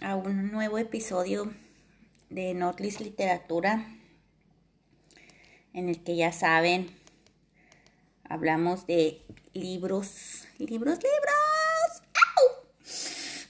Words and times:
a 0.00 0.16
un 0.16 0.50
nuevo 0.50 0.78
episodio 0.78 1.52
de 2.30 2.54
Notlis 2.54 3.00
Literatura, 3.00 3.86
en 5.72 5.88
el 5.88 6.02
que 6.02 6.16
ya 6.16 6.32
saben, 6.32 6.90
hablamos 8.24 8.86
de 8.86 9.22
libros, 9.52 10.46
libros, 10.58 10.98
libros. 10.98 12.02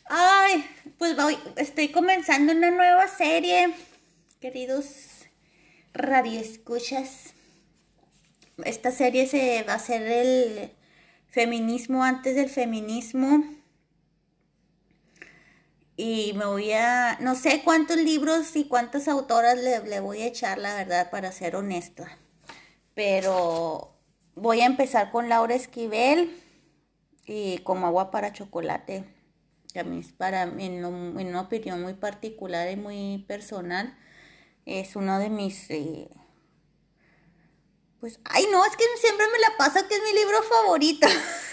Ay, 0.08 0.64
pues 0.98 1.18
hoy 1.18 1.38
estoy 1.56 1.88
comenzando 1.88 2.52
una 2.52 2.70
nueva 2.70 3.08
serie, 3.08 3.74
queridos 4.40 4.86
radioescuchas. 5.94 7.34
Esta 8.64 8.90
serie 8.90 9.26
se 9.26 9.62
va 9.64 9.74
a 9.74 9.76
hacer 9.76 10.02
el 10.02 10.72
feminismo 11.28 12.04
antes 12.04 12.36
del 12.36 12.48
feminismo. 12.48 13.55
Y 15.96 16.34
me 16.34 16.44
voy 16.44 16.72
a, 16.72 17.16
no 17.20 17.34
sé 17.34 17.62
cuántos 17.64 17.96
libros 17.96 18.54
y 18.54 18.64
cuántas 18.68 19.08
autoras 19.08 19.56
le, 19.58 20.00
voy 20.00 20.22
a 20.22 20.26
echar, 20.26 20.58
la 20.58 20.74
verdad, 20.74 21.10
para 21.10 21.32
ser 21.32 21.56
honesta. 21.56 22.18
Pero 22.94 23.96
voy 24.34 24.60
a 24.60 24.66
empezar 24.66 25.10
con 25.10 25.28
Laura 25.28 25.54
Esquivel 25.54 26.38
y 27.24 27.58
como 27.58 27.86
agua 27.86 28.10
para 28.10 28.32
chocolate. 28.32 29.04
También 29.72 30.00
es 30.00 30.12
para, 30.12 30.42
en, 30.42 30.60
en 30.60 30.84
una 30.84 31.40
opinión 31.40 31.80
muy 31.80 31.94
particular 31.94 32.70
y 32.70 32.76
muy 32.76 33.24
personal, 33.26 33.96
es 34.66 34.96
uno 34.96 35.18
de 35.18 35.30
mis... 35.30 35.70
Eh, 35.70 36.08
pues, 38.00 38.20
ay, 38.24 38.46
no, 38.52 38.64
es 38.64 38.76
que 38.76 38.84
siempre 39.00 39.26
me 39.32 39.38
la 39.38 39.56
pasa 39.56 39.88
que 39.88 39.94
es 39.94 40.02
mi 40.02 40.12
libro 40.12 40.42
favorito. 40.42 41.08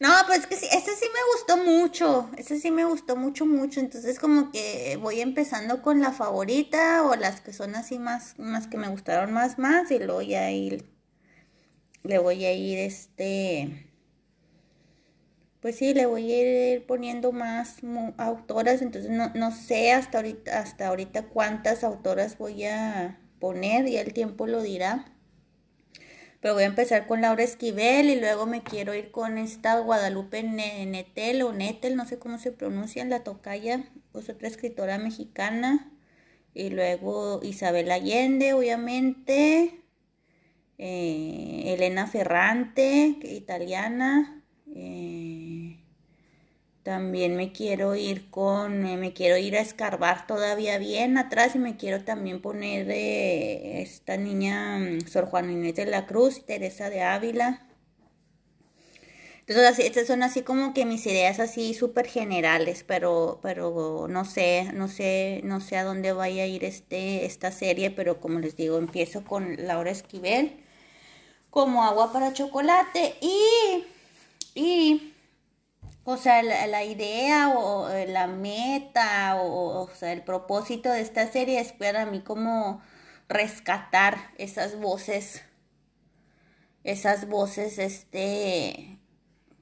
no, 0.00 0.08
pues 0.26 0.40
es 0.40 0.46
que 0.46 0.56
sí, 0.56 0.66
ese 0.72 0.96
sí 0.96 1.06
me 1.12 1.20
gustó 1.34 1.56
mucho. 1.58 2.30
Ese 2.38 2.58
sí 2.58 2.70
me 2.70 2.84
gustó 2.84 3.16
mucho, 3.16 3.46
mucho. 3.46 3.80
Entonces, 3.80 4.18
como 4.18 4.50
que 4.50 4.98
voy 5.00 5.20
empezando 5.20 5.82
con 5.82 6.00
la 6.00 6.12
favorita 6.12 7.04
o 7.04 7.14
las 7.16 7.40
que 7.42 7.52
son 7.52 7.74
así 7.76 7.98
más, 7.98 8.38
más 8.38 8.66
que 8.66 8.78
me 8.78 8.88
gustaron 8.88 9.32
más, 9.32 9.58
más. 9.58 9.90
Y 9.90 9.98
luego 9.98 10.22
ya 10.22 10.50
ir, 10.50 10.86
le 12.02 12.18
voy 12.18 12.44
a 12.44 12.52
ir, 12.52 12.78
este. 12.78 13.86
Pues 15.60 15.76
sí, 15.76 15.92
le 15.94 16.06
voy 16.06 16.32
a 16.32 16.74
ir 16.74 16.86
poniendo 16.86 17.32
más 17.32 17.76
autoras. 18.16 18.82
Entonces, 18.82 19.10
no, 19.10 19.30
no 19.34 19.50
sé 19.52 19.92
hasta 19.92 20.18
ahorita, 20.18 20.58
hasta 20.60 20.88
ahorita 20.88 21.28
cuántas 21.28 21.84
autoras 21.84 22.38
voy 22.38 22.64
a 22.64 23.20
poner, 23.38 23.86
y 23.88 23.96
el 23.98 24.12
tiempo 24.14 24.46
lo 24.46 24.62
dirá. 24.62 25.06
Pero 26.40 26.54
voy 26.54 26.62
a 26.62 26.66
empezar 26.66 27.06
con 27.06 27.20
Laura 27.20 27.42
Esquivel 27.42 28.08
y 28.08 28.18
luego 28.18 28.46
me 28.46 28.62
quiero 28.62 28.94
ir 28.94 29.10
con 29.10 29.36
esta 29.36 29.78
Guadalupe 29.78 30.42
Netel 30.42 31.42
o 31.42 31.52
Netel, 31.52 31.96
no 31.96 32.06
sé 32.06 32.18
cómo 32.18 32.38
se 32.38 32.50
pronuncia, 32.50 33.04
la 33.04 33.22
tocaya, 33.24 33.84
pues 34.12 34.28
otra 34.30 34.48
escritora 34.48 34.98
mexicana. 34.98 35.92
Y 36.54 36.70
luego 36.70 37.40
Isabel 37.42 37.90
Allende, 37.90 38.54
obviamente. 38.54 39.84
Eh, 40.78 41.74
Elena 41.74 42.06
Ferrante, 42.06 43.18
italiana. 43.22 44.42
Eh, 44.74 45.39
también 46.90 47.36
me 47.36 47.52
quiero 47.52 47.94
ir 47.94 48.30
con, 48.30 48.84
eh, 48.84 48.96
me 48.96 49.12
quiero 49.12 49.36
ir 49.36 49.56
a 49.56 49.60
escarbar 49.60 50.26
todavía 50.26 50.76
bien 50.78 51.18
atrás 51.18 51.54
y 51.54 51.60
me 51.60 51.76
quiero 51.76 52.02
también 52.02 52.42
poner 52.42 52.84
de 52.84 53.80
esta 53.80 54.16
niña 54.16 54.76
mm, 54.78 55.06
Sor 55.06 55.26
Juana 55.26 55.52
Inés 55.52 55.76
de 55.76 55.86
la 55.86 56.06
Cruz 56.06 56.44
Teresa 56.44 56.90
de 56.90 57.02
Ávila. 57.02 57.64
Entonces, 59.46 59.86
estas 59.86 60.08
son 60.08 60.24
así 60.24 60.42
como 60.42 60.74
que 60.74 60.84
mis 60.84 61.06
ideas 61.06 61.38
así 61.38 61.74
súper 61.74 62.08
generales, 62.08 62.84
pero, 62.84 63.38
pero 63.40 64.08
no 64.08 64.24
sé, 64.24 64.72
no 64.74 64.88
sé, 64.88 65.40
no 65.44 65.60
sé 65.60 65.76
a 65.76 65.84
dónde 65.84 66.12
vaya 66.12 66.42
a 66.42 66.46
ir 66.46 66.64
este, 66.64 67.24
esta 67.24 67.52
serie, 67.52 67.92
pero 67.92 68.20
como 68.20 68.40
les 68.40 68.56
digo, 68.56 68.78
empiezo 68.78 69.22
con 69.22 69.64
Laura 69.64 69.92
Esquivel 69.92 70.56
como 71.50 71.84
agua 71.84 72.12
para 72.12 72.32
chocolate 72.32 73.14
y, 73.20 73.84
y 74.56 75.09
o 76.04 76.16
sea, 76.16 76.42
la, 76.42 76.84
idea 76.84 77.50
o 77.50 77.88
la 78.06 78.26
meta 78.26 79.36
o, 79.36 79.82
o, 79.82 79.90
sea, 79.94 80.12
el 80.12 80.22
propósito 80.22 80.90
de 80.90 81.00
esta 81.00 81.30
serie 81.30 81.60
es 81.60 81.72
para 81.72 82.06
mí 82.06 82.20
como 82.20 82.80
rescatar 83.28 84.32
esas 84.38 84.78
voces, 84.80 85.42
esas 86.84 87.28
voces 87.28 87.78
este, 87.78 88.98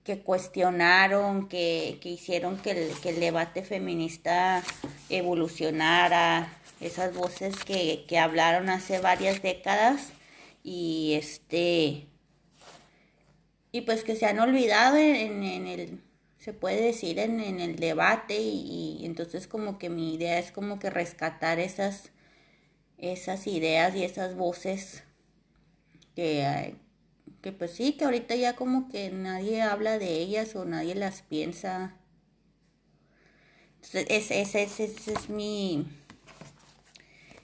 que 0.05 0.21
cuestionaron, 0.21 1.49
que, 1.49 1.99
que 2.01 2.09
hicieron 2.09 2.57
que 2.57 2.71
el, 2.71 3.01
que 3.01 3.11
el, 3.11 3.21
debate 3.21 3.63
feminista 3.63 4.63
evolucionara, 5.11 6.51
esas 6.81 7.13
voces 7.15 7.63
que, 7.65 8.07
que 8.09 8.19
hablaron 8.19 8.71
hace 8.71 9.01
varias 9.01 9.43
décadas 9.43 10.13
y 10.65 11.15
este 11.19 12.07
y 13.71 13.83
pues 13.83 14.03
que 14.03 14.17
se 14.17 14.27
han 14.27 14.41
olvidado 14.41 14.97
en, 14.97 15.43
en 15.43 15.67
el 15.67 16.01
se 16.49 16.55
puede 16.55 16.81
decir 16.81 17.19
en, 17.19 17.41
el 17.61 17.77
debate 17.77 18.41
y, 18.41 19.05
entonces 19.05 19.47
como 19.47 19.77
que 19.79 19.91
mi 19.91 20.15
idea 20.15 20.39
es 20.39 20.51
como 20.51 20.79
que 20.79 20.89
rescatar 20.89 21.59
esas, 21.59 22.11
esas 22.97 23.47
ideas 23.47 23.95
y 23.95 24.03
esas 24.03 24.35
voces 24.35 25.03
que, 26.17 26.75
que 27.43 27.53
pues 27.53 27.73
sí, 27.73 27.99
que 27.99 28.07
ahorita 28.07 28.35
ya 28.35 28.57
como 28.57 28.89
que 28.89 29.11
nadie 29.11 29.61
habla 29.61 29.99
de 29.99 30.09
ellas 30.23 30.57
o 30.57 30.65
nadie 30.65 30.95
las 30.95 31.21
piensa. 31.21 31.99
Entonces, 33.75 34.07
ese, 34.09 34.41
ese, 34.41 34.63
ese 34.63 35.13
es 35.13 35.29
mi, 35.29 35.87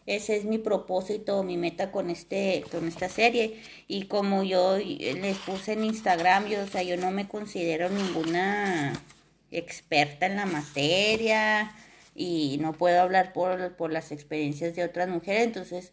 ese 0.06 0.36
es 0.36 0.44
mi 0.44 0.58
propósito, 0.58 1.42
mi 1.42 1.56
meta 1.56 1.90
con 1.90 2.10
este, 2.10 2.64
con 2.70 2.86
esta 2.86 3.08
serie. 3.08 3.60
Y 3.88 4.04
como 4.04 4.42
yo 4.42 4.76
les 4.78 5.38
puse 5.38 5.72
en 5.72 5.84
Instagram, 5.84 6.46
yo, 6.46 6.62
o 6.62 6.66
sea, 6.66 6.82
yo 6.82 6.96
no 6.96 7.10
me 7.10 7.26
considero 7.26 7.88
ninguna 7.88 8.92
experta 9.50 10.26
en 10.26 10.36
la 10.36 10.46
materia 10.46 11.72
y 12.14 12.58
no 12.60 12.72
puedo 12.72 13.00
hablar 13.00 13.32
por, 13.32 13.76
por 13.76 13.92
las 13.92 14.12
experiencias 14.12 14.76
de 14.76 14.84
otras 14.84 15.08
mujeres. 15.08 15.44
Entonces, 15.44 15.92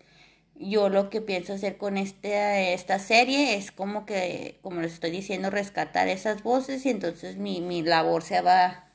yo 0.55 0.89
lo 0.89 1.09
que 1.09 1.21
pienso 1.21 1.53
hacer 1.53 1.77
con 1.77 1.97
este, 1.97 2.73
esta 2.73 2.99
serie 2.99 3.55
es 3.55 3.71
como 3.71 4.05
que, 4.05 4.59
como 4.61 4.81
les 4.81 4.93
estoy 4.93 5.11
diciendo, 5.11 5.49
rescatar 5.49 6.07
esas 6.07 6.43
voces 6.43 6.85
y 6.85 6.89
entonces 6.89 7.37
mi, 7.37 7.61
mi 7.61 7.81
labor 7.81 8.23
se 8.23 8.41
va 8.41 8.87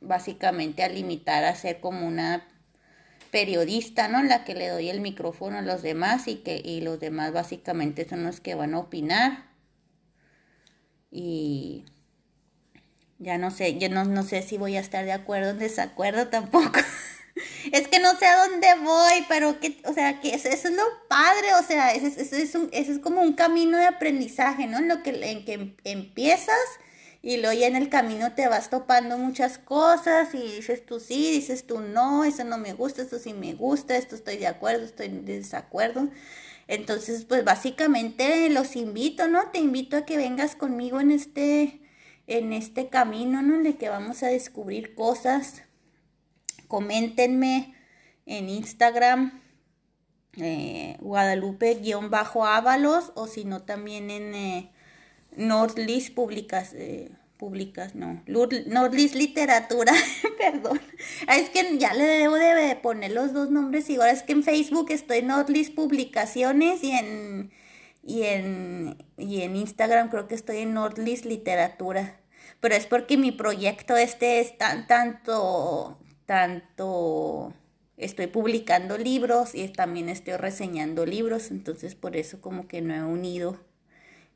básicamente 0.00 0.82
a 0.82 0.88
limitar 0.88 1.44
a 1.44 1.54
ser 1.54 1.80
como 1.80 2.06
una 2.06 2.46
periodista, 3.30 4.08
¿no? 4.08 4.22
La 4.22 4.44
que 4.44 4.54
le 4.54 4.68
doy 4.68 4.90
el 4.90 5.00
micrófono 5.00 5.58
a 5.58 5.62
los 5.62 5.82
demás 5.82 6.28
y 6.28 6.36
que 6.36 6.60
y 6.64 6.80
los 6.80 7.00
demás 7.00 7.32
básicamente 7.32 8.08
son 8.08 8.24
los 8.24 8.40
que 8.40 8.54
van 8.54 8.74
a 8.74 8.78
opinar. 8.80 9.46
Y 11.10 11.84
ya 13.18 13.38
no 13.38 13.50
sé, 13.50 13.78
yo 13.78 13.88
no, 13.88 14.04
no 14.04 14.22
sé 14.22 14.42
si 14.42 14.58
voy 14.58 14.76
a 14.76 14.80
estar 14.80 15.04
de 15.04 15.12
acuerdo 15.12 15.48
o 15.48 15.50
en 15.52 15.58
desacuerdo 15.58 16.28
tampoco. 16.28 16.78
es 17.72 17.88
que 17.88 18.00
no 18.00 18.14
sé 18.16 18.26
a 18.26 18.46
dónde 18.46 18.68
voy, 18.82 19.24
pero 19.28 19.60
que, 19.60 19.80
o 19.84 19.92
sea, 19.92 20.20
que 20.20 20.34
eso, 20.34 20.48
es 20.48 20.64
lo 20.64 20.82
padre, 21.08 21.54
o 21.60 21.62
sea, 21.62 21.92
eso, 21.92 22.06
es 22.06 22.54
un, 22.54 22.68
eso 22.72 22.92
es 22.92 22.98
como 22.98 23.22
un 23.22 23.34
camino 23.34 23.76
de 23.78 23.86
aprendizaje, 23.86 24.66
¿no? 24.66 24.78
En 24.78 24.88
lo 24.88 25.02
que, 25.02 25.10
en 25.30 25.44
que 25.44 25.76
empiezas 25.84 26.56
y 27.28 27.36
luego 27.36 27.60
ya 27.60 27.66
en 27.66 27.76
el 27.76 27.90
camino 27.90 28.32
te 28.32 28.48
vas 28.48 28.70
topando 28.70 29.18
muchas 29.18 29.58
cosas 29.58 30.34
y 30.34 30.38
dices 30.38 30.86
tú 30.86 30.98
sí, 30.98 31.30
dices 31.30 31.66
tú 31.66 31.80
no, 31.80 32.24
eso 32.24 32.42
no 32.42 32.56
me 32.56 32.72
gusta, 32.72 33.02
esto 33.02 33.18
sí 33.18 33.34
me 33.34 33.52
gusta, 33.52 33.98
esto 33.98 34.14
estoy 34.14 34.38
de 34.38 34.46
acuerdo, 34.46 34.86
estoy 34.86 35.08
en 35.08 35.26
desacuerdo. 35.26 36.08
Entonces, 36.68 37.26
pues 37.26 37.44
básicamente 37.44 38.48
los 38.48 38.76
invito, 38.76 39.28
¿no? 39.28 39.50
Te 39.50 39.58
invito 39.58 39.98
a 39.98 40.06
que 40.06 40.16
vengas 40.16 40.56
conmigo 40.56 41.00
en 41.00 41.10
este, 41.10 41.82
en 42.28 42.54
este 42.54 42.88
camino, 42.88 43.42
¿no? 43.42 43.56
En 43.56 43.66
el 43.66 43.76
que 43.76 43.90
vamos 43.90 44.22
a 44.22 44.28
descubrir 44.28 44.94
cosas. 44.94 45.64
Coméntenme 46.66 47.74
en 48.24 48.48
Instagram, 48.48 49.42
eh, 50.38 50.96
Guadalupe-Ábalos, 51.00 53.12
o 53.16 53.26
si 53.26 53.44
no 53.44 53.64
también 53.64 54.08
en... 54.08 54.34
Eh, 54.34 54.72
Nordlist 55.38 56.14
Públicas, 56.14 56.74
eh, 56.74 57.12
públicas, 57.38 57.94
no, 57.94 58.22
Nordlist 58.26 59.14
Literatura, 59.14 59.92
perdón. 60.38 60.80
Es 61.34 61.48
que 61.50 61.78
ya 61.78 61.94
le 61.94 62.04
debo 62.04 62.34
de 62.34 62.76
poner 62.76 63.12
los 63.12 63.32
dos 63.32 63.50
nombres 63.50 63.88
igual, 63.88 64.10
es 64.10 64.22
que 64.22 64.32
en 64.32 64.42
Facebook 64.42 64.90
estoy 64.90 65.22
Nordlist 65.22 65.74
Publicaciones 65.74 66.82
y 66.84 66.90
en, 66.90 67.50
y 68.02 68.24
en, 68.24 68.98
y 69.16 69.42
en 69.42 69.56
Instagram 69.56 70.10
creo 70.10 70.28
que 70.28 70.34
estoy 70.34 70.58
en 70.58 70.74
Nordlist 70.74 71.24
Literatura. 71.24 72.20
Pero 72.60 72.74
es 72.74 72.86
porque 72.86 73.16
mi 73.16 73.30
proyecto 73.30 73.96
este 73.96 74.40
es 74.40 74.58
tan, 74.58 74.88
tanto, 74.88 75.98
tanto, 76.26 77.54
estoy 77.96 78.26
publicando 78.26 78.98
libros 78.98 79.54
y 79.54 79.68
también 79.68 80.08
estoy 80.08 80.34
reseñando 80.34 81.06
libros, 81.06 81.52
entonces 81.52 81.94
por 81.94 82.16
eso 82.16 82.40
como 82.40 82.66
que 82.66 82.80
no 82.80 82.94
he 82.94 83.02
unido 83.04 83.67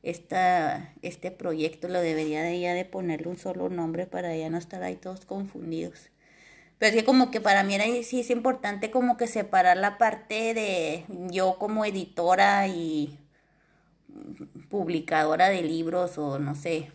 esta, 0.03 0.95
este 1.03 1.31
proyecto 1.31 1.89
lo 1.89 2.01
debería 2.01 2.43
de 2.43 2.61
ya 2.61 2.75
de 2.75 2.85
ponerle 2.85 3.29
un 3.29 3.39
solo 3.39 3.69
nombre 3.69 4.07
para 4.07 4.37
ya 4.37 4.51
no 4.51 4.59
estar 4.59 4.83
ahí 4.83 4.97
todos 4.97 5.25
confundidos. 5.25 6.11
Pero 6.79 6.91
es 6.91 7.01
que 7.01 7.05
como 7.05 7.31
que 7.31 7.41
para 7.41 7.63
mí 7.63 7.75
era, 7.75 7.85
sí 8.03 8.21
es 8.21 8.31
importante 8.31 8.91
como 8.91 9.17
que 9.17 9.29
separar 9.29 9.77
la 9.77 9.99
parte 9.99 10.55
de 10.55 11.05
yo 11.31 11.57
como 11.59 11.85
editora 11.85 12.67
y 12.67 13.19
publicadora 14.69 15.49
de 15.49 15.63
libros 15.63 16.19
o 16.19 16.39
no 16.39 16.55
sé. 16.55 16.91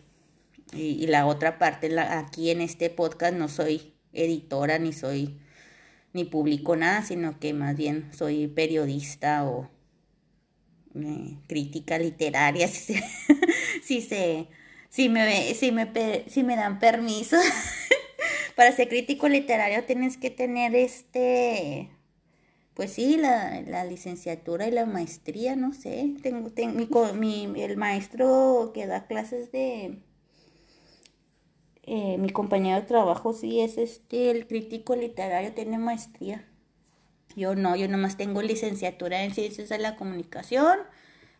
Y, 0.74 1.06
la 1.06 1.26
otra 1.26 1.58
parte, 1.58 1.88
la, 1.88 2.18
aquí 2.18 2.50
en 2.50 2.60
este 2.60 2.90
podcast 2.90 3.34
no 3.34 3.48
soy 3.48 3.94
editora 4.12 4.78
ni 4.78 4.92
soy 4.92 5.38
ni 6.12 6.24
publico 6.24 6.76
nada, 6.76 7.02
sino 7.02 7.38
que 7.38 7.54
más 7.54 7.74
bien 7.74 8.10
soy 8.12 8.48
periodista 8.48 9.48
o 9.48 9.70
crítica 11.46 11.98
literaria, 11.98 12.68
si, 13.82 14.00
se, 14.02 14.48
si, 14.88 15.08
me, 15.08 15.54
si, 15.54 15.72
me, 15.72 16.24
si 16.28 16.42
me 16.42 16.56
dan 16.56 16.78
permiso. 16.78 17.36
Para 18.56 18.72
ser 18.72 18.88
crítico 18.88 19.28
literario 19.28 19.84
tienes 19.84 20.16
que 20.16 20.30
tener 20.30 20.74
este, 20.74 21.90
pues 22.74 22.92
sí, 22.92 23.16
la, 23.16 23.60
la 23.62 23.84
licenciatura 23.84 24.66
y 24.68 24.72
la 24.72 24.86
maestría, 24.86 25.56
no 25.56 25.72
sé. 25.72 26.14
Tengo, 26.22 26.50
tengo 26.50 27.12
mi, 27.14 27.44
el 27.56 27.76
maestro 27.76 28.72
que 28.74 28.86
da 28.86 29.06
clases 29.06 29.52
de, 29.52 30.00
eh, 31.82 32.18
mi 32.18 32.30
compañero 32.30 32.80
de 32.80 32.86
trabajo 32.86 33.32
sí 33.32 33.60
es 33.60 33.78
este, 33.78 34.30
el 34.30 34.46
crítico 34.46 34.94
literario, 34.94 35.52
tiene 35.54 35.78
maestría. 35.78 36.47
Yo 37.36 37.54
no, 37.54 37.76
yo 37.76 37.88
nomás 37.88 38.16
tengo 38.16 38.42
licenciatura 38.42 39.22
en 39.24 39.34
ciencias 39.34 39.68
de 39.68 39.78
la 39.78 39.96
comunicación 39.96 40.78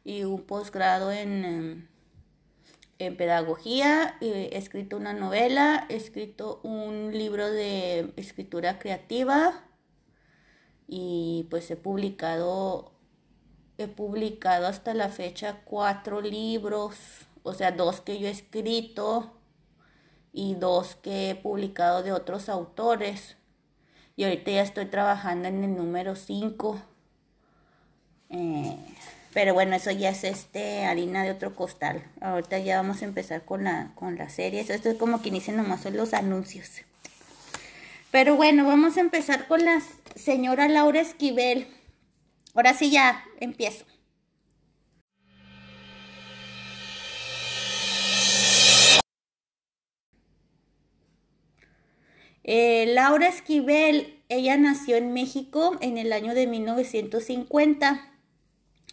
y 0.05 0.25
un 0.25 0.43
posgrado 0.43 1.11
en, 1.13 1.45
em, 1.45 1.89
en 2.99 3.17
pedagogía. 3.17 4.17
He 4.21 4.57
escrito 4.57 4.97
una 4.97 5.13
novela, 5.13 5.87
he 5.89 5.97
escrito 5.97 6.61
un 6.63 7.13
libro 7.13 7.51
de 7.51 8.13
escritura 8.17 8.79
creativa 8.79 9.65
y 10.87 11.47
pues 11.51 11.71
he 11.71 11.77
publicado, 11.77 12.93
he 13.77 13.89
publicado 13.89 14.67
hasta 14.67 14.95
la 14.95 15.09
fecha 15.09 15.61
cuatro 15.65 16.21
libros, 16.21 16.97
o 17.43 17.55
sea, 17.55 17.73
dos 17.73 18.01
que 18.01 18.19
yo 18.19 18.27
he 18.29 18.31
escrito 18.31 19.35
y 20.33 20.55
dos 20.55 20.97
que 20.97 21.31
he 21.31 21.35
publicado 21.35 22.03
de 22.03 22.13
otros 22.13 22.49
autores. 22.49 23.38
Y 24.19 24.25
ahorita 24.25 24.51
ya 24.51 24.63
estoy 24.63 24.87
trabajando 24.87 25.47
en 25.47 25.63
el 25.63 25.77
número 25.77 26.17
5. 26.17 26.83
Eh, 28.31 28.77
pero 29.33 29.55
bueno, 29.55 29.77
eso 29.77 29.93
ya 29.93 30.11
es 30.11 30.25
este 30.25 30.85
harina 30.87 31.23
de 31.23 31.31
otro 31.31 31.55
costal. 31.55 32.03
Ahorita 32.21 32.59
ya 32.59 32.79
vamos 32.79 33.01
a 33.03 33.05
empezar 33.05 33.45
con 33.45 33.63
la, 33.63 33.93
con 33.95 34.19
serie. 34.29 34.67
Esto 34.69 34.91
es 34.91 34.99
como 34.99 35.23
que 35.23 35.29
inician 35.29 35.57
nomás 35.57 35.83
son 35.83 35.97
los 35.97 36.15
anuncios. 36.15 36.83
Pero 38.11 38.35
bueno, 38.35 38.67
vamos 38.67 38.97
a 38.97 39.03
empezar 39.03 39.47
con 39.47 39.65
la 39.65 39.81
señora 40.17 40.67
Laura 40.67 41.01
Esquivel. 41.01 41.69
Ahora 42.57 42.75
sí 42.75 42.91
ya 42.91 43.23
empiezo. 43.39 43.85
Eh, 52.51 52.87
Laura 52.95 53.29
Esquivel, 53.29 54.23
ella 54.31 54.57
nació 54.57 54.97
en 54.97 55.13
México 55.13 55.77
en 55.83 55.99
el 55.99 56.15
año 56.15 56.33
de 56.33 56.47
1950 56.47 58.11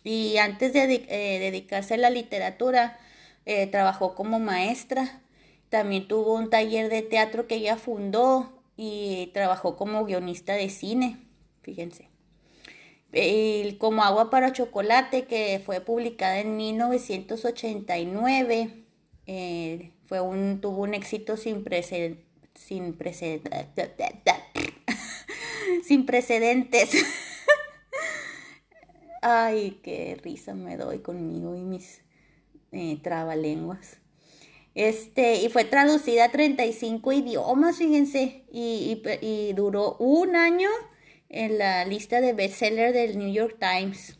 y 0.03 0.35
antes 0.39 0.73
de 0.73 1.05
eh, 1.07 1.39
dedicarse 1.39 1.93
a 1.93 1.97
la 1.97 2.09
literatura 2.09 2.99
eh, 3.45 3.67
trabajó 3.67 4.13
como 4.13 4.41
maestra. 4.41 5.21
También 5.69 6.09
tuvo 6.09 6.35
un 6.35 6.49
taller 6.49 6.89
de 6.89 7.01
teatro 7.01 7.47
que 7.47 7.55
ella 7.55 7.77
fundó 7.77 8.61
y 8.75 9.31
trabajó 9.33 9.77
como 9.77 10.03
guionista 10.03 10.55
de 10.55 10.69
cine, 10.69 11.17
fíjense. 11.61 12.09
como 13.77 14.03
Agua 14.03 14.29
para 14.29 14.51
Chocolate, 14.51 15.27
que 15.27 15.61
fue 15.65 15.79
publicada 15.79 16.39
en 16.39 16.57
1989, 16.57 18.83
fue 20.07 20.19
un, 20.19 20.59
tuvo 20.59 20.81
un 20.81 20.93
éxito 20.93 21.37
sin 21.37 21.63
precedentes 21.63 22.25
sin 22.65 22.93
precedentes. 22.93 23.91
sin 25.85 26.05
precedentes. 26.05 26.89
Ay, 29.21 29.79
qué 29.83 30.19
risa 30.23 30.53
me 30.53 30.77
doy 30.77 30.99
conmigo 30.99 31.55
y 31.55 31.61
mis 31.61 32.01
eh, 32.71 32.97
trabalenguas. 33.01 33.97
Este, 34.75 35.41
y 35.41 35.49
fue 35.49 35.63
traducida 35.63 36.25
a 36.25 36.31
35 36.31 37.13
idiomas, 37.13 37.77
fíjense, 37.77 38.43
y, 38.51 39.01
y, 39.21 39.53
duró 39.53 39.95
un 39.99 40.35
año 40.35 40.69
en 41.29 41.57
la 41.57 41.85
lista 41.85 42.19
de 42.19 42.33
bestseller 42.33 42.91
del 42.93 43.17
New 43.17 43.31
York 43.31 43.57
Times. 43.59 44.19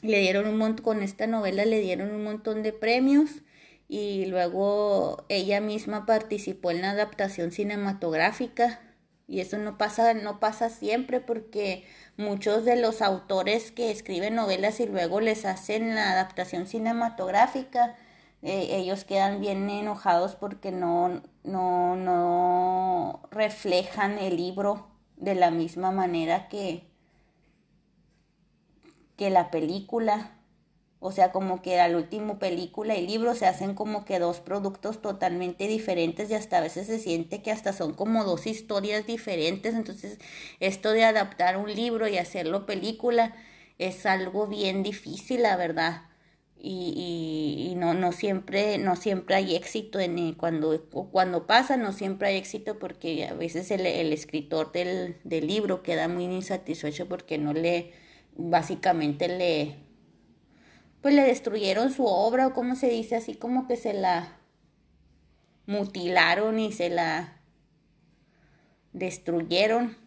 Le 0.00 0.20
dieron 0.20 0.46
un 0.46 0.58
montón, 0.58 0.84
con 0.84 1.02
esta 1.02 1.26
novela 1.26 1.64
le 1.64 1.80
dieron 1.80 2.12
un 2.12 2.22
montón 2.22 2.62
de 2.62 2.72
premios 2.72 3.42
y 3.88 4.26
luego 4.26 5.24
ella 5.28 5.60
misma 5.60 6.06
participó 6.06 6.70
en 6.70 6.82
la 6.82 6.90
adaptación 6.90 7.52
cinematográfica. 7.52 8.80
Y 9.26 9.40
eso 9.40 9.56
no 9.56 9.78
pasa 9.78 10.12
no 10.14 10.38
pasa 10.38 10.68
siempre 10.68 11.20
porque 11.20 11.84
muchos 12.16 12.64
de 12.64 12.76
los 12.76 13.00
autores 13.02 13.72
que 13.72 13.90
escriben 13.90 14.34
novelas 14.34 14.80
y 14.80 14.86
luego 14.86 15.20
les 15.20 15.46
hacen 15.46 15.94
la 15.94 16.12
adaptación 16.12 16.66
cinematográfica 16.66 17.96
eh, 18.44 18.76
ellos 18.76 19.04
quedan 19.04 19.40
bien 19.40 19.70
enojados 19.70 20.36
porque 20.36 20.70
no 20.70 21.22
no 21.44 21.96
no 21.96 23.22
reflejan 23.30 24.18
el 24.18 24.36
libro 24.36 24.90
de 25.16 25.34
la 25.34 25.50
misma 25.50 25.92
manera 25.92 26.48
que 26.50 26.86
que 29.16 29.30
la 29.30 29.50
película 29.50 30.33
o 31.06 31.12
sea, 31.12 31.32
como 31.32 31.60
que 31.60 31.80
al 31.80 31.96
último 31.96 32.38
película 32.38 32.96
y 32.96 33.06
libro 33.06 33.34
se 33.34 33.44
hacen 33.44 33.74
como 33.74 34.06
que 34.06 34.18
dos 34.18 34.40
productos 34.40 35.02
totalmente 35.02 35.68
diferentes 35.68 36.30
y 36.30 36.34
hasta 36.34 36.56
a 36.56 36.60
veces 36.62 36.86
se 36.86 36.98
siente 36.98 37.42
que 37.42 37.50
hasta 37.50 37.74
son 37.74 37.92
como 37.92 38.24
dos 38.24 38.46
historias 38.46 39.06
diferentes. 39.06 39.74
Entonces, 39.74 40.18
esto 40.60 40.92
de 40.92 41.04
adaptar 41.04 41.58
un 41.58 41.70
libro 41.74 42.08
y 42.08 42.16
hacerlo 42.16 42.64
película 42.64 43.36
es 43.78 44.06
algo 44.06 44.46
bien 44.46 44.82
difícil, 44.82 45.42
la 45.42 45.56
verdad. 45.56 46.04
Y, 46.58 47.68
y, 47.70 47.74
no, 47.74 47.92
no, 47.92 48.12
siempre, 48.12 48.78
no 48.78 48.96
siempre 48.96 49.34
hay 49.36 49.56
éxito 49.56 50.00
en 50.00 50.18
eh, 50.18 50.34
cuando, 50.38 50.88
cuando 51.12 51.46
pasa, 51.46 51.76
no 51.76 51.92
siempre 51.92 52.28
hay 52.28 52.36
éxito 52.38 52.78
porque 52.78 53.26
a 53.26 53.34
veces 53.34 53.70
el, 53.70 53.84
el 53.84 54.10
escritor 54.14 54.72
del, 54.72 55.18
del 55.24 55.46
libro 55.46 55.82
queda 55.82 56.08
muy 56.08 56.24
insatisfecho 56.24 57.06
porque 57.08 57.36
no 57.36 57.52
le, 57.52 57.92
básicamente 58.36 59.28
le, 59.28 59.83
pues 61.04 61.14
le 61.14 61.24
destruyeron 61.24 61.92
su 61.92 62.06
obra 62.06 62.46
o 62.46 62.54
como 62.54 62.76
se 62.76 62.88
dice, 62.88 63.14
así 63.14 63.34
como 63.34 63.68
que 63.68 63.76
se 63.76 63.92
la 63.92 64.38
mutilaron 65.66 66.58
y 66.58 66.72
se 66.72 66.88
la 66.88 67.42
destruyeron. 68.94 69.98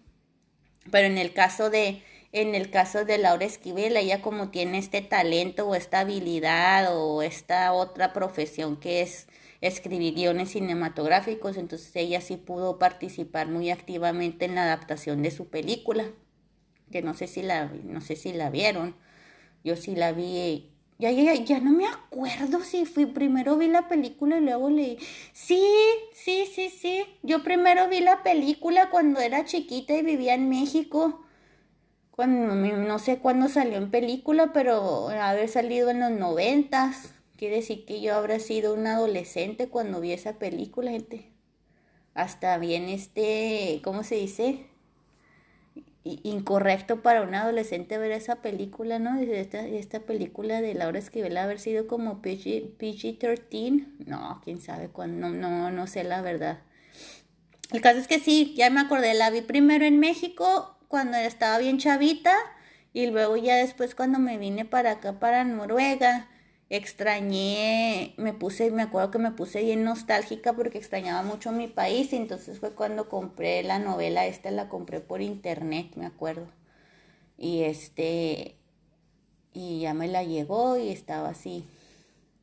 Pero 0.89 1.05
en 1.05 1.19
el 1.19 1.33
caso 1.33 1.69
de 1.69 2.01
en 2.31 2.55
el 2.55 2.71
caso 2.71 3.05
de 3.05 3.19
Laura 3.19 3.45
Esquivel, 3.45 3.95
ella 3.95 4.23
como 4.23 4.49
tiene 4.49 4.79
este 4.79 5.03
talento 5.03 5.67
o 5.67 5.75
esta 5.75 5.99
habilidad 5.99 6.87
o 6.97 7.21
esta 7.21 7.73
otra 7.73 8.11
profesión 8.11 8.75
que 8.75 9.01
es 9.01 9.27
escribir 9.61 10.15
guiones 10.15 10.49
cinematográficos, 10.49 11.57
entonces 11.57 11.95
ella 11.95 12.21
sí 12.21 12.37
pudo 12.37 12.79
participar 12.79 13.49
muy 13.49 13.69
activamente 13.69 14.45
en 14.45 14.55
la 14.55 14.63
adaptación 14.63 15.21
de 15.21 15.29
su 15.29 15.47
película, 15.47 16.05
que 16.91 17.03
no 17.03 17.13
sé 17.13 17.27
si 17.27 17.43
la, 17.43 17.65
no 17.83 18.01
sé 18.01 18.15
si 18.15 18.33
la 18.33 18.49
vieron, 18.49 18.95
yo 19.63 19.75
sí 19.75 19.95
la 19.95 20.11
vi, 20.11 20.71
ya, 20.99 21.11
ya, 21.11 21.33
ya 21.35 21.59
no 21.59 21.71
me 21.71 21.87
acuerdo 21.87 22.61
si 22.63 22.85
fui, 22.85 23.05
primero 23.05 23.57
vi 23.57 23.67
la 23.67 23.87
película 23.87 24.37
y 24.37 24.41
luego 24.41 24.69
leí, 24.69 24.97
sí, 25.33 25.61
sí, 26.13 26.45
sí, 26.53 26.69
sí, 26.69 27.03
yo 27.23 27.43
primero 27.43 27.87
vi 27.89 27.99
la 28.01 28.23
película 28.23 28.89
cuando 28.89 29.19
era 29.19 29.45
chiquita 29.45 29.95
y 29.95 30.01
vivía 30.01 30.33
en 30.33 30.49
México, 30.49 31.23
cuando, 32.11 32.55
no 32.55 32.99
sé 32.99 33.19
cuándo 33.19 33.47
salió 33.47 33.77
en 33.77 33.91
película, 33.91 34.51
pero 34.53 35.09
haber 35.09 35.49
salido 35.49 35.89
en 35.91 35.99
los 35.99 36.11
noventas, 36.11 37.13
Quiere 37.37 37.57
decir 37.57 37.85
que 37.85 38.01
yo 38.01 38.15
habrá 38.15 38.39
sido 38.39 38.73
un 38.73 38.87
adolescente 38.87 39.69
cuando 39.69 40.01
vi 40.01 40.11
esa 40.11 40.39
película, 40.39 40.89
gente. 40.89 41.29
Hasta 42.15 42.57
bien 42.57 42.89
este, 42.89 43.79
¿cómo 43.83 44.03
se 44.03 44.15
dice? 44.15 44.65
Incorrecto 46.23 47.01
para 47.01 47.21
un 47.21 47.35
adolescente 47.35 47.97
ver 47.97 48.11
esa 48.11 48.37
película, 48.37 48.99
¿no? 48.99 49.19
Esta, 49.19 49.65
esta 49.65 50.01
película 50.01 50.61
de 50.61 50.73
Laura 50.73 50.99
Esquivel 50.99 51.37
haber 51.37 51.59
sido 51.59 51.87
como 51.87 52.21
PG-13. 52.21 53.87
No, 54.05 54.41
quién 54.43 54.61
sabe 54.61 54.89
cuándo, 54.89 55.29
no, 55.29 55.35
no, 55.35 55.71
no 55.71 55.87
sé 55.87 56.03
la 56.03 56.21
verdad. 56.21 56.59
El 57.71 57.81
caso 57.81 57.99
es 57.99 58.07
que 58.07 58.19
sí, 58.19 58.53
ya 58.55 58.69
me 58.69 58.79
acordé, 58.79 59.13
la 59.13 59.29
vi 59.29 59.41
primero 59.41 59.85
en 59.85 59.99
México 59.99 60.77
cuando 60.87 61.17
estaba 61.17 61.57
bien 61.57 61.79
chavita 61.79 62.33
y 62.93 63.07
luego 63.07 63.35
ya 63.35 63.55
después 63.55 63.93
cuando 63.93 64.19
me 64.19 64.37
vine 64.37 64.63
para 64.63 64.91
acá, 64.91 65.19
para 65.19 65.43
Noruega 65.43 66.27
extrañé, 66.69 68.13
me 68.17 68.33
puse, 68.33 68.71
me 68.71 68.81
acuerdo 68.83 69.11
que 69.11 69.19
me 69.19 69.31
puse 69.31 69.61
bien 69.61 69.83
nostálgica 69.83 70.53
porque 70.53 70.77
extrañaba 70.77 71.23
mucho 71.23 71.51
mi 71.51 71.67
país 71.67 72.11
y 72.13 72.17
entonces 72.17 72.59
fue 72.59 72.71
cuando 72.71 73.07
compré 73.09 73.63
la 73.63 73.79
novela, 73.79 74.25
esta 74.25 74.51
la 74.51 74.67
compré 74.69 74.99
por 74.99 75.21
internet, 75.21 75.95
me 75.95 76.05
acuerdo. 76.05 76.47
Y 77.37 77.63
este, 77.63 78.55
y 79.53 79.81
ya 79.81 79.93
me 79.93 80.07
la 80.07 80.23
llegó 80.23 80.77
y 80.77 80.89
estaba 80.89 81.29
así, 81.29 81.65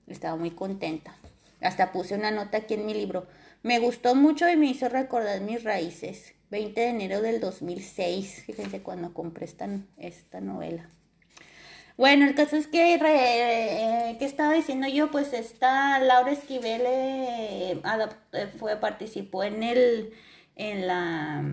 estaba 0.06 0.36
muy 0.36 0.50
contenta. 0.50 1.16
Hasta 1.60 1.92
puse 1.92 2.14
una 2.14 2.30
nota 2.30 2.58
aquí 2.58 2.74
en 2.74 2.86
mi 2.86 2.94
libro. 2.94 3.26
Me 3.62 3.78
gustó 3.78 4.14
mucho 4.14 4.48
y 4.48 4.56
me 4.56 4.66
hizo 4.66 4.88
recordar 4.88 5.40
mis 5.40 5.64
raíces. 5.64 6.34
20 6.50 6.80
de 6.80 6.88
enero 6.88 7.22
del 7.22 7.40
2006, 7.40 8.44
fíjense 8.46 8.82
cuando 8.82 9.12
compré 9.14 9.46
esta, 9.46 9.68
esta 9.96 10.40
novela. 10.40 10.88
Bueno, 11.96 12.26
el 12.26 12.34
caso 12.34 12.56
es 12.56 12.66
que, 12.66 12.94
eh, 12.94 14.16
que 14.18 14.24
estaba 14.24 14.52
diciendo 14.52 14.88
yo, 14.88 15.12
pues 15.12 15.32
esta 15.32 16.00
Laura 16.00 16.32
Esquivel 16.32 16.82
eh, 16.84 17.80
eh, 18.32 18.46
fue, 18.58 18.76
participó 18.76 19.44
en 19.44 19.62
el, 19.62 20.12
en 20.56 20.88
la, 20.88 21.44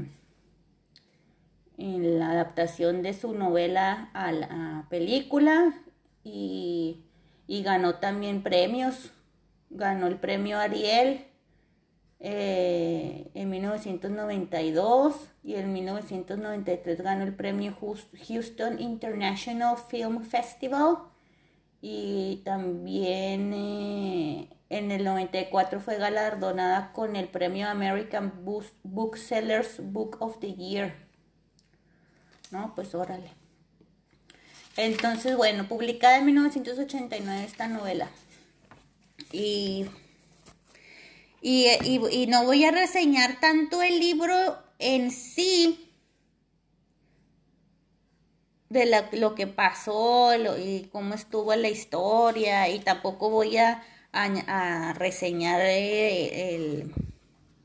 en 1.78 2.20
la 2.20 2.32
adaptación 2.32 3.04
de 3.04 3.14
su 3.14 3.36
novela 3.36 4.10
a 4.14 4.32
la 4.32 4.88
película 4.90 5.76
y, 6.24 7.04
y 7.46 7.62
ganó 7.62 7.96
también 7.96 8.42
premios, 8.42 9.12
ganó 9.70 10.08
el 10.08 10.18
premio 10.18 10.58
Ariel 10.58 11.28
eh, 12.24 13.32
en 13.34 13.50
1992 13.50 15.16
y 15.44 15.56
en 15.56 15.74
1993 15.74 17.02
ganó 17.02 17.24
el 17.24 17.34
premio 17.34 17.76
Houston 18.28 18.80
International 18.80 19.76
Film 19.90 20.24
Festival 20.24 20.98
y 21.82 22.44
también 22.46 23.52
eh, 23.54 24.50
en 24.70 24.92
el 24.92 25.04
94 25.04 25.80
fue 25.80 25.98
galardonada 25.98 26.94
con 26.94 27.16
el 27.16 27.28
premio 27.28 27.68
American 27.68 28.46
Booksellers 28.84 29.80
Book 29.84 30.18
of 30.20 30.40
the 30.40 30.54
Year. 30.54 30.94
No, 32.52 32.76
pues 32.76 32.94
órale. 32.94 33.32
Entonces, 34.78 35.36
bueno, 35.36 35.68
publicada 35.68 36.20
en 36.20 36.26
1989 36.28 37.44
esta 37.46 37.68
novela. 37.68 38.10
Y 39.32 39.88
y, 41.42 42.28
no 42.28 42.46
voy 42.46 42.66
a 42.66 42.72
reseñar 42.72 43.40
tanto 43.40 43.82
el 43.82 44.00
libro 44.00 44.58
en 44.80 45.12
sí, 45.12 45.88
de 48.70 48.90
lo 49.14 49.36
que 49.36 49.48
pasó 49.48 50.32
y 50.58 50.88
cómo 50.92 51.14
estuvo 51.16 51.54
la 51.56 51.70
historia, 51.70 52.70
y 52.70 52.80
tampoco 52.80 53.30
voy 53.30 53.58
a, 53.58 53.84
reseñar 54.96 55.62
eh, 55.62 56.56
el, 56.56 56.94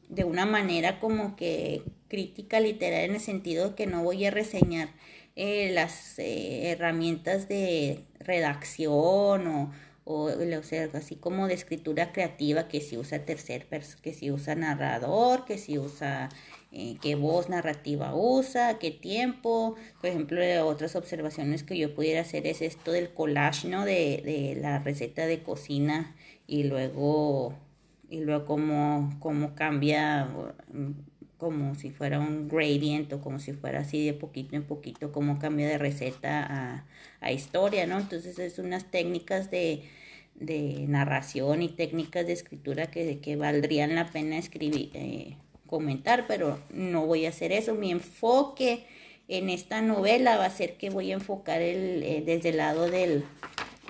de 0.09 0.25
una 0.25 0.47
manera 0.47 1.01
como 1.01 1.37
que 1.37 1.83
crítica 2.09 2.61
literaria 2.61 3.05
en 3.05 3.15
el 3.15 3.21
sentido 3.21 3.71
de 3.71 3.75
que 3.75 3.87
no 3.87 4.03
voy 4.03 4.25
a 4.27 4.31
reseñar 4.31 4.91
eh, 5.35 5.71
las 5.73 6.19
eh, 6.19 6.71
herramientas 6.71 7.49
de 7.49 8.05
redacción 8.21 9.47
o 9.47 9.73
o, 10.09 10.31
sea, 10.63 10.89
así 10.95 11.17
como 11.17 11.49
de 11.49 11.55
escritura 11.55 12.13
creativa 12.13 12.69
que 12.69 12.81
si 12.81 12.97
usa 12.97 13.25
tercer 13.25 13.67
que 14.03 14.15
si 14.15 14.31
usa 14.31 14.55
narrador, 14.55 15.45
que 15.45 15.59
si 15.59 15.79
usa 15.79 16.29
eh, 16.71 16.97
qué 17.03 17.17
voz 17.17 17.49
narrativa 17.49 18.15
usa, 18.15 18.79
qué 18.79 18.93
tiempo. 18.93 19.75
Por 20.01 20.11
ejemplo, 20.11 20.41
otras 20.67 20.95
observaciones 20.95 21.65
que 21.65 21.77
yo 21.77 21.93
pudiera 21.93 22.21
hacer 22.21 22.47
es 22.47 22.63
esto 22.63 22.93
del 22.93 23.13
collage, 23.13 23.67
¿no? 23.67 23.85
De, 23.85 24.23
de 24.25 24.57
la 24.61 24.79
receta 24.79 25.27
de 25.27 25.43
cocina 25.43 26.15
y 26.47 26.63
luego 26.63 27.55
y 28.09 28.21
luego 28.21 28.45
cómo, 28.45 29.17
cómo 29.19 29.57
cambia 29.57 30.29
como 31.39 31.75
si 31.75 31.91
fuera 31.91 32.21
un 32.21 32.49
gradient 32.49 33.13
o 33.13 33.21
como 33.21 33.41
si 33.41 33.53
fuera 33.53 33.81
así 33.81 34.07
de 34.07 34.15
poquito 34.15 34.57
en 34.57 34.63
poquito, 34.65 35.13
cómo 35.13 35.39
cambia 35.41 35.67
de 35.69 35.79
receta 35.79 36.47
a, 36.49 36.87
a 37.21 37.33
historia, 37.33 37.87
¿no? 37.87 37.99
Entonces 37.99 38.39
es 38.39 38.59
unas 38.59 38.91
técnicas 38.91 39.51
de, 39.51 39.83
de 40.39 40.85
narración 40.89 41.63
y 41.63 41.69
técnicas 41.69 42.27
de 42.27 42.33
escritura 42.33 42.91
que, 42.91 43.19
que 43.21 43.37
valdrían 43.37 43.95
la 43.95 44.11
pena 44.11 44.39
escribir, 44.39 44.91
eh, 44.95 45.37
comentar, 45.67 46.27
pero 46.27 46.61
no 46.71 47.07
voy 47.07 47.27
a 47.27 47.31
hacer 47.31 47.53
eso. 47.53 47.75
Mi 47.75 47.91
enfoque 47.91 48.85
en 49.29 49.51
esta 49.51 49.83
novela 49.83 50.37
va 50.37 50.47
a 50.47 50.51
ser 50.51 50.77
que 50.77 50.91
voy 50.91 51.11
a 51.11 51.15
enfocar 51.15 51.63
el, 51.63 52.03
eh, 52.03 52.23
desde 52.25 52.51
el 52.51 52.59
lado 52.59 52.89
del, 52.89 53.25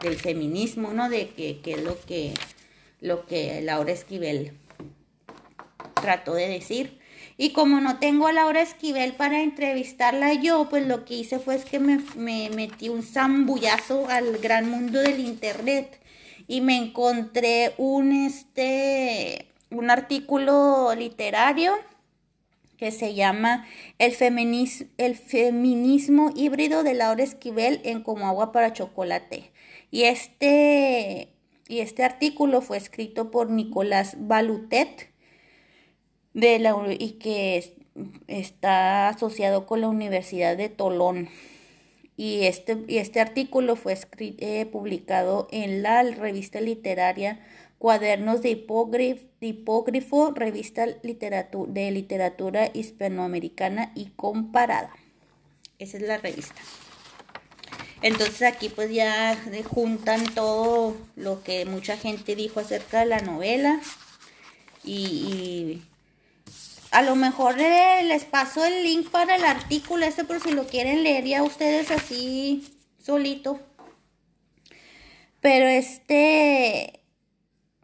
del, 0.03 0.17
feminismo, 0.17 0.93
¿no? 0.93 1.09
De 1.11 1.29
que, 1.29 1.61
es 1.65 1.83
lo 1.83 2.01
que, 2.01 2.33
lo 3.01 3.27
que 3.27 3.61
Laura 3.61 3.93
Esquivel 3.93 4.53
trató 5.95 6.35
de 6.35 6.49
decir. 6.49 6.99
Y 7.39 7.51
como 7.53 7.81
no 7.81 7.99
tengo 7.99 8.29
a 8.29 8.33
Laura 8.33 8.63
Esquivel 8.63 9.13
para 9.13 9.43
entrevistarla 9.43 10.33
yo, 10.33 10.69
pues 10.71 10.87
lo 10.87 11.05
que 11.05 11.15
hice 11.15 11.39
fue 11.39 11.57
es 11.57 11.67
que 11.67 11.79
me, 11.79 11.99
me 12.17 12.49
metí 12.49 12.89
un 12.89 13.03
zambullazo 13.03 14.09
al 14.09 14.39
gran 14.39 14.71
mundo 14.71 15.01
del 15.01 15.21
internet 15.21 16.01
y 16.47 16.61
me 16.61 16.77
encontré 16.77 17.75
un, 17.79 18.13
este, 18.13 19.49
un 19.71 19.91
artículo 19.91 20.95
literario 20.95 21.75
que 22.77 22.91
se 22.91 23.15
llama 23.15 23.67
el, 23.99 24.15
el 24.99 25.17
feminismo 25.17 26.31
híbrido 26.35 26.83
de 26.83 26.95
Laura 26.95 27.25
Esquivel 27.25 27.81
en 27.85 28.03
Como 28.03 28.27
agua 28.27 28.53
para 28.53 28.73
chocolate. 28.73 29.51
Y 29.91 30.03
este, 30.03 31.29
y 31.69 31.81
este 31.81 32.05
artículo 32.05 32.61
fue 32.61 32.77
escrito 32.77 33.31
por 33.31 33.51
Nicolás 33.51 34.17
Balutet 34.19 35.11
de 36.35 36.59
la, 36.59 36.77
y 36.99 37.13
que 37.13 37.75
está 38.27 39.09
asociado 39.09 39.67
con 39.67 39.81
la 39.81 39.89
Universidad 39.89 40.57
de 40.57 40.69
Tolón 40.69 41.29
y 42.17 42.45
este, 42.45 42.85
y 42.89 42.99
este 42.99 43.21
artículo 43.21 43.77
fue 43.77 43.99
eh, 44.19 44.67
publicado 44.67 45.49
en 45.51 45.83
la 45.83 46.03
revista 46.03 46.61
literaria 46.61 47.41
Cuadernos 47.79 48.41
de, 48.41 48.51
Hipógrifo, 49.41 50.31
revista 50.31 50.87
de 50.87 51.91
literatura 51.91 52.71
hispanoamericana 52.73 53.93
y 53.95 54.07
comparada. 54.17 54.91
Esa 55.79 55.99
es 55.99 56.03
la 56.05 56.17
revista. 56.17 56.61
Entonces 58.01 58.43
aquí 58.43 58.71
pues 58.71 58.91
ya 58.91 59.37
juntan 59.69 60.25
todo 60.35 60.97
lo 61.17 61.43
que 61.43 61.67
mucha 61.67 61.99
gente 61.99 62.35
dijo 62.35 62.61
acerca 62.61 63.01
de 63.01 63.07
la 63.07 63.21
novela 63.21 63.81
y 64.83 65.83
a 66.97 67.03
lo 67.03 67.15
mejor 67.15 67.61
eh, 67.61 68.03
les 68.05 68.25
paso 68.25 68.65
el 68.65 68.83
link 68.83 69.11
para 69.11 69.37
el 69.37 69.45
artículo 69.45 70.07
este 70.07 70.25
por 70.25 70.41
si 70.41 70.53
lo 70.53 70.67
quieren 70.67 71.03
leer 71.03 71.27
ya 71.27 71.43
ustedes 71.43 71.91
así 71.91 72.65
solito. 72.99 73.61
Pero 75.43 75.67
este, 75.67 77.01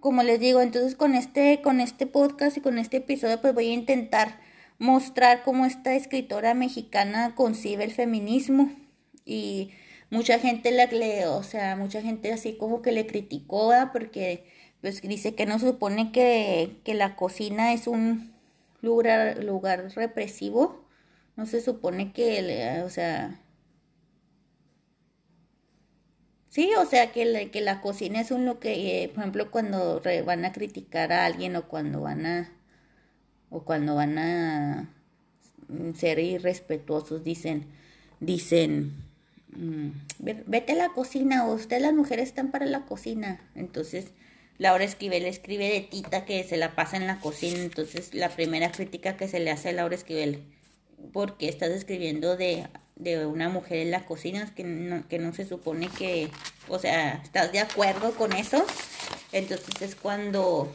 como 0.00 0.22
les 0.22 0.40
digo, 0.40 0.62
entonces 0.62 0.94
con 0.94 1.14
este, 1.14 1.60
con 1.60 1.82
este 1.82 2.06
podcast 2.06 2.56
y 2.56 2.62
con 2.62 2.78
este 2.78 2.96
episodio 2.96 3.38
pues 3.42 3.52
voy 3.52 3.68
a 3.68 3.74
intentar 3.74 4.40
mostrar 4.78 5.42
cómo 5.42 5.66
esta 5.66 5.94
escritora 5.94 6.54
mexicana 6.54 7.34
concibe 7.34 7.84
el 7.84 7.92
feminismo 7.92 8.70
y 9.26 9.72
mucha 10.08 10.38
gente 10.38 10.70
le, 10.70 11.26
o 11.26 11.42
sea, 11.42 11.76
mucha 11.76 12.00
gente 12.00 12.32
así 12.32 12.56
como 12.56 12.80
que 12.80 12.92
le 12.92 13.06
criticó 13.06 13.74
porque 13.92 14.46
pues 14.80 15.02
dice 15.02 15.34
que 15.34 15.44
no 15.44 15.58
supone 15.58 16.12
que, 16.12 16.80
que 16.82 16.94
la 16.94 17.14
cocina 17.14 17.74
es 17.74 17.86
un 17.86 18.31
lugar, 18.82 19.42
lugar 19.44 19.90
represivo. 19.94 20.84
No 21.36 21.46
se 21.46 21.60
supone 21.62 22.12
que, 22.12 22.82
o 22.84 22.90
sea, 22.90 23.42
Sí, 26.48 26.70
o 26.78 26.84
sea, 26.84 27.12
que 27.12 27.24
la, 27.24 27.46
que 27.50 27.62
la 27.62 27.80
cocina 27.80 28.20
es 28.20 28.30
un 28.30 28.44
lo 28.44 28.60
que, 28.60 29.04
eh, 29.04 29.08
por 29.08 29.20
ejemplo, 29.20 29.50
cuando 29.50 30.02
van 30.26 30.44
a 30.44 30.52
criticar 30.52 31.10
a 31.12 31.24
alguien 31.24 31.56
o 31.56 31.66
cuando 31.66 32.02
van 32.02 32.26
a, 32.26 32.52
o 33.50 33.64
cuando 33.64 33.94
van 33.94 34.18
a 34.18 34.90
ser 35.94 36.18
irrespetuosos, 36.18 37.24
dicen, 37.24 37.66
dicen, 38.20 38.92
mm, 39.56 39.88
vete 40.18 40.72
a 40.72 40.76
la 40.76 40.90
cocina, 40.90 41.46
o 41.46 41.54
ustedes 41.54 41.82
las 41.82 41.94
mujeres 41.94 42.28
están 42.28 42.50
para 42.50 42.66
la 42.66 42.84
cocina. 42.86 43.40
Entonces, 43.54 44.12
Laura 44.58 44.84
Esquivel 44.84 45.26
escribe 45.26 45.68
de 45.68 45.80
Tita 45.80 46.24
que 46.24 46.44
se 46.44 46.56
la 46.56 46.74
pasa 46.74 46.96
en 46.96 47.06
la 47.06 47.20
cocina. 47.20 47.58
Entonces, 47.58 48.14
la 48.14 48.28
primera 48.28 48.70
crítica 48.72 49.16
que 49.16 49.28
se 49.28 49.40
le 49.40 49.50
hace 49.50 49.70
a 49.70 49.72
Laura 49.72 49.94
Esquivel, 49.94 50.42
porque 51.12 51.48
estás 51.48 51.70
escribiendo 51.70 52.36
de, 52.36 52.66
de 52.96 53.26
una 53.26 53.48
mujer 53.48 53.78
en 53.78 53.90
la 53.90 54.04
cocina, 54.04 54.52
que 54.54 54.64
no, 54.64 55.06
que 55.08 55.18
no 55.18 55.34
se 55.34 55.46
supone 55.46 55.88
que, 55.88 56.28
o 56.68 56.78
sea, 56.78 57.20
¿estás 57.24 57.52
de 57.52 57.60
acuerdo 57.60 58.14
con 58.14 58.32
eso? 58.32 58.64
Entonces 59.32 59.80
es 59.80 59.94
cuando, 59.94 60.72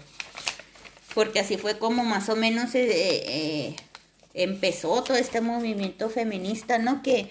porque 1.14 1.40
así 1.40 1.58
fue 1.58 1.78
como 1.78 2.04
más 2.04 2.30
o 2.30 2.36
menos 2.36 2.76
eh, 2.76 2.88
eh, 2.90 3.76
empezó 4.34 5.04
todo 5.04 5.18
este 5.18 5.42
movimiento 5.42 6.10
feminista, 6.10 6.80
¿no? 6.80 7.02
Que, 7.04 7.30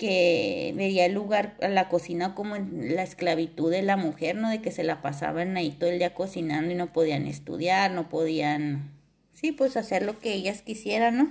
que 0.00 0.72
veía 0.76 1.06
lugar 1.08 1.58
a 1.60 1.68
la 1.68 1.90
cocina 1.90 2.34
como 2.34 2.56
en 2.56 2.96
la 2.96 3.02
esclavitud 3.02 3.70
de 3.70 3.82
la 3.82 3.98
mujer, 3.98 4.34
¿no? 4.34 4.48
De 4.48 4.62
que 4.62 4.72
se 4.72 4.82
la 4.82 5.02
pasaban 5.02 5.58
ahí 5.58 5.72
todo 5.72 5.90
el 5.90 5.98
día 5.98 6.14
cocinando 6.14 6.72
y 6.72 6.74
no 6.74 6.90
podían 6.90 7.26
estudiar, 7.26 7.90
no 7.90 8.08
podían, 8.08 8.90
sí, 9.34 9.52
pues 9.52 9.76
hacer 9.76 10.02
lo 10.02 10.18
que 10.18 10.32
ellas 10.32 10.62
quisieran, 10.62 11.18
¿no? 11.18 11.30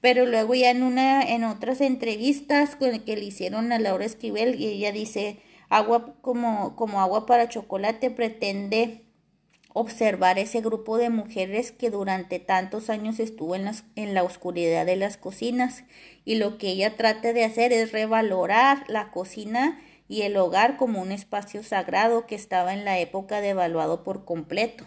Pero 0.00 0.24
luego 0.24 0.54
ya 0.54 0.70
en 0.70 0.82
una, 0.82 1.22
en 1.22 1.44
otras 1.44 1.82
entrevistas 1.82 2.76
con 2.76 2.98
que 3.00 3.14
le 3.14 3.24
hicieron 3.24 3.72
a 3.72 3.78
Laura 3.78 4.06
Esquivel, 4.06 4.58
y 4.58 4.68
ella 4.68 4.90
dice, 4.90 5.36
agua 5.68 6.14
como, 6.22 6.74
como 6.76 7.02
agua 7.02 7.26
para 7.26 7.50
chocolate 7.50 8.10
pretende 8.10 9.02
observar 9.74 10.38
ese 10.38 10.60
grupo 10.60 10.98
de 10.98 11.10
mujeres 11.10 11.72
que 11.72 11.90
durante 11.90 12.38
tantos 12.38 12.90
años 12.90 13.18
estuvo 13.18 13.54
en, 13.54 14.14
la 14.14 14.22
oscuridad 14.22 14.84
de 14.84 14.96
las 14.96 15.16
cocinas 15.16 15.84
y 16.24 16.34
lo 16.34 16.58
que 16.58 16.68
ella 16.68 16.96
trata 16.96 17.32
de 17.32 17.44
hacer 17.44 17.72
es 17.72 17.92
revalorar 17.92 18.84
la 18.88 19.10
cocina 19.10 19.80
y 20.08 20.22
el 20.22 20.36
hogar 20.36 20.76
como 20.76 21.00
un 21.00 21.10
espacio 21.10 21.62
sagrado 21.62 22.26
que 22.26 22.34
estaba 22.34 22.74
en 22.74 22.84
la 22.84 22.98
época 22.98 23.40
devaluado 23.40 24.04
por 24.04 24.24
completo. 24.24 24.84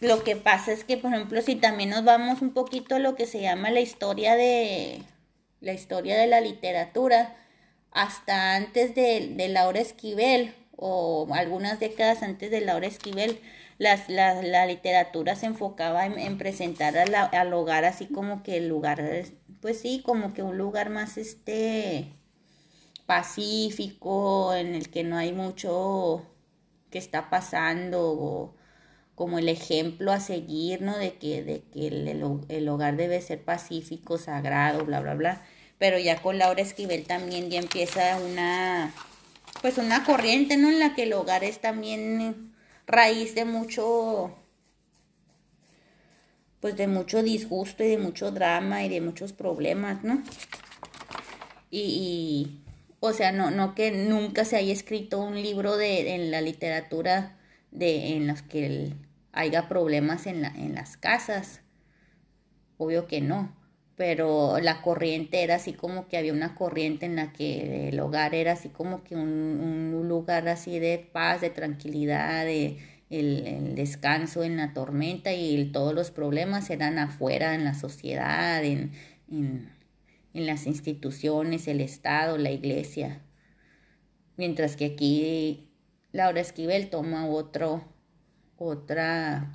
Lo 0.00 0.22
que 0.22 0.36
pasa 0.36 0.72
es 0.72 0.84
que, 0.84 0.96
por 0.96 1.12
ejemplo, 1.12 1.40
si 1.42 1.56
también 1.56 1.90
nos 1.90 2.04
vamos 2.04 2.42
un 2.42 2.52
poquito 2.52 2.94
a 2.94 2.98
lo 2.98 3.16
que 3.16 3.26
se 3.26 3.40
llama 3.40 3.70
la 3.70 3.80
historia 3.80 4.36
de 4.36 5.02
la 5.60 5.72
historia 5.72 6.16
de 6.16 6.26
la 6.26 6.40
literatura, 6.40 7.36
hasta 7.90 8.56
antes 8.56 8.94
de, 8.94 9.48
Laura 9.48 9.80
Esquivel, 9.80 10.54
o 10.76 11.26
algunas 11.32 11.80
décadas 11.80 12.22
antes 12.22 12.50
de 12.50 12.60
Laura 12.60 12.86
Esquivel, 12.86 13.40
las, 13.78 14.08
la, 14.08 14.42
la 14.42 14.66
literatura 14.66 15.36
se 15.36 15.46
enfocaba 15.46 16.06
en, 16.06 16.38
presentar 16.38 16.96
al 16.96 17.52
hogar 17.52 17.84
así 17.84 18.06
como 18.06 18.42
que 18.42 18.56
el 18.58 18.68
lugar, 18.68 19.02
pues 19.60 19.80
sí, 19.80 20.02
como 20.04 20.32
que 20.34 20.42
un 20.42 20.58
lugar 20.58 20.90
más 20.90 21.16
este 21.18 22.12
pacífico, 23.06 24.54
en 24.54 24.74
el 24.74 24.90
que 24.90 25.04
no 25.04 25.16
hay 25.16 25.32
mucho 25.32 26.26
que 26.90 26.98
está 26.98 27.30
pasando 27.30 28.12
o 28.12 28.54
como 29.14 29.38
el 29.38 29.48
ejemplo 29.48 30.12
a 30.12 30.20
seguir, 30.20 30.82
¿no? 30.82 30.96
De 30.98 31.14
que, 31.14 31.42
de 31.42 31.62
que 31.72 31.88
el, 31.88 32.68
hogar 32.68 32.96
debe 32.96 33.20
ser 33.20 33.44
pacífico, 33.44 34.18
sagrado, 34.18 34.84
bla, 34.84 35.00
bla, 35.00 35.14
bla. 35.14 35.42
Pero 35.78 35.98
ya 35.98 36.20
con 36.22 36.38
Laura 36.38 36.62
Esquivel 36.62 37.04
también 37.06 37.50
ya 37.50 37.58
empieza 37.60 38.16
una, 38.18 38.92
pues 39.64 39.78
una 39.78 40.04
corriente, 40.04 40.58
¿no? 40.58 40.68
En 40.68 40.78
la 40.78 40.94
que 40.94 41.04
el 41.04 41.14
hogar 41.14 41.42
es 41.42 41.58
también 41.58 42.52
raíz 42.86 43.34
de 43.34 43.46
mucho, 43.46 44.36
pues 46.60 46.76
de 46.76 46.86
mucho 46.86 47.22
disgusto 47.22 47.82
y 47.82 47.88
de 47.88 47.96
mucho 47.96 48.30
drama 48.30 48.84
y 48.84 48.90
de 48.90 49.00
muchos 49.00 49.32
problemas, 49.32 50.04
¿no? 50.04 50.22
Y, 51.70 52.60
o 53.00 53.14
sea, 53.14 53.32
no, 53.32 53.50
no 53.50 53.74
que 53.74 53.90
nunca 53.90 54.44
se 54.44 54.56
haya 54.56 54.70
escrito 54.70 55.18
un 55.18 55.40
libro 55.40 55.78
de, 55.78 56.14
en 56.14 56.30
la 56.30 56.42
literatura 56.42 57.38
de, 57.70 58.16
en 58.16 58.26
los 58.26 58.42
que 58.42 58.92
haya 59.32 59.66
problemas 59.66 60.26
en, 60.26 60.42
la, 60.42 60.48
en 60.48 60.74
las 60.74 60.98
casas. 60.98 61.62
Obvio 62.76 63.06
que 63.06 63.22
no, 63.22 63.56
pero 63.96 64.58
la 64.60 64.82
corriente 64.82 65.42
era 65.42 65.56
así 65.56 65.72
como 65.72 66.08
que 66.08 66.16
había 66.16 66.32
una 66.32 66.54
corriente 66.54 67.06
en 67.06 67.16
la 67.16 67.32
que 67.32 67.88
el 67.90 68.00
hogar 68.00 68.34
era 68.34 68.52
así 68.52 68.68
como 68.68 69.04
que 69.04 69.14
un, 69.14 69.92
un 69.94 70.08
lugar 70.08 70.48
así 70.48 70.78
de 70.80 70.98
paz, 70.98 71.40
de 71.40 71.50
tranquilidad, 71.50 72.44
de 72.44 72.78
el, 73.10 73.74
descanso 73.76 74.42
en 74.44 74.56
la 74.56 74.72
tormenta 74.72 75.32
y 75.32 75.70
todos 75.72 75.94
los 75.94 76.10
problemas 76.10 76.70
eran 76.70 76.98
afuera 76.98 77.54
en 77.54 77.64
la 77.64 77.74
sociedad, 77.74 78.64
en, 78.64 78.92
en, 79.30 79.70
en 80.32 80.46
las 80.46 80.66
instituciones, 80.66 81.68
el 81.68 81.80
Estado, 81.80 82.38
la 82.38 82.50
iglesia. 82.50 83.22
Mientras 84.36 84.76
que 84.76 84.86
aquí 84.86 85.70
Laura 86.12 86.40
Esquivel 86.40 86.90
toma 86.90 87.28
otro, 87.28 87.84
otra, 88.56 89.52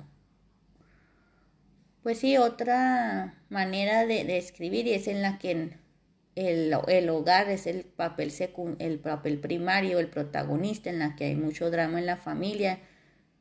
pues 2.02 2.18
sí, 2.18 2.38
otra 2.38 3.39
manera 3.50 4.06
de, 4.06 4.38
escribir 4.38 4.86
y 4.86 4.94
es 4.94 5.06
en 5.06 5.20
la 5.20 5.38
que 5.38 5.50
el, 6.36 6.74
el 6.88 7.10
hogar 7.10 7.50
es 7.50 7.66
el 7.66 7.84
papel, 7.84 8.32
el 8.78 8.98
papel 8.98 9.38
primario, 9.38 9.98
el 9.98 10.08
protagonista, 10.08 10.88
en 10.88 11.00
la 11.00 11.16
que 11.16 11.26
hay 11.26 11.36
mucho 11.36 11.70
drama 11.70 11.98
en 11.98 12.06
la 12.06 12.16
familia 12.16 12.78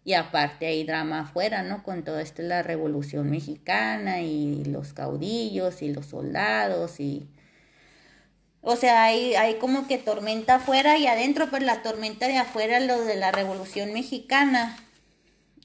y 0.03 0.13
aparte 0.13 0.65
hay 0.65 0.83
drama 0.83 1.21
afuera, 1.21 1.63
¿no? 1.63 1.83
Con 1.83 2.03
todo 2.03 2.19
esto 2.19 2.41
la 2.41 2.63
revolución 2.63 3.29
mexicana 3.29 4.21
y 4.21 4.65
los 4.65 4.93
caudillos 4.93 5.81
y 5.81 5.93
los 5.93 6.07
soldados 6.07 6.99
y 6.99 7.29
o 8.61 8.75
sea, 8.75 9.03
hay, 9.03 9.35
hay 9.35 9.55
como 9.55 9.87
que 9.87 9.97
tormenta 9.97 10.55
afuera 10.55 10.97
y 10.97 11.07
adentro, 11.07 11.47
pero 11.49 11.65
la 11.65 11.81
tormenta 11.81 12.27
de 12.27 12.37
afuera, 12.37 12.79
lo 12.79 13.01
de 13.05 13.15
la 13.15 13.31
Revolución 13.31 13.93
Mexicana, 13.93 14.77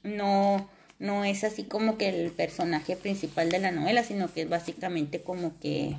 no, 0.03 0.69
no 0.99 1.25
es 1.25 1.43
así 1.43 1.63
como 1.63 1.97
que 1.97 2.09
el 2.09 2.31
personaje 2.31 2.95
principal 2.95 3.49
de 3.49 3.59
la 3.59 3.71
novela, 3.71 4.03
sino 4.03 4.31
que 4.31 4.41
es 4.43 4.49
básicamente 4.49 5.21
como 5.21 5.59
que... 5.59 5.95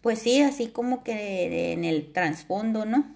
Pues 0.00 0.18
sí, 0.18 0.40
así 0.40 0.66
como 0.68 1.04
que 1.04 1.72
en 1.72 1.84
el 1.84 2.12
trasfondo, 2.12 2.84
¿no? 2.84 3.06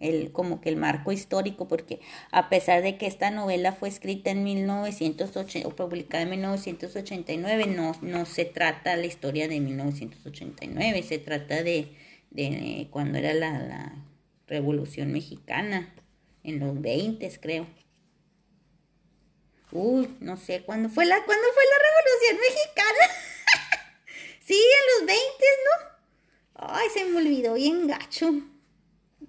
el, 0.00 0.32
como 0.32 0.60
que 0.60 0.70
el 0.70 0.76
marco 0.76 1.12
histórico, 1.12 1.68
porque 1.68 2.00
a 2.32 2.48
pesar 2.48 2.82
de 2.82 2.96
que 2.96 3.06
esta 3.06 3.30
novela 3.30 3.72
fue 3.72 3.88
escrita 3.88 4.30
en 4.30 4.42
1980 4.42 5.68
o 5.68 5.76
publicada 5.76 6.22
en 6.24 6.30
1989, 6.30 7.66
no, 7.66 7.92
no 8.02 8.26
se 8.26 8.46
trata 8.46 8.96
la 8.96 9.06
historia 9.06 9.46
de 9.46 9.60
1989, 9.60 11.02
se 11.02 11.18
trata 11.18 11.62
de, 11.62 11.92
de 12.30 12.88
cuando 12.90 13.18
era 13.18 13.34
la, 13.34 13.58
la 13.60 13.94
Revolución 14.48 15.12
Mexicana, 15.12 15.94
en 16.44 16.60
los 16.60 16.80
20 16.80 17.30
creo. 17.40 17.66
Uy, 19.72 20.16
no 20.20 20.36
sé, 20.36 20.62
¿cuándo 20.62 20.88
fue 20.88 21.06
la, 21.06 21.24
¿cuándo 21.24 21.46
fue 21.54 21.62
la 21.64 21.78
Revolución 21.88 22.40
Mexicana? 22.40 23.04
sí, 24.44 24.54
en 24.54 25.06
los 25.06 25.06
20, 25.06 25.24
¿no? 25.64 25.90
Ay, 26.54 26.88
se 26.92 27.04
me 27.04 27.18
olvidó 27.18 27.54
bien 27.54 27.86
gacho. 27.86 28.32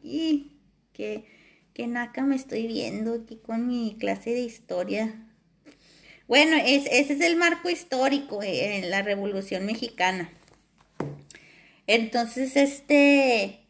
Y 0.01 0.57
que, 0.93 1.25
que 1.73 1.85
naca 1.85 2.23
me 2.23 2.35
estoy 2.35 2.65
viendo 2.65 3.13
aquí 3.13 3.37
con 3.37 3.67
mi 3.67 3.97
clase 3.99 4.31
de 4.31 4.39
historia. 4.39 5.27
Bueno, 6.27 6.57
es, 6.57 6.85
ese 6.87 7.13
es 7.13 7.21
el 7.21 7.35
marco 7.35 7.69
histórico 7.69 8.41
en 8.41 8.89
la 8.89 9.03
Revolución 9.03 9.65
Mexicana. 9.65 10.31
Entonces, 11.87 12.55
este, 12.55 13.60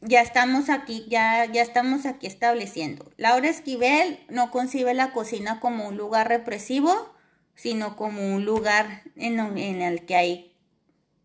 ya 0.00 0.20
estamos 0.20 0.68
aquí, 0.70 1.06
ya, 1.08 1.44
ya 1.46 1.62
estamos 1.62 2.06
aquí 2.06 2.26
estableciendo. 2.26 3.10
Laura 3.16 3.48
Esquivel 3.48 4.20
no 4.28 4.50
concibe 4.50 4.94
la 4.94 5.12
cocina 5.12 5.60
como 5.60 5.88
un 5.88 5.96
lugar 5.96 6.28
represivo, 6.28 7.14
sino 7.54 7.96
como 7.96 8.34
un 8.34 8.44
lugar 8.44 9.02
en, 9.16 9.38
el 9.82 10.06
que 10.06 10.16
hay 10.16 10.56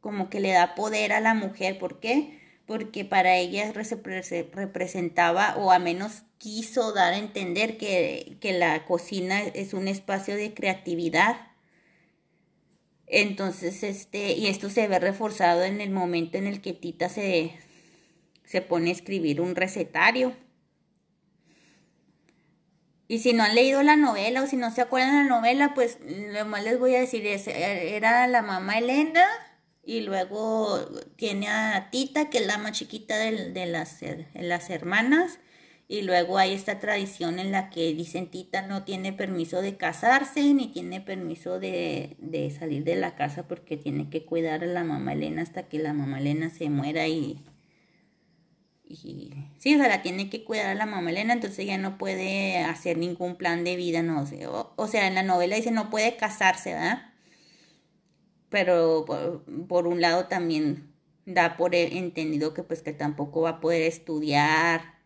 como 0.02 0.30
que 0.30 0.40
le 0.40 0.52
da 0.52 0.76
poder 0.76 1.14
a 1.14 1.22
la 1.22 1.34
mujer. 1.34 1.78
¿Por 1.78 2.00
qué? 2.00 2.42
porque 2.66 3.04
para 3.04 3.38
ella 3.38 3.72
representaba 3.74 5.56
o 5.58 5.72
a 5.72 5.80
menos 5.80 6.24
quiso 6.38 6.94
dar 6.94 7.14
a 7.14 7.18
entender 7.18 7.78
que, 7.78 8.38
la 8.42 8.86
cocina 8.86 9.42
es 9.42 9.74
un 9.74 9.88
espacio 9.88 10.36
de 10.36 10.54
creatividad. 10.54 11.36
Entonces, 13.08 13.84
este, 13.84 14.34
y 14.34 14.48
esto 14.48 14.70
se 14.70 14.88
ve 14.88 15.00
reforzado 15.00 15.64
en 15.64 15.82
el 15.82 15.92
momento 15.92 16.38
en 16.38 16.48
el 16.48 16.62
que 16.62 16.74
Tita 16.74 17.10
se, 17.10 17.54
se 18.46 18.62
pone 18.62 18.90
a 18.90 18.94
escribir 18.94 19.42
un 19.42 19.56
recetario. 19.56 20.34
Y 23.08 23.20
si 23.20 23.34
no 23.34 23.44
han 23.44 23.56
leído 23.56 23.84
la 23.84 23.96
novela 23.96 24.44
o 24.44 24.48
si 24.48 24.56
no 24.56 24.72
se 24.72 24.82
acuerdan 24.82 25.12
de 25.12 25.30
la 25.30 25.36
novela, 25.36 25.74
pues 25.74 26.00
lo 26.06 26.46
más 26.46 26.64
les 26.64 26.80
voy 26.80 26.96
a 26.96 27.00
decir 27.00 27.26
es, 27.28 27.48
era 27.48 28.26
la 28.28 28.42
mamá 28.42 28.78
Elena 28.78 29.24
y 29.84 30.02
luego 30.02 30.80
tiene 31.16 31.48
a 31.48 31.90
Tita, 31.92 32.30
que 32.30 32.40
es 32.40 32.48
la 32.48 32.58
más 32.58 32.72
chiquita 32.72 33.18
de, 33.18 33.66
las, 33.66 34.00
las 34.34 34.70
hermanas. 34.70 35.40
Y 35.90 36.02
luego 36.04 36.38
hay 36.38 36.54
esta 36.54 36.80
tradición 36.80 37.40
en 37.40 37.52
la 37.52 37.70
que 37.70 37.94
dicen 37.94 38.32
Tita 38.32 38.62
no 38.62 38.84
tiene 38.84 39.12
permiso 39.12 39.62
de 39.62 39.76
casarse 39.76 40.54
ni 40.54 40.68
tiene 40.68 41.02
permiso 41.02 41.60
de, 41.60 42.16
de 42.20 42.50
salir 42.52 42.86
de 42.86 42.96
la 42.96 43.16
casa 43.16 43.48
porque 43.48 43.76
tiene 43.76 44.10
que 44.10 44.26
cuidar 44.26 44.64
a 44.64 44.68
la 44.68 44.86
mamá 44.86 45.14
Elena 45.14 45.42
hasta 45.42 45.64
que 45.68 45.80
la 45.80 45.94
mamá 45.94 46.20
Elena 46.20 46.50
se 46.50 46.70
muera 46.70 47.08
y, 47.08 47.44
y 49.04 49.34
sí, 49.58 49.76
o 49.76 49.78
sea, 49.78 49.88
la 49.88 50.02
tiene 50.02 50.30
que 50.30 50.44
cuidar 50.44 50.68
a 50.68 50.76
la 50.76 50.86
mamá 50.86 51.10
Elena, 51.10 51.34
entonces 51.34 51.60
ella 51.60 51.78
no 51.78 51.98
puede 51.98 52.60
hacer 52.60 52.98
ningún 52.98 53.36
plan 53.36 53.64
de 53.64 53.76
vida, 53.76 54.04
no 54.04 54.26
sé. 54.26 54.48
O, 54.48 54.88
sea, 54.88 55.08
en 55.08 55.16
la 55.16 55.24
novela 55.24 55.56
dice 55.56 55.72
no 55.72 55.90
puede 55.90 56.16
casarse, 56.16 56.74
¿verdad? 56.74 57.14
Pero 58.50 59.06
por, 59.68 59.88
un 59.88 60.02
lado 60.02 60.28
también 60.28 60.94
da 61.26 61.58
por 61.58 61.74
entendido 61.74 62.54
que 62.54 62.64
pues 62.64 62.84
que 62.84 62.94
tampoco 62.94 63.42
va 63.42 63.50
a 63.50 63.60
poder 63.62 63.82
estudiar, 63.82 65.00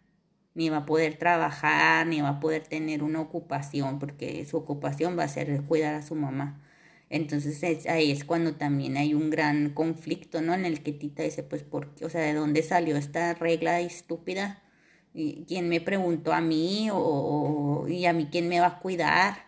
ni 0.54 0.70
va 0.70 0.78
a 0.78 0.86
poder 0.86 1.18
trabajar, 1.18 2.08
ni 2.08 2.22
va 2.22 2.30
a 2.30 2.40
poder 2.40 2.64
tener 2.68 3.04
una 3.04 3.22
ocupación, 3.22 4.00
porque 4.00 4.46
su 4.46 4.58
ocupación 4.58 5.18
va 5.18 5.24
a 5.24 5.28
ser 5.30 5.64
cuidar 5.64 5.96
a 5.96 6.02
su 6.02 6.16
mamá. 6.16 6.62
Entonces 7.10 7.64
ahí 7.88 8.12
es 8.12 8.26
cuando 8.26 8.56
también 8.56 8.98
hay 8.98 9.14
un 9.14 9.30
gran 9.30 9.70
conflicto, 9.72 10.42
¿no? 10.42 10.54
En 10.54 10.66
el 10.66 10.84
que 10.84 10.92
Tita 10.92 11.24
dice, 11.24 11.44
pues, 11.44 11.64
¿por? 11.64 11.94
O 12.04 12.10
sea, 12.10 12.22
¿de 12.22 12.34
dónde 12.34 12.64
salió 12.64 12.98
esta 12.98 13.34
regla 13.34 13.80
estúpida? 13.80 14.62
¿Y 15.14 15.46
¿Quién 15.48 15.70
me 15.70 15.82
preguntó 15.82 16.34
a 16.34 16.42
mí? 16.42 16.90
O, 16.92 17.86
¿Y 17.88 18.06
a 18.06 18.14
mí 18.14 18.28
quién 18.32 18.50
me 18.50 18.60
va 18.60 18.68
a 18.68 18.80
cuidar? 18.80 19.48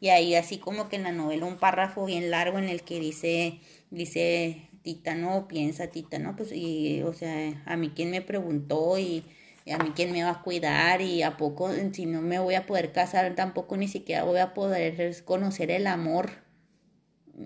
Y 0.00 0.08
ahí 0.10 0.34
así 0.34 0.58
como 0.58 0.88
que 0.88 0.96
en 0.96 1.02
la 1.04 1.12
novela 1.12 1.46
un 1.46 1.58
párrafo 1.58 2.06
bien 2.06 2.30
largo 2.30 2.58
en 2.58 2.68
el 2.68 2.82
que 2.82 3.00
dice, 3.00 3.60
dice 3.90 4.68
Tita, 4.82 5.14
no, 5.14 5.48
piensa 5.48 5.88
Tita, 5.88 6.18
¿no? 6.18 6.36
Pues, 6.36 6.52
y, 6.52 7.02
o 7.02 7.12
sea, 7.12 7.62
a 7.66 7.76
mí 7.76 7.90
quién 7.94 8.10
me 8.10 8.22
preguntó 8.22 8.98
y 8.98 9.24
a 9.70 9.78
mí 9.78 9.92
quién 9.94 10.12
me 10.12 10.22
va 10.22 10.30
a 10.30 10.42
cuidar 10.42 11.00
y 11.00 11.22
a 11.22 11.36
poco, 11.36 11.70
si 11.92 12.06
no 12.06 12.22
me 12.22 12.38
voy 12.38 12.54
a 12.54 12.66
poder 12.66 12.92
casar, 12.92 13.34
tampoco 13.34 13.76
ni 13.76 13.88
siquiera 13.88 14.24
voy 14.24 14.38
a 14.38 14.54
poder 14.54 15.14
conocer 15.24 15.70
el 15.70 15.86
amor 15.86 16.49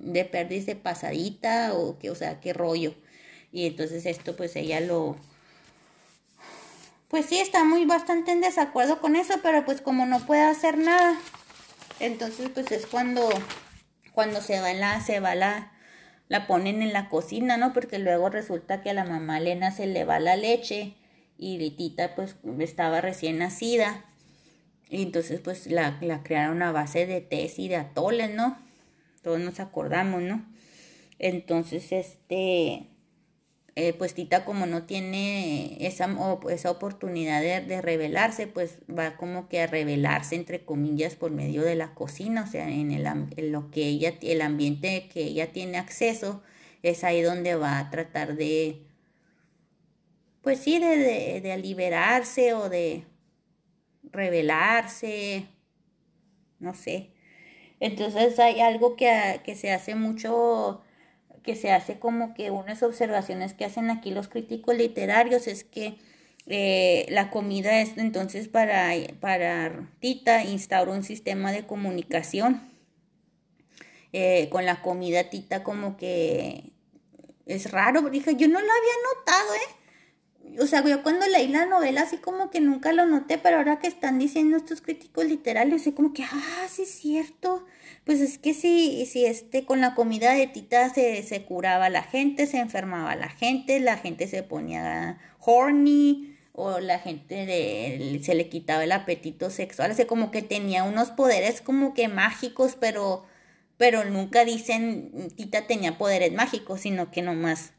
de 0.02 0.24
perdiz 0.24 0.66
pasadita 0.76 1.74
o 1.74 1.98
que, 1.98 2.10
o 2.10 2.14
sea, 2.14 2.40
qué 2.40 2.52
rollo. 2.52 2.94
Y 3.52 3.66
entonces 3.66 4.06
esto 4.06 4.36
pues 4.36 4.56
ella 4.56 4.80
lo... 4.80 5.16
Pues 7.08 7.26
sí, 7.26 7.38
está 7.38 7.62
muy 7.62 7.84
bastante 7.84 8.32
en 8.32 8.40
desacuerdo 8.40 9.00
con 9.00 9.14
eso, 9.14 9.34
pero 9.42 9.64
pues 9.64 9.80
como 9.80 10.04
no 10.04 10.26
puede 10.26 10.42
hacer 10.42 10.78
nada, 10.78 11.16
entonces 12.00 12.50
pues 12.52 12.72
es 12.72 12.86
cuando, 12.86 13.28
cuando 14.12 14.40
se 14.40 14.60
va 14.60 14.72
la, 14.72 15.00
se 15.00 15.20
va 15.20 15.36
la, 15.36 15.70
la 16.26 16.48
ponen 16.48 16.82
en 16.82 16.92
la 16.92 17.08
cocina, 17.08 17.56
¿no? 17.56 17.72
Porque 17.72 18.00
luego 18.00 18.30
resulta 18.30 18.82
que 18.82 18.90
a 18.90 18.94
la 18.94 19.04
mamá 19.04 19.38
Elena 19.38 19.70
se 19.70 19.86
le 19.86 20.04
va 20.04 20.18
la 20.18 20.34
leche 20.34 20.94
y 21.38 21.58
Litita 21.58 22.16
pues 22.16 22.34
estaba 22.58 23.00
recién 23.00 23.38
nacida. 23.38 24.04
Y 24.88 25.02
entonces 25.02 25.40
pues 25.40 25.68
la, 25.68 25.98
la 26.00 26.24
crearon 26.24 26.62
a 26.62 26.72
base 26.72 27.06
de 27.06 27.20
tés 27.20 27.60
y 27.60 27.68
de 27.68 27.76
atoles, 27.76 28.30
¿no? 28.30 28.58
Todos 29.24 29.40
nos 29.40 29.58
acordamos, 29.58 30.22
¿no? 30.22 30.44
Entonces, 31.18 31.90
este, 31.90 32.86
eh, 33.76 33.92
pues 33.94 34.14
Tita 34.14 34.44
como 34.44 34.66
no 34.66 34.84
tiene 34.84 35.84
esa, 35.84 36.08
esa 36.50 36.70
oportunidad 36.70 37.40
de, 37.42 37.82
revelarse, 37.82 38.46
pues 38.46 38.78
va 38.88 39.16
como 39.16 39.48
que 39.48 39.62
a 39.62 39.66
revelarse, 39.66 40.36
entre 40.36 40.64
comillas, 40.64 41.16
por 41.16 41.32
medio 41.32 41.62
de 41.62 41.74
la 41.74 41.94
cocina, 41.94 42.44
o 42.44 42.46
sea, 42.46 42.68
en, 42.68 42.92
el, 42.92 43.50
lo 43.50 43.70
que 43.72 43.88
ella, 43.88 44.14
el 44.22 44.42
ambiente 44.42 45.08
que 45.12 45.24
ella 45.24 45.50
tiene 45.52 45.78
acceso, 45.78 46.42
es 46.82 47.02
ahí 47.02 47.22
donde 47.22 47.56
va 47.56 47.78
a 47.78 47.90
tratar 47.90 48.36
de, 48.36 48.82
pues 50.42 50.60
sí, 50.60 50.78
de, 50.78 50.98
de, 50.98 51.40
de 51.40 51.56
liberarse 51.58 52.54
o 52.54 52.68
de 52.68 53.04
revelarse, 54.12 55.46
no 56.60 56.74
sé, 56.74 57.13
entonces 57.80 58.38
hay 58.38 58.60
algo 58.60 58.96
que, 58.96 59.40
que 59.44 59.54
se 59.56 59.72
hace 59.72 59.94
mucho, 59.94 60.82
que 61.42 61.56
se 61.56 61.72
hace 61.72 61.98
como 61.98 62.34
que 62.34 62.50
unas 62.50 62.82
observaciones 62.82 63.54
que 63.54 63.64
hacen 63.64 63.90
aquí 63.90 64.10
los 64.10 64.28
críticos 64.28 64.76
literarios 64.76 65.46
es 65.46 65.64
que 65.64 65.96
eh, 66.46 67.06
la 67.08 67.30
comida 67.30 67.80
es 67.80 67.96
entonces 67.96 68.48
para, 68.48 68.90
para 69.20 69.88
Tita 70.00 70.44
instauró 70.44 70.92
un 70.92 71.02
sistema 71.02 71.52
de 71.52 71.66
comunicación. 71.66 72.70
Eh, 74.16 74.48
con 74.48 74.64
la 74.64 74.80
comida 74.80 75.28
Tita 75.28 75.64
como 75.64 75.96
que 75.96 76.70
es 77.46 77.70
raro, 77.72 78.02
dije, 78.10 78.36
yo 78.36 78.46
no 78.46 78.60
lo 78.60 78.72
había 78.72 78.92
notado, 79.16 79.54
¿eh? 79.54 79.83
O 80.60 80.66
sea, 80.66 80.84
yo 80.84 81.02
cuando 81.02 81.26
leí 81.26 81.48
la 81.48 81.66
novela 81.66 82.02
así 82.02 82.18
como 82.18 82.50
que 82.50 82.60
nunca 82.60 82.92
lo 82.92 83.06
noté, 83.06 83.38
pero 83.38 83.56
ahora 83.56 83.78
que 83.78 83.86
están 83.86 84.18
diciendo 84.18 84.56
estos 84.56 84.80
críticos 84.80 85.24
literarios, 85.24 85.82
así 85.82 85.92
como 85.92 86.12
que, 86.12 86.24
ah, 86.24 86.66
sí 86.68 86.82
es 86.82 86.90
cierto. 86.90 87.64
Pues 88.04 88.20
es 88.20 88.38
que 88.38 88.54
sí, 88.54 89.06
si 89.06 89.24
este, 89.26 89.64
con 89.64 89.80
la 89.80 89.94
comida 89.94 90.32
de 90.32 90.46
Tita 90.46 90.92
se, 90.92 91.22
se 91.22 91.44
curaba 91.44 91.88
la 91.88 92.02
gente, 92.02 92.46
se 92.46 92.58
enfermaba 92.58 93.16
la 93.16 93.28
gente, 93.28 93.80
la 93.80 93.96
gente 93.96 94.26
se 94.26 94.42
ponía 94.42 95.18
horny, 95.40 96.34
o 96.56 96.78
la 96.78 97.00
gente 97.00 97.46
de, 97.46 98.20
se 98.22 98.34
le 98.36 98.48
quitaba 98.48 98.84
el 98.84 98.92
apetito 98.92 99.50
sexual, 99.50 99.90
así 99.90 100.04
como 100.04 100.30
que 100.30 100.40
tenía 100.40 100.84
unos 100.84 101.10
poderes 101.10 101.60
como 101.60 101.94
que 101.94 102.06
mágicos, 102.06 102.76
pero, 102.78 103.24
pero 103.76 104.04
nunca 104.04 104.44
dicen 104.44 105.32
Tita 105.34 105.66
tenía 105.66 105.98
poderes 105.98 106.32
mágicos, 106.32 106.80
sino 106.82 107.10
que 107.10 107.22
nomás 107.22 107.72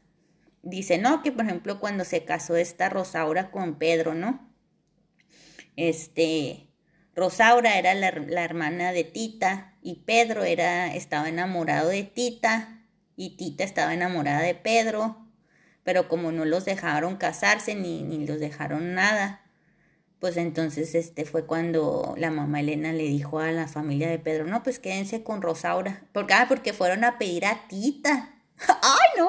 dice, 0.66 0.98
¿no? 0.98 1.22
Que 1.22 1.32
por 1.32 1.44
ejemplo 1.44 1.80
cuando 1.80 2.04
se 2.04 2.24
casó 2.24 2.56
esta 2.56 2.88
Rosaura 2.88 3.50
con 3.50 3.78
Pedro, 3.78 4.14
¿no? 4.14 4.52
Este, 5.76 6.68
Rosaura 7.14 7.78
era 7.78 7.94
la, 7.94 8.08
hermana 8.08 8.92
de 8.92 9.04
Tita 9.04 9.74
y 9.82 10.02
Pedro 10.06 10.44
era, 10.44 10.94
estaba 10.94 11.28
enamorado 11.28 11.90
de 11.90 12.02
Tita 12.02 12.82
y 13.14 13.36
Tita 13.36 13.64
estaba 13.64 13.94
enamorada 13.94 14.40
de 14.40 14.54
Pedro, 14.54 15.26
pero 15.84 16.08
como 16.08 16.32
no 16.32 16.44
los 16.44 16.64
dejaron 16.64 17.16
casarse 17.16 17.74
ni, 17.74 18.02
ni 18.02 18.26
los 18.26 18.40
dejaron 18.40 18.94
nada, 18.94 19.42
pues 20.18 20.36
entonces 20.36 20.94
este 20.94 21.24
fue 21.24 21.46
cuando 21.46 22.14
la 22.16 22.30
mamá 22.30 22.60
Elena 22.60 22.92
le 22.92 23.04
dijo 23.04 23.38
a 23.38 23.52
la 23.52 23.68
familia 23.68 24.08
de 24.08 24.18
Pedro, 24.18 24.46
no, 24.46 24.62
pues 24.62 24.78
quédense 24.78 25.22
con 25.22 25.42
Rosaura, 25.42 26.04
porque, 26.12 26.34
ah, 26.34 26.46
porque 26.48 26.72
fueron 26.72 27.04
a 27.04 27.18
pedir 27.18 27.46
a 27.46 27.68
Tita. 27.68 28.34
¡Ay, 28.66 29.18
no! 29.18 29.28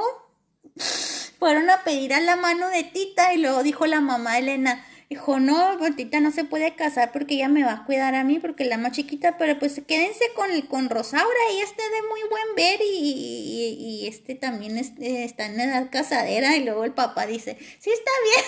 Fueron 1.39 1.69
a 1.69 1.83
pedir 1.83 2.13
a 2.13 2.19
la 2.19 2.35
mano 2.35 2.69
de 2.69 2.83
Tita 2.83 3.33
y 3.33 3.37
luego 3.37 3.63
dijo 3.63 3.85
la 3.85 4.01
mamá 4.01 4.37
Elena, 4.37 4.85
dijo, 5.09 5.39
no, 5.39 5.75
pues 5.79 5.95
Tita 5.95 6.19
no 6.19 6.31
se 6.31 6.43
puede 6.43 6.75
casar 6.75 7.11
porque 7.11 7.35
ella 7.35 7.47
me 7.47 7.63
va 7.63 7.73
a 7.73 7.85
cuidar 7.85 8.15
a 8.15 8.23
mí 8.23 8.39
porque 8.39 8.65
la 8.65 8.77
más 8.77 8.93
chiquita, 8.93 9.37
pero 9.37 9.57
pues 9.59 9.81
quédense 9.87 10.25
con, 10.35 10.61
con 10.63 10.89
Rosaura, 10.89 11.39
y 11.55 11.61
este 11.61 11.81
de 11.81 12.01
muy 12.09 12.21
buen 12.29 12.55
ver 12.55 12.79
y, 12.81 14.03
y, 14.03 14.07
este 14.07 14.35
también 14.35 14.77
está 14.77 15.45
en 15.45 15.59
edad 15.59 15.89
casadera 15.91 16.55
y 16.55 16.63
luego 16.63 16.83
el 16.83 16.93
papá 16.93 17.25
dice, 17.25 17.57
sí 17.79 17.89
está 17.91 18.11
bien. 18.23 18.45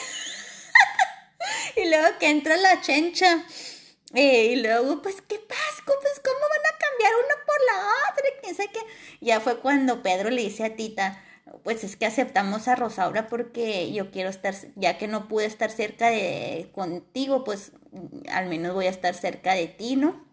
y 1.85 1.89
luego 1.89 2.17
que 2.19 2.29
entra 2.29 2.57
la 2.57 2.81
chencha. 2.81 3.45
Eh, 4.15 4.53
y 4.53 4.55
luego, 4.55 5.03
pues, 5.03 5.21
¿qué 5.21 5.37
pasa? 5.37 5.83
Pues, 5.85 6.19
¿cómo 6.23 6.39
van 6.39 6.73
a 6.73 6.77
cambiar 6.79 7.11
uno 7.13 7.35
por 7.45 7.55
la 7.67 7.77
otra? 8.11 8.71
¿Quién? 8.71 8.85
Ya 9.21 9.39
fue 9.39 9.59
cuando 9.59 10.01
Pedro 10.01 10.31
le 10.31 10.41
dice 10.41 10.65
a 10.65 10.75
Tita, 10.75 11.23
pues 11.63 11.83
es 11.83 11.95
que 11.95 12.05
aceptamos 12.05 12.67
a 12.67 12.75
Rosaura 12.75 13.27
porque 13.27 13.91
yo 13.91 14.11
quiero 14.11 14.29
estar, 14.29 14.55
ya 14.75 14.97
que 14.97 15.07
no 15.07 15.27
pude 15.27 15.45
estar 15.45 15.71
cerca 15.71 16.09
de 16.09 16.69
contigo, 16.73 17.43
pues 17.43 17.71
al 18.31 18.47
menos 18.47 18.73
voy 18.73 18.87
a 18.87 18.91
estar 18.91 19.15
cerca 19.15 19.53
de 19.53 19.67
ti, 19.67 19.95
¿no? 19.95 20.25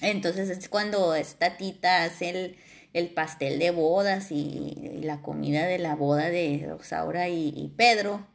Entonces 0.00 0.48
es 0.50 0.68
cuando 0.68 1.14
esta 1.14 1.56
tita 1.56 2.04
hace 2.04 2.30
el, 2.30 2.56
el 2.92 3.10
pastel 3.10 3.58
de 3.58 3.70
bodas 3.70 4.30
y, 4.30 5.00
la 5.02 5.22
comida 5.22 5.66
de 5.66 5.78
la 5.78 5.94
boda 5.94 6.28
de 6.28 6.66
Rosaura 6.68 7.28
y, 7.28 7.72
Pedro. 7.76 8.26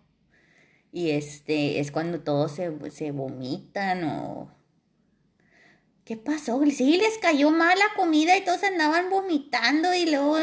Y 0.91 1.12
este 1.12 1.80
es 1.80 1.91
cuando 1.91 2.21
todos 2.21 2.52
se, 2.52 2.71
se 2.91 3.12
vomitan 3.12 4.04
o 4.04 4.52
¿Qué 6.05 6.17
pasó? 6.17 6.61
Sí, 6.69 6.97
les 6.97 7.17
cayó 7.17 7.49
mal 7.49 7.79
la 7.79 7.95
comida 7.95 8.35
y 8.35 8.43
todos 8.43 8.61
andaban 8.63 9.09
vomitando 9.09 9.93
y 9.93 10.05
luego 10.05 10.35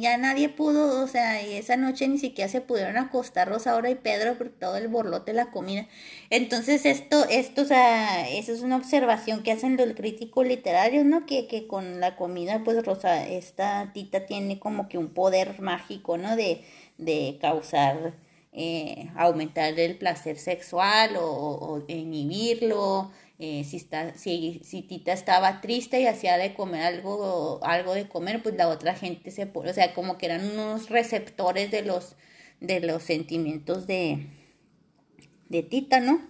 ya 0.00 0.18
nadie 0.18 0.48
pudo, 0.48 1.04
o 1.04 1.06
sea, 1.06 1.40
y 1.40 1.54
esa 1.54 1.76
noche 1.76 2.08
ni 2.08 2.18
siquiera 2.18 2.50
se 2.50 2.60
pudieron 2.60 2.96
acostar 2.96 3.48
Rosaura 3.48 3.90
y 3.90 3.94
Pedro 3.94 4.36
por 4.36 4.48
todo 4.48 4.76
el 4.76 4.88
borlote 4.88 5.30
de 5.30 5.36
la 5.36 5.52
comida. 5.52 5.86
Entonces 6.30 6.84
esto, 6.84 7.26
esto, 7.30 7.62
o 7.62 7.64
sea, 7.64 8.28
eso 8.28 8.52
es 8.52 8.62
una 8.62 8.76
observación 8.76 9.44
que 9.44 9.52
hacen 9.52 9.76
los 9.76 9.94
críticos 9.94 10.48
literarios, 10.48 11.04
¿no? 11.04 11.26
Que, 11.26 11.46
que 11.46 11.68
con 11.68 12.00
la 12.00 12.16
comida, 12.16 12.62
pues 12.64 12.84
Rosa, 12.84 13.24
esta 13.24 13.92
tita 13.94 14.26
tiene 14.26 14.58
como 14.58 14.88
que 14.88 14.98
un 14.98 15.10
poder 15.14 15.60
mágico, 15.60 16.18
¿no? 16.18 16.34
De, 16.34 16.64
de 16.98 17.38
causar 17.40 18.14
eh, 18.56 19.10
aumentar 19.16 19.78
el 19.80 19.98
placer 19.98 20.38
sexual 20.38 21.16
o, 21.18 21.82
inhibirlo. 21.88 23.10
Eh, 23.46 23.62
si, 23.64 23.76
está, 23.76 24.14
si, 24.14 24.62
si, 24.64 24.80
Tita 24.80 25.12
estaba 25.12 25.60
triste 25.60 26.00
y 26.00 26.06
hacía 26.06 26.38
de 26.38 26.54
comer 26.54 26.80
algo, 26.80 27.60
algo 27.62 27.92
de 27.92 28.08
comer, 28.08 28.42
pues 28.42 28.54
la 28.54 28.68
otra 28.68 28.94
gente 28.94 29.30
se 29.30 29.50
o 29.52 29.72
sea, 29.74 29.92
como 29.92 30.16
que 30.16 30.24
eran 30.24 30.50
unos 30.52 30.88
receptores 30.88 31.70
de 31.70 31.82
los, 31.82 32.16
de 32.60 32.80
los 32.80 33.02
sentimientos 33.02 33.86
de, 33.86 34.28
de 35.50 35.62
Tita, 35.62 36.00
¿no? 36.00 36.26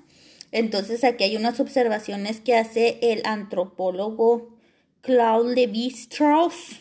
Entonces 0.51 1.05
aquí 1.05 1.23
hay 1.23 1.37
unas 1.37 1.61
observaciones 1.61 2.41
que 2.41 2.57
hace 2.57 2.99
el 3.01 3.23
antropólogo 3.27 4.57
Claude 5.01 5.55
Lévi-Strauss, 5.55 6.81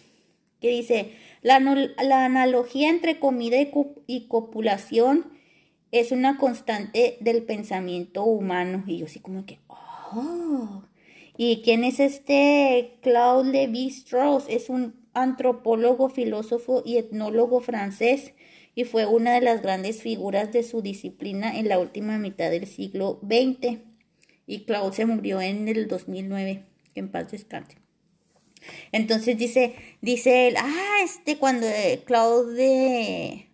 que 0.59 0.69
dice, 0.69 1.11
la, 1.43 1.59
la, 1.59 2.25
analogía 2.25 2.89
entre 2.89 3.19
comida 3.19 3.57
y, 4.07 4.27
copulación 4.27 5.31
es 5.91 6.11
una 6.11 6.37
constante 6.37 7.17
del 7.19 7.43
pensamiento 7.43 8.23
humano. 8.23 8.83
Y 8.87 8.97
yo 8.97 9.05
así 9.05 9.19
como 9.19 9.45
que, 9.45 9.59
oh. 10.15 10.83
¿Y 11.35 11.61
quién 11.63 11.83
es 11.83 11.99
este 11.99 12.99
Claude 13.01 13.51
Lévi-Strauss? 13.51 14.45
Es 14.47 14.69
un 14.69 14.95
antropólogo, 15.13 16.09
filósofo 16.09 16.83
y 16.85 16.97
etnólogo 16.97 17.59
francés 17.59 18.33
y 18.75 18.85
fue 18.85 19.05
una 19.05 19.33
de 19.33 19.41
las 19.41 19.61
grandes 19.61 20.01
figuras 20.01 20.51
de 20.51 20.63
su 20.63 20.81
disciplina 20.81 21.57
en 21.57 21.67
la 21.67 21.79
última 21.79 22.17
mitad 22.17 22.49
del 22.49 22.67
siglo 22.67 23.19
XX. 23.23 23.79
Y 24.45 24.65
Claude 24.65 24.95
se 24.95 25.05
murió 25.05 25.41
en 25.41 25.67
el 25.67 25.87
2009. 25.87 26.63
en 26.95 27.09
paz 27.09 27.31
descanse. 27.31 27.77
Entonces 28.91 29.37
dice, 29.37 29.75
dice 30.01 30.47
él, 30.47 30.55
ah, 30.57 30.97
este 31.03 31.37
cuando 31.37 31.67
eh, 31.67 32.03
Claude, 32.05 33.49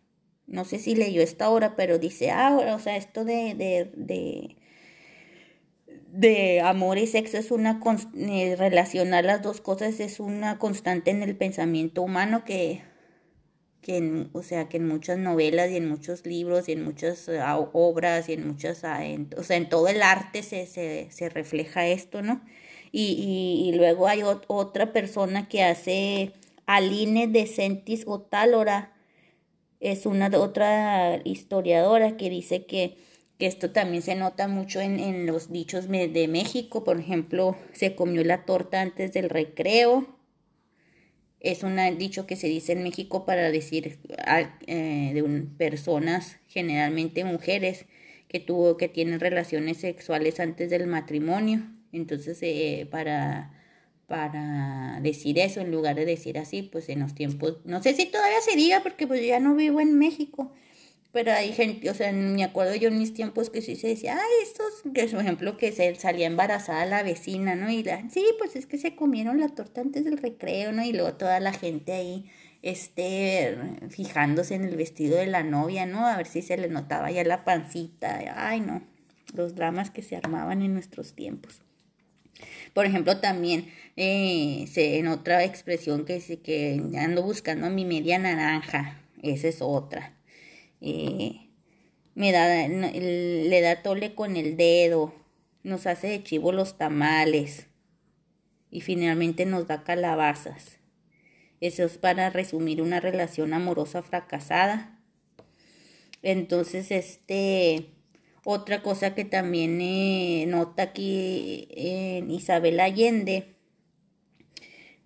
no 0.45 0.65
sé 0.65 0.79
si 0.79 0.95
leyó 0.95 1.21
esta 1.21 1.49
hora, 1.49 1.75
pero 1.75 1.97
dice, 1.97 2.31
ah, 2.31 2.73
o 2.75 2.79
sea, 2.79 2.97
esto 2.97 3.25
de, 3.25 3.55
de, 3.55 3.91
de, 3.95 4.57
de 6.11 6.61
amor 6.61 6.97
y 6.97 7.07
sexo 7.07 7.37
es 7.37 7.51
una, 7.51 7.79
eh, 8.15 8.55
relacionar 8.57 9.25
las 9.25 9.41
dos 9.41 9.61
cosas 9.61 9.99
es 9.99 10.19
una 10.19 10.57
constante 10.57 11.11
en 11.11 11.23
el 11.23 11.35
pensamiento 11.35 12.01
humano 12.01 12.43
que 12.45 12.81
que 13.81 13.97
en, 13.97 14.29
o 14.33 14.43
sea, 14.43 14.67
que 14.67 14.77
en 14.77 14.87
muchas 14.87 15.17
novelas 15.17 15.71
y 15.71 15.77
en 15.77 15.87
muchos 15.89 16.25
libros 16.25 16.67
y 16.67 16.73
en 16.73 16.83
muchas 16.83 17.27
eh, 17.29 17.39
obras 17.73 18.29
y 18.29 18.33
en 18.33 18.47
muchas, 18.47 18.83
ah, 18.83 19.01
o 19.37 19.43
sea, 19.43 19.57
en 19.57 19.69
todo 19.69 19.87
el 19.87 20.01
arte 20.01 20.43
se, 20.43 20.65
se, 20.65 21.07
se 21.11 21.29
refleja 21.29 21.87
esto, 21.87 22.21
¿no? 22.21 22.41
Y, 22.91 23.69
y, 23.69 23.77
luego 23.77 24.07
hay 24.07 24.23
otra 24.23 24.91
persona 24.93 25.47
que 25.47 25.63
hace 25.63 26.33
Aline 26.65 27.27
de 27.27 27.45
Sentis 27.45 28.03
Otálora, 28.07 28.93
es 29.79 30.05
una 30.07 30.29
otra 30.35 31.21
historiadora 31.23 32.17
que 32.17 32.29
dice 32.31 32.65
que, 32.65 32.97
que 33.39 33.47
esto 33.47 33.71
también 33.71 34.03
se 34.03 34.15
nota 34.15 34.47
mucho 34.47 34.81
en, 34.81 35.25
los 35.25 35.51
dichos 35.51 35.87
de 35.89 36.27
México, 36.27 36.83
por 36.83 36.99
ejemplo, 36.99 37.57
se 37.71 37.95
comió 37.95 38.23
la 38.23 38.45
torta 38.45 38.81
antes 38.81 39.13
del 39.13 39.29
recreo, 39.29 40.19
es 41.39 41.63
un 41.63 41.77
dicho 41.97 42.27
que 42.27 42.35
se 42.35 42.47
dice 42.47 42.73
en 42.73 42.83
México 42.83 43.25
para 43.25 43.49
decir 43.49 43.99
eh, 44.67 45.11
de 45.13 45.43
personas, 45.57 46.37
generalmente 46.47 47.23
mujeres, 47.23 47.85
que 48.27 48.39
tuvo, 48.39 48.77
que 48.77 48.89
tienen 48.89 49.19
relaciones 49.19 49.77
sexuales 49.77 50.39
antes 50.39 50.69
del 50.69 50.85
matrimonio. 50.87 51.63
Entonces, 51.93 52.37
eh, 52.41 52.87
para, 52.91 53.53
para 54.07 54.99
decir 55.01 55.39
eso, 55.39 55.61
en 55.61 55.71
lugar 55.71 55.95
de 55.95 56.05
decir 56.05 56.37
así, 56.37 56.61
pues 56.61 56.89
en 56.89 56.99
los 56.99 57.15
tiempos, 57.15 57.59
no 57.63 57.81
sé 57.81 57.93
si 57.93 58.05
todavía 58.05 58.41
se 58.41 58.57
diga, 58.57 58.83
porque 58.83 59.07
pues 59.07 59.25
ya 59.25 59.39
no 59.39 59.55
vivo 59.55 59.79
en 59.79 59.97
México, 59.97 60.51
pero 61.11 61.31
hay 61.31 61.53
gente, 61.53 61.89
o 61.89 61.93
sea, 61.95 62.11
me 62.11 62.43
acuerdo 62.43 62.75
yo 62.75 62.89
en 62.89 62.99
mis 62.99 63.13
tiempos 63.13 63.49
que 63.49 63.63
sí 63.63 63.75
se 63.75 63.87
decía, 63.87 64.15
ay, 64.15 64.43
estos, 64.43 64.83
que 64.93 65.07
por 65.07 65.21
ejemplo, 65.21 65.57
que 65.57 65.71
se 65.71 65.95
salía 65.95 66.27
embarazada 66.27 66.85
la 66.85 67.01
vecina, 67.01 67.55
¿no? 67.55 67.71
Y 67.71 67.81
la, 67.81 68.07
sí, 68.11 68.23
pues 68.37 68.55
es 68.55 68.67
que 68.67 68.77
se 68.77 68.95
comieron 68.95 69.39
la 69.39 69.49
torta 69.49 69.81
antes 69.81 70.05
del 70.05 70.19
recreo, 70.19 70.71
¿no? 70.71 70.83
Y 70.83 70.93
luego 70.93 71.13
toda 71.13 71.39
la 71.39 71.51
gente 71.51 71.93
ahí, 71.93 72.29
este, 72.61 73.57
fijándose 73.89 74.53
en 74.53 74.65
el 74.65 74.75
vestido 74.75 75.17
de 75.17 75.25
la 75.25 75.41
novia, 75.41 75.87
¿no? 75.87 76.05
A 76.05 76.15
ver 76.15 76.27
si 76.27 76.43
se 76.43 76.57
le 76.57 76.69
notaba 76.69 77.09
ya 77.09 77.23
la 77.23 77.43
pancita, 77.43 78.19
ay, 78.35 78.59
no, 78.59 78.83
los 79.33 79.55
dramas 79.55 79.89
que 79.89 80.03
se 80.03 80.15
armaban 80.15 80.61
en 80.61 80.73
nuestros 80.73 81.13
tiempos. 81.13 81.61
Por 82.73 82.85
ejemplo, 82.85 83.17
también 83.17 83.65
eh, 83.97 84.65
se, 84.71 84.99
en 84.99 85.07
otra 85.07 85.43
expresión 85.43 86.05
que, 86.05 86.19
que 86.43 86.79
ando 86.99 87.23
buscando 87.23 87.67
mi 87.71 87.83
media 87.83 88.19
naranja, 88.19 89.01
esa 89.23 89.47
es 89.47 89.63
otra 89.63 90.18
eh, 90.81 91.49
me 92.15 92.31
da, 92.31 92.67
le 92.67 93.61
da 93.61 93.81
tole 93.81 94.15
con 94.15 94.35
el 94.37 94.57
dedo, 94.57 95.13
nos 95.63 95.87
hace 95.87 96.07
de 96.07 96.23
chivo 96.23 96.51
los 96.51 96.77
tamales 96.77 97.67
y 98.71 98.81
finalmente 98.81 99.45
nos 99.45 99.67
da 99.67 99.83
calabazas. 99.83 100.79
Eso 101.61 101.83
es 101.83 101.97
para 101.97 102.29
resumir 102.29 102.81
una 102.81 102.99
relación 102.99 103.53
amorosa 103.53 104.01
fracasada. 104.01 104.99
Entonces, 106.21 106.91
este, 106.91 107.89
otra 108.43 108.81
cosa 108.81 109.13
que 109.15 109.25
también 109.25 109.79
eh, 109.81 110.45
nota 110.47 110.83
aquí 110.83 111.67
en 111.71 112.31
Isabel 112.31 112.79
Allende, 112.79 113.55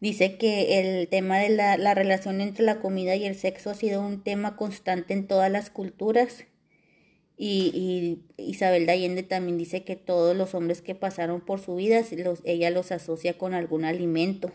Dice 0.03 0.35
que 0.35 0.81
el 0.81 1.07
tema 1.07 1.39
de 1.39 1.47
la, 1.47 1.77
la, 1.77 1.93
relación 1.93 2.41
entre 2.41 2.65
la 2.65 2.81
comida 2.81 3.15
y 3.15 3.23
el 3.23 3.35
sexo 3.35 3.69
ha 3.69 3.73
sido 3.73 4.05
un 4.05 4.21
tema 4.21 4.57
constante 4.57 5.13
en 5.13 5.27
todas 5.27 5.49
las 5.49 5.69
culturas. 5.69 6.43
Y, 7.37 8.19
y 8.37 8.43
Isabel 8.43 8.85
de 8.85 9.23
también 9.23 9.57
dice 9.57 9.85
que 9.85 9.95
todos 9.95 10.35
los 10.35 10.55
hombres 10.55 10.81
que 10.81 10.93
pasaron 10.93 11.39
por 11.39 11.61
su 11.61 11.77
vida, 11.77 12.01
los, 12.17 12.41
ella 12.43 12.69
los 12.69 12.91
asocia 12.91 13.37
con 13.37 13.53
algún 13.53 13.85
alimento, 13.85 14.51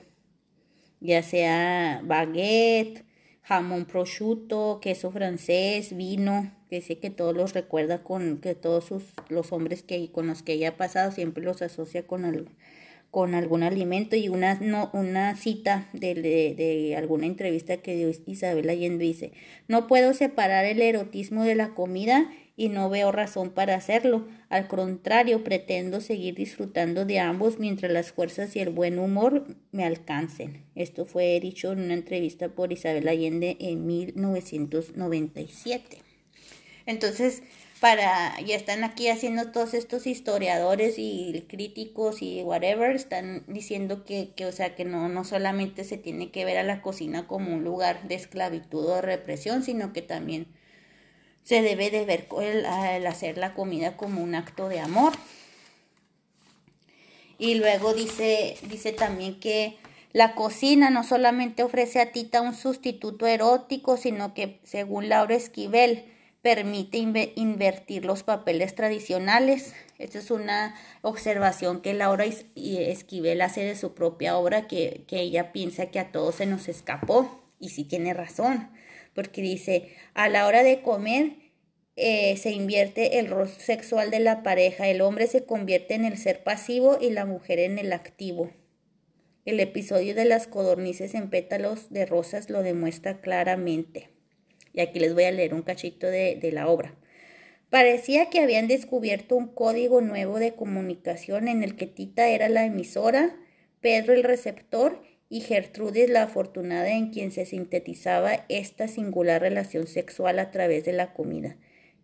ya 1.01 1.23
sea 1.23 2.03
baguette, 2.05 3.07
jamón 3.41 3.87
prosciutto, 3.87 4.81
queso 4.83 5.11
francés, 5.11 5.97
vino, 5.97 6.53
que 6.69 6.77
dice 6.77 6.99
que 6.99 7.09
todos 7.09 7.35
los 7.35 7.55
recuerda 7.55 8.03
con 8.03 8.43
que 8.43 8.55
todos 8.55 8.85
sus, 8.85 9.03
los 9.31 9.51
hombres 9.53 9.83
que 9.83 10.13
con 10.13 10.27
los 10.27 10.43
que 10.43 10.53
ella 10.53 10.69
ha 10.69 10.77
pasado 10.77 11.11
siempre 11.11 11.43
los 11.43 11.63
asocia 11.63 12.07
con 12.07 12.27
algo 12.27 12.51
con 13.11 13.35
algún 13.35 13.63
alimento 13.63 14.17
y 14.17 14.29
una, 14.29 14.57
no, 14.57 14.91
una 14.93 15.35
cita 15.37 15.89
de, 15.93 16.15
de, 16.15 16.95
alguna 16.97 17.27
entrevista 17.27 17.77
que 17.79 17.97
dio 17.97 18.11
Isabel 18.27 18.69
Allende 18.69 19.05
dice, 19.05 19.33
no 19.67 19.87
puedo 19.87 20.13
separar 20.13 20.67
el 20.67 20.83
erotismo 20.83 21.45
de 21.45 21.55
la 21.55 21.73
comida 21.75 22.31
y 22.55 22.69
no 22.69 22.91
veo 22.91 23.11
razón 23.13 23.51
para 23.51 23.77
hacerlo. 23.77 24.27
Al 24.51 24.67
contrario, 24.67 25.45
pretendo 25.45 26.01
seguir 26.01 26.35
disfrutando 26.35 27.07
de 27.07 27.21
ambos 27.21 27.59
mientras 27.59 27.93
las 27.93 28.13
fuerzas 28.13 28.57
y 28.57 28.61
el 28.61 28.71
buen 28.71 28.99
humor 28.99 29.47
me 29.71 29.85
alcancen. 29.85 30.65
Esto 30.75 31.07
fue 31.07 31.39
dicho 31.41 31.73
en 31.73 31.81
una 31.81 31.95
entrevista 31.95 32.49
por 32.49 32.73
Isabel 32.73 33.09
Allende 33.09 33.57
en 33.61 33.87
1997. 33.87 35.99
Entonces, 36.85 37.43
para, 37.81 38.41
ya 38.41 38.57
están 38.57 38.83
aquí 38.85 39.09
haciendo 39.09 39.53
todos 39.53 39.75
estos 39.75 40.07
historiadores 40.07 40.95
y 40.99 41.45
críticos 41.49 42.23
y 42.23 42.43
whatever, 42.43 42.97
están 42.97 43.45
diciendo 43.47 44.05
que, 44.05 44.33
que, 44.35 44.47
o 44.47 44.53
sea, 44.53 44.75
que 44.75 44.85
no, 44.85 45.09
no 45.09 45.25
solamente 45.25 45.85
se 45.85 45.97
tiene 45.97 46.31
que 46.31 46.45
ver 46.45 46.59
a 46.59 46.65
la 46.65 46.83
cocina 46.83 47.27
como 47.27 47.55
un 47.55 47.65
lugar 47.65 48.09
de 48.09 48.17
esclavitud 48.17 48.85
o 48.87 49.01
represión, 49.01 49.63
sino 49.63 49.93
que 49.93 50.03
también 50.03 50.49
se 51.45 51.63
debe 51.63 51.91
de 51.91 52.05
ver 52.05 52.29
el, 52.43 52.67
hacer 53.07 53.39
la 53.39 53.55
comida 53.55 53.97
como 53.97 54.23
un 54.23 54.35
acto 54.35 54.69
de 54.69 54.81
amor. 54.81 55.15
Y 57.39 57.55
luego 57.55 57.95
dice, 57.95 58.57
dice 58.69 58.93
también 58.93 59.41
que 59.41 59.79
la 60.13 60.35
cocina 60.35 60.91
no 60.91 61.05
solamente 61.05 61.63
ofrece 61.63 62.01
a 62.01 62.13
Tita 62.13 62.43
un 62.43 62.55
sustituto 62.55 63.27
erótico, 63.27 63.97
sino 63.97 64.35
que, 64.35 64.61
según 64.65 65.09
Laura 65.09 65.37
Esquivel, 65.37 66.05
permite 66.43 66.99
invertir 67.35 68.05
los 68.05 68.23
papeles 68.23 68.75
tradicionales. 68.75 69.75
Esta 69.99 70.19
es 70.19 70.31
una 70.31 70.75
observación 71.03 71.81
que 71.81 71.95
Laura 71.95 72.25
Esquivel 72.25 73.41
hace 73.41 73.65
de 73.65 73.77
su 73.77 73.95
propia 73.95 74.39
obra, 74.39 74.69
que, 74.69 75.05
ella 75.11 75.53
piensa 75.53 75.87
que 75.87 75.99
a 75.99 76.13
todos 76.13 76.37
se 76.37 76.47
nos 76.47 76.69
escapó, 76.69 77.43
y 77.59 77.71
sí 77.71 77.85
tiene 77.85 78.15
razón, 78.15 78.71
porque 79.15 79.43
dice, 79.43 79.97
a 80.15 80.29
la 80.29 80.47
hora 80.47 80.63
de 80.63 80.81
comer 80.81 81.33
eh, 81.97 82.37
se 82.37 82.53
invierte 82.53 83.19
el 83.19 83.27
rol 83.27 83.49
sexual 83.49 84.13
de 84.13 84.21
la 84.21 84.45
pareja, 84.45 84.87
el 84.87 85.01
hombre 85.01 85.27
se 85.27 85.45
convierte 85.45 85.95
en 85.95 86.05
el 86.05 86.17
ser 86.17 86.45
pasivo 86.45 86.99
y 87.01 87.11
la 87.11 87.27
mujer 87.27 87.59
en 87.59 87.79
el 87.79 87.93
activo. 87.93 88.53
El 89.45 89.59
episodio 89.59 90.15
de 90.15 90.25
las 90.25 90.47
codornices 90.47 91.15
en 91.15 91.31
pétalos 91.31 91.91
de 91.91 92.07
rosas 92.07 92.51
lo 92.51 92.63
demuestra 92.63 93.21
claramente. 93.21 94.18
Y 94.79 94.81
aquí 94.81 95.01
les 95.01 95.13
voy 95.13 95.25
a 95.25 95.33
leer 95.33 95.55
un 95.55 95.63
cachito 95.63 96.07
de, 96.07 96.39
la 96.53 96.69
obra. 96.69 96.95
Parecía 97.69 98.31
que 98.31 98.39
habían 98.39 98.69
descubierto 98.69 99.35
un 99.35 99.49
código 99.49 100.01
nuevo 100.01 100.39
de 100.39 100.55
comunicación 100.55 101.49
en 101.49 101.65
el 101.65 101.75
que 101.75 101.89
Tita 101.89 102.29
era 102.29 102.49
la 102.49 102.65
emisora, 102.65 103.35
Pedro 103.81 104.13
el 104.13 104.23
receptor 104.23 105.03
y 105.29 105.41
Gertrudis 105.41 106.09
la 106.09 106.23
afortunada 106.23 106.91
en 106.91 107.11
quien 107.11 107.33
se 107.33 107.45
sintetizaba 107.45 108.47
esta 108.49 108.87
singular 108.87 109.43
relación 109.43 109.89
sexual 109.89 110.39
a 110.39 110.53
través 110.53 110.85
de 110.85 110.93
la 110.93 111.13
comida. 111.13 111.57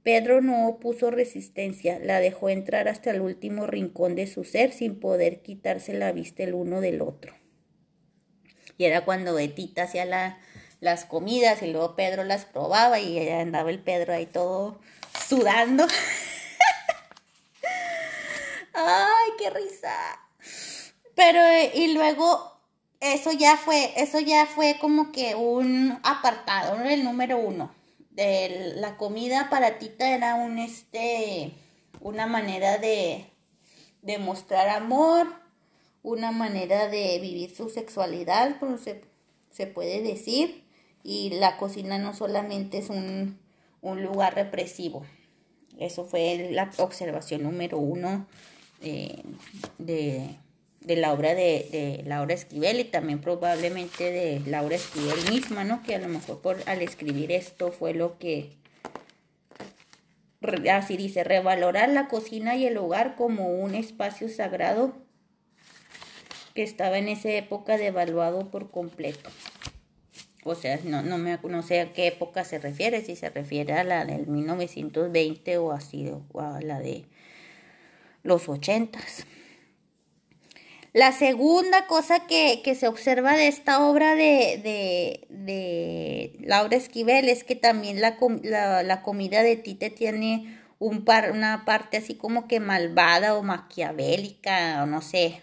Pedro 0.03 0.41
no 0.41 0.67
opuso 0.67 1.13
resistencia, 1.13 2.01
la 2.01 2.19
dejó 2.19 2.49
entrar 2.49 2.89
hasta 2.89 3.13
el 3.13 3.21
último 3.21 3.69
rincón 3.69 4.17
de 4.17 4.27
su 4.27 4.43
ser 4.43 4.73
sin 4.73 4.99
poder 4.99 5.43
quitarse 5.43 5.93
la 5.93 6.11
vista 6.11 6.43
el 6.43 6.55
uno 6.55 6.81
del 6.81 7.03
otro. 7.03 7.35
Y 8.77 8.87
era 8.87 9.05
cuando 9.05 9.35
Betita 9.35 9.85
hacía 9.85 10.05
la, 10.05 10.41
las 10.81 11.05
comidas 11.05 11.63
y 11.63 11.73
luego 11.73 11.97
Pedro 11.97 12.25
las 12.25 12.45
probaba 12.45 12.99
y 12.99 13.29
andaba 13.29 13.71
el 13.71 13.79
Pedro 13.79 14.13
ahí 14.13 14.27
todo 14.27 14.81
sudando. 15.29 15.87
¡Ay, 18.75 19.31
qué 19.39 19.51
risa! 19.51 19.95
Pero, 21.15 21.41
y 21.75 21.93
luego, 21.95 22.59
eso 23.01 23.33
ya 23.33 23.57
fue, 23.57 23.93
eso 23.97 24.19
ya 24.21 24.47
fue 24.47 24.79
como 24.81 25.13
que 25.13 25.35
un 25.35 25.99
apartado, 26.03 26.83
el 26.83 27.05
número 27.05 27.39
uno 27.39 27.71
de 28.11 28.75
la 28.77 28.97
comida 28.97 29.49
para 29.51 29.79
Tita 29.79 30.15
era 30.15 30.37
un 30.37 30.59
este 30.59 31.53
una 32.01 32.27
manera 32.27 32.79
de, 32.79 33.25
de 34.03 34.19
mostrar 34.19 34.69
amor, 34.69 35.27
una 36.03 36.33
manera 36.33 36.89
de 36.89 37.19
vivir 37.19 37.55
su 37.55 37.71
sexualidad, 37.71 38.59
como 38.61 38.77
se, 38.77 39.03
se 39.51 39.67
puede 39.67 40.03
decir, 40.03 40.64
y 41.05 41.31
la 41.31 41.59
cocina 41.59 41.99
no 41.99 42.15
solamente 42.15 42.79
es 42.79 42.89
un, 42.89 43.39
un 43.83 44.03
lugar 44.03 44.35
represivo. 44.35 45.05
Eso 45.79 46.05
fue 46.05 46.49
la 46.51 46.71
observación 46.79 47.43
número 47.43 47.79
uno 47.79 48.27
eh, 48.81 49.23
de, 49.79 50.37
de 50.81 50.97
la 50.97 51.13
obra 51.13 51.35
de, 51.35 51.69
de, 51.71 52.03
Laura 52.07 52.33
Esquivel 52.35 52.81
y 52.81 52.85
también 52.85 53.21
probablemente 53.21 54.11
de 54.11 54.41
Laura 54.47 54.77
Esquivel 54.77 55.31
misma, 55.31 55.65
¿no? 55.65 55.83
Que 55.83 55.95
a 55.95 55.99
lo 55.99 56.09
mejor 56.09 56.41
por, 56.41 56.57
al 56.67 56.81
escribir 56.81 57.33
esto 57.33 57.71
fue 57.71 57.93
lo 57.93 58.19
que, 58.19 58.57
así 60.73 60.97
dice, 60.97 61.23
revalorar 61.23 61.91
la 61.91 62.09
cocina 62.09 62.57
y 62.57 62.67
el 62.67 62.79
hogar 62.79 63.15
como 63.17 63.49
un 63.49 63.75
espacio 63.75 64.29
sagrado 64.29 64.95
que 66.55 66.63
estaba 66.63 66.99
en 66.99 67.09
esa 67.09 67.31
época 67.31 67.77
devaluado 67.77 68.51
por 68.51 68.71
completo. 68.71 69.29
O 70.45 70.55
sea, 70.55 70.79
no, 70.85 71.03
no, 71.03 71.19
me, 71.19 71.39
no 71.43 71.63
sé 71.63 71.81
a 71.81 71.93
qué 71.93 72.07
época 72.09 72.45
se 72.45 72.59
refiere, 72.59 73.03
si 73.03 73.17
se 73.17 73.31
refiere 73.31 73.73
a 73.73 73.85
la 73.85 74.05
del 74.05 74.27
1920 74.27 75.59
o 75.59 75.73
a 75.73 76.61
la 76.61 76.81
de 76.81 77.05
los 78.23 78.49
ochentas. 78.49 79.27
La 80.95 81.11
segunda 81.11 81.89
cosa 81.89 82.25
que, 82.29 82.63
se 82.79 82.87
observa 82.87 83.35
de 83.35 83.49
esta 83.49 83.85
obra 83.85 84.15
de, 84.15 85.27
de, 85.29 86.37
Laura 86.39 86.77
Esquivel 86.77 87.29
es 87.29 87.43
que 87.43 87.57
también 87.57 88.01
la, 88.01 88.17
la, 88.85 89.03
comida 89.03 89.43
de 89.43 89.57
Tite 89.57 89.91
tiene 89.91 90.57
un 90.79 91.05
par, 91.05 91.33
una 91.33 91.65
parte 91.65 91.97
así 91.97 92.15
como 92.15 92.47
que 92.47 92.61
malvada 92.61 93.35
o 93.35 93.43
maquiavélica 93.43 94.85
o 94.85 94.87
no 94.87 95.03
sé. 95.03 95.43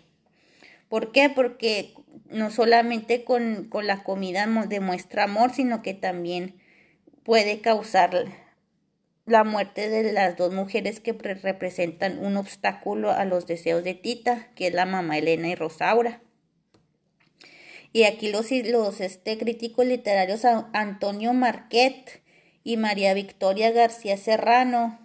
¿Por 0.88 1.12
qué? 1.12 1.30
Porque 1.30 1.96
no 2.32 2.52
solamente 2.52 3.24
con, 3.24 3.66
con 3.70 3.88
la 3.88 4.04
comida 4.04 4.48
demuestra 4.68 5.26
amor, 5.26 5.54
sino 5.54 5.82
que 5.82 5.94
también 5.94 6.56
puede 7.24 7.62
causar 7.62 8.26
la 9.26 9.44
muerte 9.44 9.90
de 9.90 10.12
las 10.12 10.38
dos 10.38 10.54
mujeres 10.54 11.00
que 11.00 11.14
representan 11.14 12.24
un 12.24 12.38
obstáculo 12.38 13.12
a 13.12 13.26
los 13.26 13.48
deseos 13.48 13.84
de 13.84 13.94
Tita, 13.94 14.50
que 14.56 14.68
es 14.68 14.74
la 14.74 14.86
mamá 14.86 15.18
Elena 15.18 15.48
y 15.48 15.56
Rosaura. 15.56 16.22
Y 17.94 18.04
aquí 18.04 18.32
los, 18.32 18.52
los 18.52 19.02
este, 19.02 19.38
críticos 19.38 19.86
literarios 19.86 20.46
Antonio 20.46 21.34
Marquet 21.34 22.22
y 22.64 22.78
María 22.78 23.14
Victoria 23.14 23.72
García 23.72 24.18
Serrano 24.18 25.00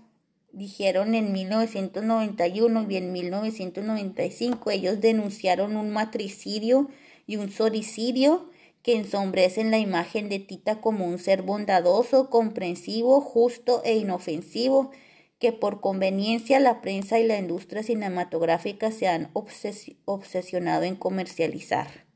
dijeron 0.53 1.15
en 1.15 1.33
1991 1.33 2.87
y 2.89 2.97
en 2.97 3.13
1995 3.13 4.71
ellos 4.71 5.01
denunciaron 5.01 5.77
un 5.77 5.91
matricidio 5.91 6.89
y 7.27 7.37
un 7.37 7.51
soricidio 7.51 8.51
que 8.83 8.95
ensombrecen 8.95 9.73
la 9.73 9.79
imagen 9.79 10.29
de 10.29 10.39
Tita 10.39 10.81
como 10.81 11.07
un 11.07 11.19
ser 11.19 11.43
bondadoso, 11.43 12.31
comprensivo, 12.31 13.21
justo 13.21 13.83
e 13.85 13.97
inofensivo, 13.97 14.93
que 15.41 15.53
por 15.53 15.81
conveniencia 15.81 16.61
la 16.61 16.81
prensa 16.81 17.19
y 17.19 17.27
la 17.27 17.37
industria 17.37 17.83
cinematográfica 17.83 18.93
se 18.93 19.09
han 19.09 19.31
obsesionado 19.35 20.85
en 20.85 20.95
comercializar. 20.95 22.07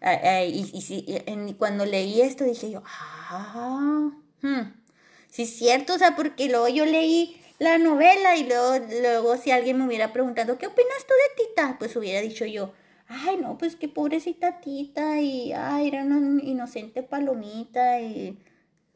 y, 0.00 1.54
cuando 1.58 1.84
leí 1.84 2.22
esto 2.22 2.44
dije 2.44 2.70
yo, 2.70 2.82
ah, 2.86 4.12
hmm, 4.40 4.82
sí 5.28 5.42
es 5.42 5.56
cierto, 5.56 5.94
o 5.94 5.98
sea, 5.98 6.16
porque 6.16 6.48
luego 6.48 6.68
yo 6.68 6.86
leí 6.86 7.36
la 7.58 7.76
novela 7.76 8.34
y 8.36 8.44
luego, 8.44 8.78
luego 9.02 9.36
si 9.36 9.50
alguien 9.50 9.78
me 9.78 9.86
hubiera 9.86 10.12
preguntado, 10.12 10.56
¿qué 10.56 10.66
opinas 10.66 11.06
tú 11.06 11.12
de 11.12 11.44
Tita? 11.44 11.76
Pues 11.78 11.94
hubiera 11.94 12.22
dicho 12.22 12.46
yo, 12.46 12.72
ay, 13.12 13.36
no, 13.36 13.58
pues 13.58 13.76
qué 13.76 13.88
pobrecita 13.88 14.60
tita 14.60 15.20
y, 15.20 15.52
ay, 15.52 15.88
era 15.88 16.04
una 16.04 16.42
inocente 16.42 17.02
palomita 17.02 18.00
y 18.00 18.38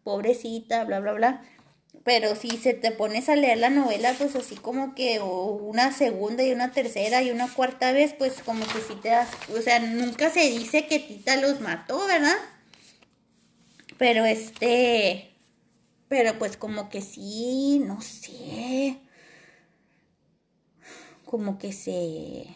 pobrecita, 0.04 0.84
bla, 0.84 1.00
bla, 1.00 1.12
bla. 1.12 1.42
Pero 2.04 2.36
si 2.36 2.56
se 2.56 2.72
te 2.72 2.92
pones 2.92 3.28
a 3.28 3.36
leer 3.36 3.58
la 3.58 3.70
novela, 3.70 4.14
pues 4.16 4.36
así 4.36 4.54
como 4.54 4.94
que 4.94 5.20
una 5.20 5.92
segunda 5.92 6.44
y 6.44 6.52
una 6.52 6.72
tercera 6.72 7.22
y 7.22 7.30
una 7.30 7.52
cuarta 7.52 7.92
vez, 7.92 8.14
pues 8.14 8.42
como 8.44 8.64
que 8.64 8.80
sí 8.80 8.94
te 9.02 9.08
das, 9.08 9.28
o 9.56 9.60
sea, 9.60 9.80
nunca 9.80 10.30
se 10.30 10.48
dice 10.50 10.86
que 10.86 11.00
Tita 11.00 11.36
los 11.36 11.60
mató, 11.60 12.06
¿verdad? 12.06 12.36
Pero 13.98 14.24
este, 14.24 15.30
pero 16.08 16.38
pues 16.38 16.56
como 16.56 16.88
que 16.90 17.02
sí, 17.02 17.82
no 17.84 18.00
sé, 18.00 18.98
como 21.24 21.58
que 21.58 21.72
se 21.72 22.46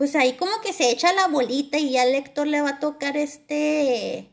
pues 0.00 0.16
ahí 0.16 0.32
como 0.32 0.62
que 0.62 0.72
se 0.72 0.90
echa 0.90 1.12
la 1.12 1.28
bolita 1.28 1.76
y 1.76 1.90
ya 1.90 2.04
al 2.04 2.12
lector 2.12 2.46
le 2.46 2.62
va 2.62 2.70
a 2.70 2.80
tocar 2.80 3.18
este 3.18 4.30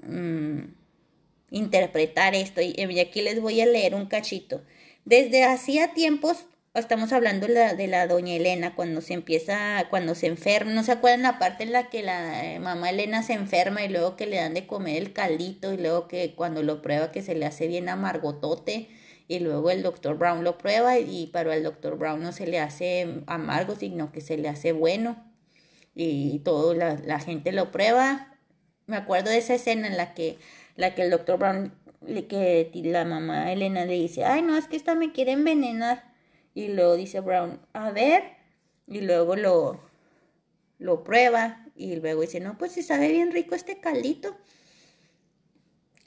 mm, 0.00 0.60
interpretar 1.50 2.36
esto 2.36 2.60
y, 2.60 3.00
aquí 3.00 3.20
les 3.20 3.40
voy 3.40 3.60
a 3.60 3.66
leer 3.66 3.96
un 3.96 4.06
cachito. 4.06 4.62
Desde 5.04 5.42
hacía 5.42 5.92
tiempos 5.92 6.44
estamos 6.72 7.12
hablando 7.12 7.48
de 7.48 7.88
la, 7.88 8.06
doña 8.06 8.34
Elena 8.34 8.76
cuando 8.76 9.00
se 9.00 9.14
empieza, 9.14 9.88
cuando 9.90 10.14
se 10.14 10.28
enferma, 10.28 10.70
¿no 10.70 10.84
se 10.84 10.92
acuerdan 10.92 11.22
la 11.22 11.40
parte 11.40 11.64
en 11.64 11.72
la 11.72 11.90
que 11.90 12.04
la 12.04 12.44
eh, 12.44 12.60
mamá 12.60 12.90
Elena 12.90 13.24
se 13.24 13.32
enferma 13.32 13.82
y 13.82 13.88
luego 13.88 14.14
que 14.14 14.28
le 14.28 14.36
dan 14.36 14.54
de 14.54 14.68
comer 14.68 15.02
el 15.02 15.12
caldito 15.12 15.72
y 15.72 15.78
luego 15.78 16.06
que 16.06 16.36
cuando 16.36 16.62
lo 16.62 16.80
prueba 16.80 17.10
que 17.10 17.22
se 17.22 17.34
le 17.34 17.44
hace 17.44 17.66
bien 17.66 17.88
amargotote? 17.88 18.88
Y 19.28 19.38
luego 19.38 19.70
el 19.70 19.82
doctor 19.82 20.18
Brown 20.18 20.44
lo 20.44 20.58
prueba 20.58 20.98
y 20.98 21.28
para 21.28 21.54
el 21.56 21.62
doctor 21.62 21.96
Brown 21.96 22.22
no 22.22 22.32
se 22.32 22.46
le 22.46 22.58
hace 22.58 23.22
amargo, 23.26 23.76
sino 23.76 24.12
que 24.12 24.20
se 24.20 24.36
le 24.36 24.48
hace 24.48 24.72
bueno 24.72 25.24
y 25.94 26.38
todo 26.40 26.74
la, 26.74 26.94
la 27.04 27.20
gente 27.20 27.52
lo 27.52 27.70
prueba. 27.70 28.38
Me 28.86 28.96
acuerdo 28.96 29.30
de 29.30 29.38
esa 29.38 29.54
escena 29.54 29.86
en 29.86 29.96
la 29.96 30.14
que, 30.14 30.38
la 30.76 30.94
que 30.94 31.02
el 31.02 31.10
doctor 31.10 31.38
Brown, 31.38 31.72
que 32.28 32.70
la 32.74 33.04
mamá 33.04 33.52
Elena 33.52 33.84
le 33.84 33.94
dice, 33.94 34.24
ay 34.24 34.42
no, 34.42 34.56
es 34.56 34.66
que 34.66 34.76
esta 34.76 34.94
me 34.94 35.12
quiere 35.12 35.32
envenenar. 35.32 36.12
Y 36.54 36.68
luego 36.68 36.96
dice 36.96 37.20
Brown, 37.20 37.60
a 37.72 37.90
ver, 37.90 38.24
y 38.86 39.00
luego 39.00 39.36
lo, 39.36 39.80
lo 40.78 41.04
prueba 41.04 41.64
y 41.74 41.96
luego 41.96 42.20
dice, 42.20 42.40
no, 42.40 42.58
pues 42.58 42.72
se 42.72 42.82
sabe 42.82 43.08
bien 43.08 43.32
rico 43.32 43.54
este 43.54 43.80
caldito. 43.80 44.36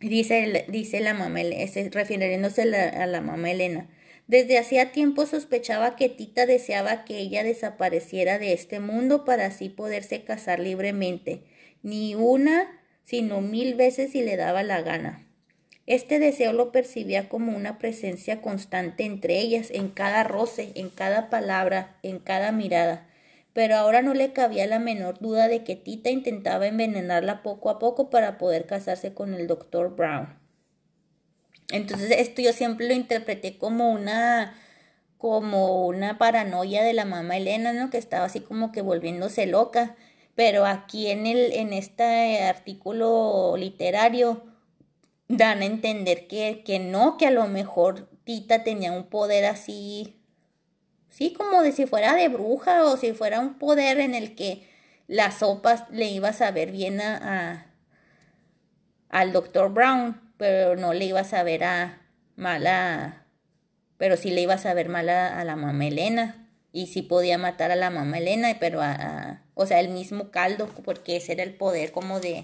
Dice, 0.09 0.65
dice 0.67 0.99
la 0.99 1.15
mamá, 1.15 1.39
refiriéndose 1.91 2.61
a 2.61 2.65
la, 2.65 2.89
a 2.89 3.07
la 3.07 3.21
mamá 3.21 3.49
Elena. 3.49 3.89
Desde 4.27 4.59
hacía 4.59 4.91
tiempo 4.91 5.25
sospechaba 5.25 5.95
que 5.95 6.09
Tita 6.09 6.45
deseaba 6.45 7.05
que 7.05 7.17
ella 7.17 7.43
desapareciera 7.43 8.37
de 8.37 8.53
este 8.53 8.79
mundo 8.79 9.25
para 9.25 9.47
así 9.47 9.69
poderse 9.69 10.23
casar 10.23 10.59
libremente. 10.59 11.41
Ni 11.81 12.13
una, 12.13 12.81
sino 13.03 13.41
mil 13.41 13.73
veces 13.73 14.11
si 14.11 14.21
le 14.21 14.37
daba 14.37 14.61
la 14.61 14.83
gana. 14.83 15.27
Este 15.87 16.19
deseo 16.19 16.53
lo 16.53 16.71
percibía 16.71 17.27
como 17.27 17.55
una 17.55 17.79
presencia 17.79 18.41
constante 18.41 19.05
entre 19.05 19.39
ellas, 19.39 19.71
en 19.71 19.89
cada 19.89 20.23
roce, 20.23 20.71
en 20.75 20.89
cada 20.89 21.31
palabra, 21.31 21.97
en 22.03 22.19
cada 22.19 22.51
mirada 22.51 23.07
pero 23.55 23.77
ahora 23.77 24.01
no 24.01 24.13
le 24.13 24.33
cabía 24.33 24.67
la 24.67 24.79
menor 24.79 25.19
duda 25.19 25.47
de 25.47 25.63
que 25.63 25.77
Tita 25.77 26.09
intentaba 26.09 26.67
envenenarla 26.67 27.41
poco 27.41 27.69
a 27.69 27.79
poco 27.79 28.09
para 28.09 28.37
poder 28.37 28.65
casarse 28.65 29.13
con 29.13 29.33
el 29.33 29.47
doctor 29.47 29.95
Brown. 29.95 30.37
Entonces 31.71 32.11
esto 32.11 32.41
yo 32.41 32.51
siempre 32.51 32.85
lo 32.85 32.93
interpreté 32.93 33.57
como 33.57 33.91
una 33.91 34.53
como 35.17 35.87
una 35.87 36.17
paranoia 36.17 36.83
de 36.83 36.91
la 36.91 37.05
mamá 37.05 37.37
Elena, 37.37 37.71
¿no? 37.71 37.89
Que 37.89 37.97
estaba 37.97 38.25
así 38.25 38.41
como 38.41 38.73
que 38.73 38.81
volviéndose 38.81 39.45
loca. 39.45 39.95
Pero 40.35 40.65
aquí 40.65 41.07
en 41.07 41.25
el, 41.25 41.53
en 41.53 41.71
este 41.71 42.43
artículo 42.43 43.55
literario 43.55 44.43
dan 45.29 45.61
a 45.61 45.65
entender 45.65 46.27
que, 46.27 46.61
que 46.65 46.79
no, 46.79 47.15
que 47.15 47.27
a 47.27 47.31
lo 47.31 47.47
mejor 47.47 48.09
Tita 48.25 48.65
tenía 48.65 48.91
un 48.91 49.05
poder 49.05 49.45
así 49.45 50.19
Sí, 51.15 51.31
como 51.31 51.61
de 51.61 51.71
si 51.71 51.85
fuera 51.85 52.13
de 52.13 52.27
bruja 52.27 52.83
o 52.83 52.97
si 52.97 53.13
fuera 53.13 53.39
un 53.39 53.53
poder 53.53 54.01
en 54.01 54.15
el 54.15 54.35
que 54.35 54.67
las 55.07 55.39
sopas 55.39 55.85
le 55.89 56.07
iba 56.07 56.27
a 56.27 56.33
saber 56.33 56.71
bien 56.73 56.99
a, 56.99 57.67
al 59.07 59.31
doctor 59.31 59.71
Brown 59.71 60.19
pero 60.35 60.75
no 60.75 60.93
le 60.93 61.05
ibas 61.05 61.33
a 61.33 61.43
ver 61.43 61.63
a 61.63 62.01
mala, 62.35 63.23
pero 63.97 64.17
sí 64.17 64.29
le 64.29 64.41
ibas 64.41 64.65
a 64.65 64.73
ver 64.73 64.89
mala 64.89 65.39
a 65.39 65.45
la 65.45 65.55
mamá 65.55 65.87
Elena. 65.87 66.49
Y 66.73 66.87
sí 66.87 67.01
podía 67.01 67.37
matar 67.37 67.71
a 67.71 67.77
la 67.77 67.91
mamá 67.91 68.17
Elena, 68.17 68.57
pero 68.59 68.81
a, 68.81 69.41
o 69.53 69.65
sea, 69.65 69.79
el 69.79 69.87
mismo 69.87 70.31
caldo, 70.31 70.67
porque 70.83 71.15
ese 71.15 71.31
era 71.31 71.43
el 71.43 71.53
poder 71.53 71.93
como 71.93 72.19
de, 72.19 72.43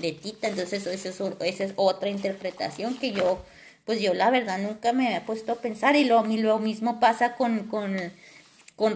de 0.00 0.10
Tita, 0.10 0.48
entonces 0.48 0.84
eso, 0.84 0.90
eso, 0.90 1.36
esa 1.38 1.62
es 1.62 1.72
otra 1.76 2.08
interpretación 2.08 2.98
que 2.98 3.12
yo, 3.12 3.44
pues 3.88 4.02
yo 4.02 4.12
la 4.12 4.28
verdad 4.28 4.58
nunca 4.58 4.92
me 4.92 5.06
había 5.06 5.24
puesto 5.24 5.52
a 5.52 5.62
pensar 5.62 5.96
y 5.96 6.04
lo, 6.04 6.22
lo 6.22 6.58
mismo 6.58 7.00
pasa 7.00 7.36
con, 7.36 7.70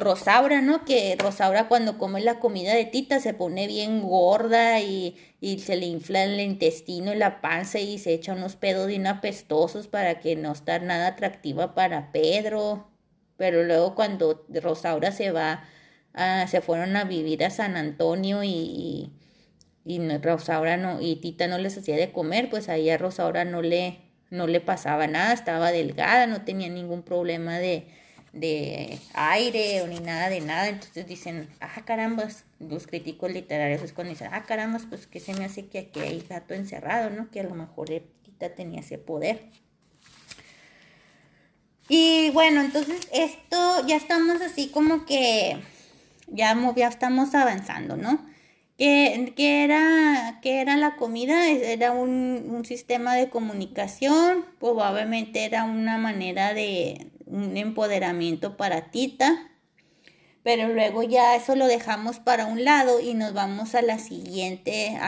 Rosaura, 0.00 0.60
¿no? 0.60 0.84
Que 0.84 1.16
Rosaura 1.18 1.66
cuando 1.66 1.96
come 1.96 2.20
la 2.20 2.38
comida 2.40 2.74
de 2.74 2.84
Tita 2.84 3.18
se 3.18 3.32
pone 3.32 3.66
bien 3.66 4.02
gorda 4.02 4.80
y, 4.80 5.16
se 5.64 5.76
le 5.76 5.86
infla 5.86 6.24
el 6.24 6.38
intestino 6.40 7.14
y 7.14 7.16
la 7.16 7.40
panza 7.40 7.78
y 7.78 7.96
se 7.96 8.12
echa 8.12 8.34
unos 8.34 8.56
pedos 8.56 8.86
bien 8.86 9.06
apestosos 9.06 9.88
para 9.88 10.20
que 10.20 10.36
no 10.36 10.52
estar 10.52 10.82
nada 10.82 11.06
atractiva 11.06 11.74
para 11.74 12.12
Pedro. 12.12 12.90
Pero 13.38 13.64
luego 13.64 13.94
cuando 13.94 14.44
Rosaura 14.50 15.10
se 15.10 15.30
va, 15.30 15.64
se 16.48 16.60
fueron 16.60 16.96
a 16.96 17.04
vivir 17.04 17.44
a 17.44 17.50
San 17.50 17.78
Antonio 17.78 18.42
y, 18.44 19.10
y, 19.86 19.94
y 19.94 20.18
Rosaura 20.18 20.76
no, 20.76 21.00
y 21.00 21.16
Tita 21.16 21.46
no 21.48 21.56
les 21.56 21.78
hacía 21.78 21.96
de 21.96 22.12
comer, 22.12 22.50
pues 22.50 22.68
ahí 22.68 22.90
a 22.90 22.98
Rosaura 22.98 23.46
no 23.46 23.62
le, 23.62 24.11
no 24.32 24.48
le 24.48 24.60
pasaba 24.60 25.06
nada, 25.06 25.32
estaba 25.32 25.70
delgada, 25.70 26.26
no 26.26 26.42
tenía 26.42 26.68
ningún 26.68 27.02
problema 27.02 27.60
de 27.60 27.86
de 28.32 28.98
aire 29.12 29.82
o 29.82 29.86
ni 29.86 30.00
nada 30.00 30.28
de 30.28 30.40
nada. 30.40 30.68
Entonces 30.68 31.06
dicen, 31.06 31.48
ah, 31.60 31.82
carambas, 31.84 32.44
los 32.58 32.86
críticos 32.86 33.30
literarios 33.30 33.82
es 33.82 33.92
cuando 33.92 34.12
dicen, 34.12 34.28
ah, 34.32 34.44
carambas, 34.44 34.84
pues 34.88 35.06
que 35.06 35.20
se 35.20 35.34
me 35.34 35.44
hace 35.44 35.66
que 35.66 35.78
aquí 35.78 36.00
hay 36.00 36.24
gato 36.28 36.54
encerrado, 36.54 37.10
¿no? 37.10 37.30
Que 37.30 37.40
a 37.40 37.44
lo 37.44 37.54
mejor 37.54 37.88
Tita 38.22 38.54
tenía 38.54 38.80
ese 38.80 38.98
poder. 38.98 39.50
Y 41.88 42.30
bueno, 42.30 42.62
entonces 42.62 43.06
esto 43.12 43.86
ya 43.86 43.96
estamos 43.96 44.40
así 44.40 44.68
como 44.68 45.04
que 45.04 45.58
ya, 46.28 46.56
ya 46.74 46.88
estamos 46.88 47.34
avanzando, 47.34 47.96
¿no? 47.96 48.31
¿Qué, 48.76 49.64
era, 49.64 50.40
era 50.42 50.76
la 50.76 50.96
comida? 50.96 51.48
Era 51.48 51.92
un, 51.92 52.46
un 52.48 52.64
sistema 52.64 53.14
de 53.14 53.28
comunicación, 53.28 54.44
probablemente 54.58 55.44
era 55.44 55.64
una 55.64 55.98
manera 55.98 56.52
de, 56.52 57.12
un 57.32 57.56
empoderamiento 57.56 58.56
para 58.56 58.90
Tita. 58.90 59.48
Pero 60.42 60.68
luego 60.68 61.02
ya 61.02 61.36
eso 61.36 61.54
lo 61.54 61.66
dejamos 61.66 62.18
para 62.18 62.46
un 62.46 62.64
lado 62.64 63.00
y 63.00 63.14
nos 63.14 63.32
vamos 63.32 63.74
a 63.74 63.82
la 63.82 63.98
siguiente, 63.98 64.98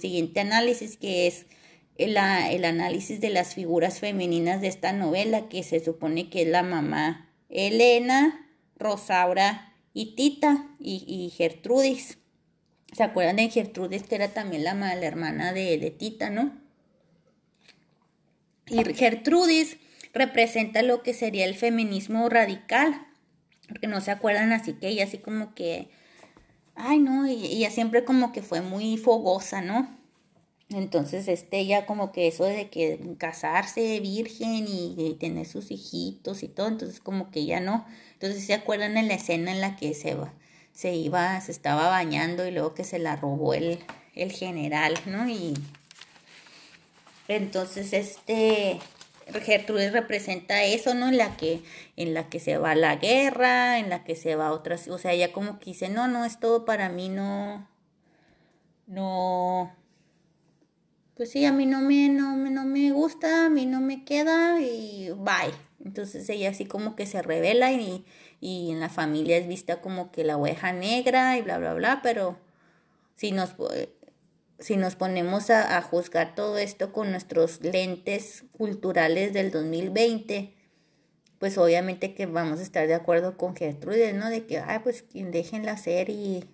siguiente 0.00 0.40
análisis 0.40 0.96
que 0.96 1.26
es 1.26 1.46
el, 1.96 2.16
el 2.16 2.64
análisis 2.64 3.20
de 3.20 3.30
las 3.30 3.54
figuras 3.54 3.98
femeninas 3.98 4.60
de 4.60 4.68
esta 4.68 4.92
novela 4.92 5.48
que 5.48 5.64
se 5.64 5.80
supone 5.84 6.30
que 6.30 6.42
es 6.42 6.48
la 6.48 6.62
mamá 6.62 7.28
Elena, 7.48 8.48
Rosaura 8.76 9.72
y 9.92 10.14
Tita 10.14 10.68
y, 10.78 11.32
Gertrudis. 11.36 12.18
¿Se 12.92 13.02
acuerdan 13.02 13.36
de 13.36 13.48
Gertrudis 13.48 14.04
que 14.04 14.14
era 14.14 14.28
también 14.28 14.64
la, 14.64 14.74
la 14.74 15.06
hermana 15.06 15.52
de, 15.52 15.78
de 15.78 15.90
Tita, 15.90 16.30
no? 16.30 16.52
Y 18.68 18.82
Gertrudis 18.94 19.78
representa 20.12 20.82
lo 20.82 21.02
que 21.02 21.14
sería 21.14 21.44
el 21.44 21.54
feminismo 21.54 22.28
radical, 22.28 23.06
porque 23.68 23.86
no 23.86 24.00
se 24.00 24.10
acuerdan 24.10 24.52
así 24.52 24.74
que 24.74 24.88
ella 24.88 25.04
así 25.04 25.18
como 25.18 25.54
que, 25.54 25.88
ay 26.74 26.98
no, 26.98 27.26
ella 27.26 27.70
siempre 27.70 28.04
como 28.04 28.32
que 28.32 28.42
fue 28.42 28.62
muy 28.62 28.96
fogosa, 28.96 29.60
¿no? 29.62 29.96
Entonces, 30.70 31.28
este, 31.28 31.60
ella 31.60 31.86
como 31.86 32.10
que 32.10 32.26
eso 32.26 32.44
de 32.44 32.68
que 32.70 32.98
casarse 33.18 34.00
virgen 34.00 34.66
y, 34.68 35.16
tener 35.20 35.46
sus 35.46 35.70
hijitos 35.70 36.42
y 36.42 36.48
todo, 36.48 36.66
entonces 36.68 36.98
como 36.98 37.30
que 37.30 37.44
ya 37.46 37.60
no. 37.60 37.86
Entonces, 38.14 38.44
¿se 38.44 38.54
acuerdan 38.54 38.96
en 38.96 39.06
la 39.08 39.14
escena 39.14 39.52
en 39.52 39.60
la 39.60 39.76
que 39.76 39.94
se, 39.94 40.16
se 40.76 40.94
iba, 40.94 41.40
se 41.40 41.52
estaba 41.52 41.88
bañando 41.88 42.46
y 42.46 42.50
luego 42.50 42.74
que 42.74 42.84
se 42.84 42.98
la 42.98 43.16
robó 43.16 43.54
el, 43.54 43.78
el 44.14 44.30
general, 44.30 44.92
¿no? 45.06 45.26
Y 45.26 45.54
entonces, 47.28 47.94
este, 47.94 48.78
Gertrude 49.42 49.90
representa 49.90 50.64
eso, 50.64 50.92
¿no? 50.92 51.08
En 51.08 51.16
la 51.16 51.34
que, 51.38 51.62
en 51.96 52.12
la 52.12 52.28
que 52.28 52.40
se 52.40 52.58
va 52.58 52.74
la 52.74 52.96
guerra, 52.96 53.78
en 53.78 53.88
la 53.88 54.04
que 54.04 54.16
se 54.16 54.36
va 54.36 54.52
otras, 54.52 54.86
o 54.88 54.98
sea, 54.98 55.14
ella 55.14 55.32
como 55.32 55.58
que 55.58 55.70
dice, 55.70 55.88
no, 55.88 56.08
no, 56.08 56.26
es 56.26 56.38
todo 56.40 56.66
para 56.66 56.90
mí, 56.90 57.08
no, 57.08 57.66
no, 58.86 59.74
pues 61.16 61.30
sí, 61.30 61.46
a 61.46 61.52
mí 61.52 61.64
no 61.64 61.80
me, 61.80 62.10
no, 62.10 62.36
no 62.36 62.66
me 62.66 62.90
gusta, 62.92 63.46
a 63.46 63.48
mí 63.48 63.64
no 63.64 63.80
me 63.80 64.04
queda 64.04 64.60
y 64.60 65.08
bye. 65.16 65.54
Entonces 65.82 66.28
ella 66.28 66.50
así 66.50 66.66
como 66.66 66.96
que 66.96 67.06
se 67.06 67.22
revela 67.22 67.72
y, 67.72 68.04
y 68.40 68.70
en 68.70 68.80
la 68.80 68.88
familia 68.88 69.36
es 69.36 69.48
vista 69.48 69.80
como 69.80 70.12
que 70.12 70.24
la 70.24 70.36
oveja 70.36 70.72
negra 70.72 71.36
y 71.36 71.42
bla, 71.42 71.58
bla, 71.58 71.74
bla, 71.74 72.00
pero 72.02 72.38
si 73.14 73.32
nos 73.32 73.54
si 74.58 74.76
nos 74.76 74.96
ponemos 74.96 75.50
a, 75.50 75.80
juzgar 75.82 76.34
todo 76.34 76.58
esto 76.58 76.92
con 76.92 77.10
nuestros 77.10 77.60
lentes 77.62 78.44
culturales 78.56 79.32
del 79.32 79.50
2020, 79.50 80.54
pues 81.38 81.58
obviamente 81.58 82.14
que 82.14 82.26
vamos 82.26 82.60
a 82.60 82.62
estar 82.62 82.86
de 82.86 82.94
acuerdo 82.94 83.36
con 83.36 83.54
Gertrude, 83.54 84.14
¿no? 84.14 84.30
De 84.30 84.46
que, 84.46 84.58
ay, 84.58 84.78
pues 84.82 85.04
déjenla 85.12 85.76
ser 85.76 86.08
y 86.08 86.44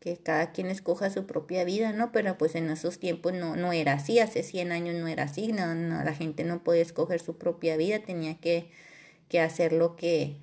que 0.00 0.18
cada 0.18 0.52
quien 0.52 0.66
escoja 0.66 1.08
su 1.08 1.26
propia 1.26 1.64
vida, 1.64 1.92
¿no? 1.92 2.12
Pero 2.12 2.36
pues 2.36 2.54
en 2.54 2.68
esos 2.68 2.98
tiempos 2.98 3.32
no, 3.32 3.56
no 3.56 3.72
era 3.72 3.94
así, 3.94 4.18
hace 4.18 4.42
100 4.42 4.72
años 4.72 4.94
no 4.96 5.08
era 5.08 5.24
así, 5.24 5.52
no, 5.52 5.74
no, 5.74 6.04
la 6.04 6.12
gente 6.12 6.44
no 6.44 6.62
podía 6.62 6.82
escoger 6.82 7.20
su 7.20 7.38
propia 7.38 7.78
vida, 7.78 8.00
tenía 8.00 8.38
que, 8.38 8.70
que 9.28 9.40
hacer 9.40 9.72
lo 9.72 9.96
que, 9.96 10.36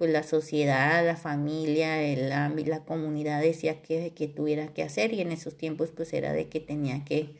pues 0.00 0.10
la 0.10 0.22
sociedad, 0.22 1.04
la 1.04 1.14
familia, 1.14 2.00
el, 2.00 2.30
la, 2.30 2.48
la 2.48 2.84
comunidad 2.86 3.42
decía 3.42 3.82
que, 3.82 4.14
que 4.14 4.28
tuviera 4.28 4.68
que 4.68 4.82
hacer 4.82 5.12
y 5.12 5.20
en 5.20 5.30
esos 5.30 5.58
tiempos 5.58 5.90
pues 5.94 6.14
era 6.14 6.32
de 6.32 6.48
que 6.48 6.58
tenía 6.58 7.04
que, 7.04 7.36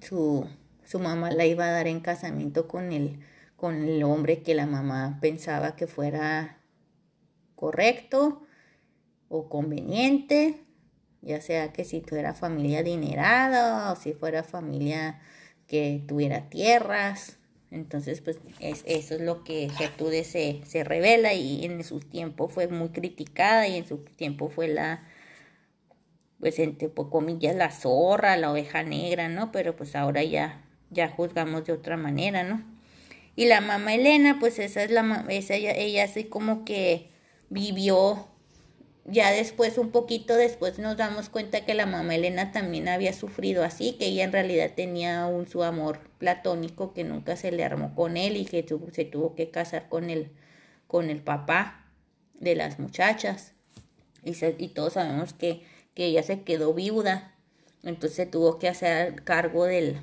su, 0.00 0.48
su 0.86 0.98
mamá 0.98 1.30
la 1.30 1.44
iba 1.44 1.66
a 1.66 1.70
dar 1.70 1.86
en 1.86 2.00
casamiento 2.00 2.66
con 2.66 2.92
el, 2.92 3.20
con 3.56 3.74
el 3.86 4.02
hombre 4.04 4.42
que 4.42 4.54
la 4.54 4.64
mamá 4.64 5.18
pensaba 5.20 5.76
que 5.76 5.86
fuera 5.86 6.62
correcto 7.56 8.46
o 9.28 9.50
conveniente, 9.50 10.64
ya 11.20 11.42
sea 11.42 11.74
que 11.74 11.84
si 11.84 12.00
tuviera 12.00 12.32
familia 12.32 12.78
adinerada 12.78 13.92
o 13.92 13.96
si 13.96 14.14
fuera 14.14 14.44
familia 14.44 15.20
que 15.66 16.02
tuviera 16.08 16.48
tierras, 16.48 17.37
entonces, 17.70 18.22
pues 18.22 18.38
es, 18.60 18.82
eso 18.86 19.14
es 19.14 19.20
lo 19.20 19.44
que 19.44 19.68
Gertrude 19.68 20.24
se, 20.24 20.84
revela 20.84 21.34
y 21.34 21.64
en 21.64 21.84
su 21.84 22.00
tiempo 22.00 22.48
fue 22.48 22.66
muy 22.68 22.88
criticada 22.88 23.68
y 23.68 23.76
en 23.76 23.86
su 23.86 23.98
tiempo 23.98 24.48
fue 24.48 24.68
la, 24.68 25.06
pues 26.40 26.58
entre 26.58 26.90
comillas, 26.90 27.54
la 27.54 27.70
zorra, 27.70 28.36
la 28.36 28.52
oveja 28.52 28.82
negra, 28.82 29.28
¿no? 29.28 29.52
Pero 29.52 29.76
pues 29.76 29.96
ahora 29.96 30.24
ya, 30.24 30.64
ya 30.90 31.08
juzgamos 31.10 31.64
de 31.66 31.72
otra 31.74 31.98
manera, 31.98 32.42
¿no? 32.42 32.62
Y 33.36 33.46
la 33.46 33.60
mamá 33.60 33.94
Elena, 33.94 34.38
pues 34.40 34.58
esa 34.58 34.82
es 34.82 34.90
la, 34.90 35.26
esa, 35.28 35.54
ella, 35.54 35.72
ella 35.72 36.04
así 36.04 36.24
como 36.24 36.64
que 36.64 37.10
vivió 37.50 38.26
ya 39.10 39.30
después, 39.30 39.78
un 39.78 39.90
poquito 39.90 40.36
después, 40.36 40.78
nos 40.78 40.96
damos 40.96 41.30
cuenta 41.30 41.64
que 41.64 41.74
la 41.74 41.86
mamá 41.86 42.14
Elena 42.14 42.52
también 42.52 42.88
había 42.88 43.12
sufrido 43.12 43.64
así, 43.64 43.94
que 43.98 44.06
ella 44.06 44.24
en 44.24 44.32
realidad 44.32 44.72
tenía 44.76 45.26
un 45.26 45.48
su 45.48 45.62
amor 45.62 46.00
platónico 46.18 46.92
que 46.92 47.04
nunca 47.04 47.36
se 47.36 47.50
le 47.50 47.64
armó 47.64 47.94
con 47.94 48.16
él 48.16 48.36
y 48.36 48.44
que 48.44 48.66
se 48.92 49.04
tuvo 49.04 49.34
que 49.34 49.50
casar 49.50 49.88
con 49.88 50.10
el, 50.10 50.30
con 50.86 51.08
el 51.08 51.22
papá 51.22 51.86
de 52.34 52.54
las 52.54 52.78
muchachas. 52.78 53.54
Y, 54.24 54.68
todos 54.68 54.94
sabemos 54.94 55.32
que, 55.32 55.62
que 55.94 56.06
ella 56.06 56.22
se 56.22 56.42
quedó 56.42 56.74
viuda, 56.74 57.34
entonces 57.82 58.30
tuvo 58.30 58.58
que 58.58 58.68
hacer 58.68 59.24
cargo 59.24 59.64
del, 59.64 60.00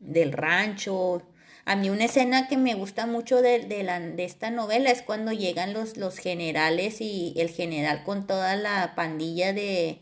del 0.00 0.32
rancho 0.32 1.22
a 1.64 1.76
mí 1.76 1.90
una 1.90 2.06
escena 2.06 2.48
que 2.48 2.56
me 2.56 2.74
gusta 2.74 3.06
mucho 3.06 3.40
de, 3.40 3.60
de, 3.60 3.82
la, 3.84 4.00
de 4.00 4.24
esta 4.24 4.50
novela 4.50 4.90
es 4.90 5.02
cuando 5.02 5.32
llegan 5.32 5.72
los, 5.72 5.96
los 5.96 6.18
generales 6.18 7.00
y 7.00 7.34
el 7.36 7.50
general 7.50 8.02
con 8.04 8.26
toda 8.26 8.56
la 8.56 8.94
pandilla 8.96 9.52
de, 9.52 10.00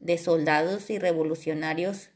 de 0.00 0.18
soldados 0.18 0.88
y 0.90 0.98
revolucionarios 0.98 2.10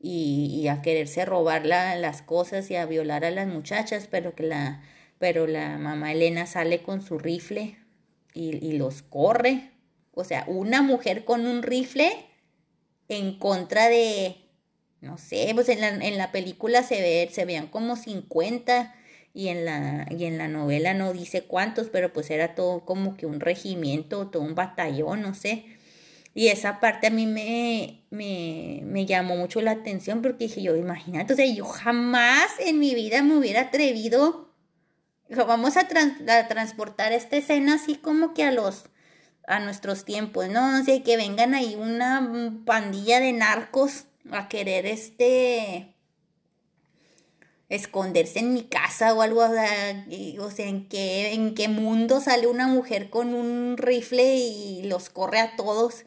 y, 0.00 0.68
a 0.68 0.82
quererse 0.82 1.24
robar 1.24 1.66
las 1.66 2.22
cosas 2.22 2.70
y 2.70 2.76
a 2.76 2.86
violar 2.86 3.24
a 3.24 3.30
las 3.32 3.48
muchachas, 3.48 4.06
pero 4.08 4.34
que 4.36 4.44
la, 4.44 4.82
pero 5.18 5.48
la 5.48 5.78
mamá 5.78 6.12
Elena 6.12 6.46
sale 6.46 6.82
con 6.82 7.02
su 7.02 7.18
rifle 7.18 7.76
y, 8.34 8.64
y 8.64 8.78
los 8.78 9.02
corre. 9.02 9.72
O 10.12 10.22
sea, 10.22 10.44
una 10.46 10.82
mujer 10.82 11.24
con 11.24 11.46
un 11.46 11.62
rifle 11.62 12.12
en 13.08 13.38
contra 13.38 13.88
de, 13.88 14.45
no 15.00 15.18
sé, 15.18 15.50
pues 15.54 15.68
en 15.68 15.80
la, 15.80 15.88
en 15.88 16.18
la 16.18 16.32
película 16.32 16.82
se 16.82 17.00
ve, 17.00 17.28
se 17.32 17.44
veían 17.44 17.68
como 17.68 17.96
50 17.96 18.94
y 19.36 19.48
en 19.48 19.66
la, 19.66 20.06
y 20.10 20.24
en 20.24 20.38
la 20.38 20.48
novela 20.48 20.94
no 20.94 21.12
dice 21.12 21.42
cuántos, 21.42 21.90
pero 21.90 22.12
pues 22.12 22.30
era 22.30 22.54
todo 22.54 22.86
como 22.86 23.16
que 23.16 23.26
un 23.26 23.40
regimiento, 23.40 24.28
todo 24.28 24.42
un 24.42 24.54
batallón, 24.54 25.20
no 25.20 25.34
sé. 25.34 25.66
Y 26.32 26.48
esa 26.48 26.80
parte 26.80 27.06
a 27.06 27.10
mí 27.10 27.26
me, 27.26 28.02
me, 28.10 28.80
me, 28.84 29.06
llamó 29.06 29.36
mucho 29.36 29.60
la 29.60 29.72
atención 29.72 30.22
porque 30.22 30.48
dije 30.48 30.62
yo, 30.62 30.76
imagínate, 30.76 31.34
o 31.34 31.36
sea, 31.36 31.46
yo 31.46 31.64
jamás 31.64 32.46
en 32.60 32.78
mi 32.78 32.94
vida 32.94 33.22
me 33.22 33.36
hubiera 33.36 33.62
atrevido, 33.62 34.54
vamos 35.28 35.76
a, 35.76 35.80
a 35.80 36.48
transportar 36.48 37.12
esta 37.12 37.36
escena 37.36 37.74
así 37.74 37.96
como 37.96 38.32
que 38.32 38.42
a 38.42 38.52
los, 38.52 38.84
a 39.46 39.60
nuestros 39.60 40.04
tiempos, 40.04 40.48
¿no? 40.48 40.80
O 40.80 40.84
sea, 40.84 41.02
que 41.02 41.16
vengan 41.16 41.54
ahí 41.54 41.74
una 41.74 42.62
pandilla 42.64 43.20
de 43.20 43.32
narcos 43.32 44.04
a 44.30 44.48
querer 44.48 44.86
este 44.86 45.94
esconderse 47.68 48.38
en 48.38 48.54
mi 48.54 48.62
casa 48.62 49.12
o 49.12 49.22
algo, 49.22 49.40
o 49.40 49.52
sea, 49.52 50.06
o 50.40 50.50
sea, 50.50 50.68
¿en 50.68 50.88
qué, 50.88 51.32
en 51.32 51.54
qué 51.54 51.68
mundo 51.68 52.20
sale 52.20 52.46
una 52.46 52.68
mujer 52.68 53.10
con 53.10 53.34
un 53.34 53.76
rifle 53.76 54.36
y 54.36 54.82
los 54.84 55.10
corre 55.10 55.40
a 55.40 55.56
todos 55.56 56.04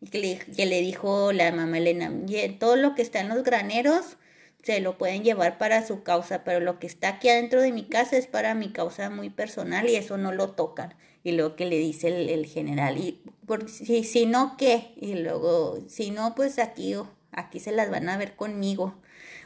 y 0.00 0.08
que 0.08 0.18
le, 0.18 0.38
que 0.38 0.66
le 0.66 0.80
dijo 0.80 1.32
la 1.32 1.52
mamá 1.52 1.78
Elena, 1.78 2.10
todo 2.58 2.76
lo 2.76 2.94
que 2.94 3.02
está 3.02 3.20
en 3.20 3.28
los 3.28 3.42
graneros 3.44 4.16
se 4.62 4.80
lo 4.80 4.96
pueden 4.96 5.24
llevar 5.24 5.58
para 5.58 5.86
su 5.86 6.02
causa, 6.02 6.44
pero 6.44 6.60
lo 6.60 6.78
que 6.78 6.86
está 6.86 7.08
aquí 7.08 7.28
adentro 7.28 7.60
de 7.60 7.72
mi 7.72 7.84
casa 7.84 8.16
es 8.16 8.26
para 8.26 8.54
mi 8.54 8.70
causa 8.70 9.10
muy 9.10 9.28
personal 9.28 9.88
y 9.88 9.96
eso 9.96 10.16
no 10.18 10.32
lo 10.32 10.50
tocan. 10.50 10.94
Y 11.24 11.32
luego 11.32 11.56
que 11.56 11.66
le 11.66 11.78
dice 11.78 12.08
el, 12.32 12.46
general, 12.46 12.98
y 12.98 13.22
por, 13.46 13.68
si, 13.68 14.02
si 14.04 14.26
no, 14.26 14.56
¿qué? 14.56 14.92
Y 14.96 15.14
luego, 15.14 15.78
si 15.88 16.10
no, 16.10 16.34
pues 16.34 16.58
aquí, 16.58 16.96
aquí 17.32 17.60
se 17.60 17.72
las 17.72 17.90
van 17.90 18.08
a 18.08 18.16
ver 18.16 18.36
conmigo. 18.36 18.94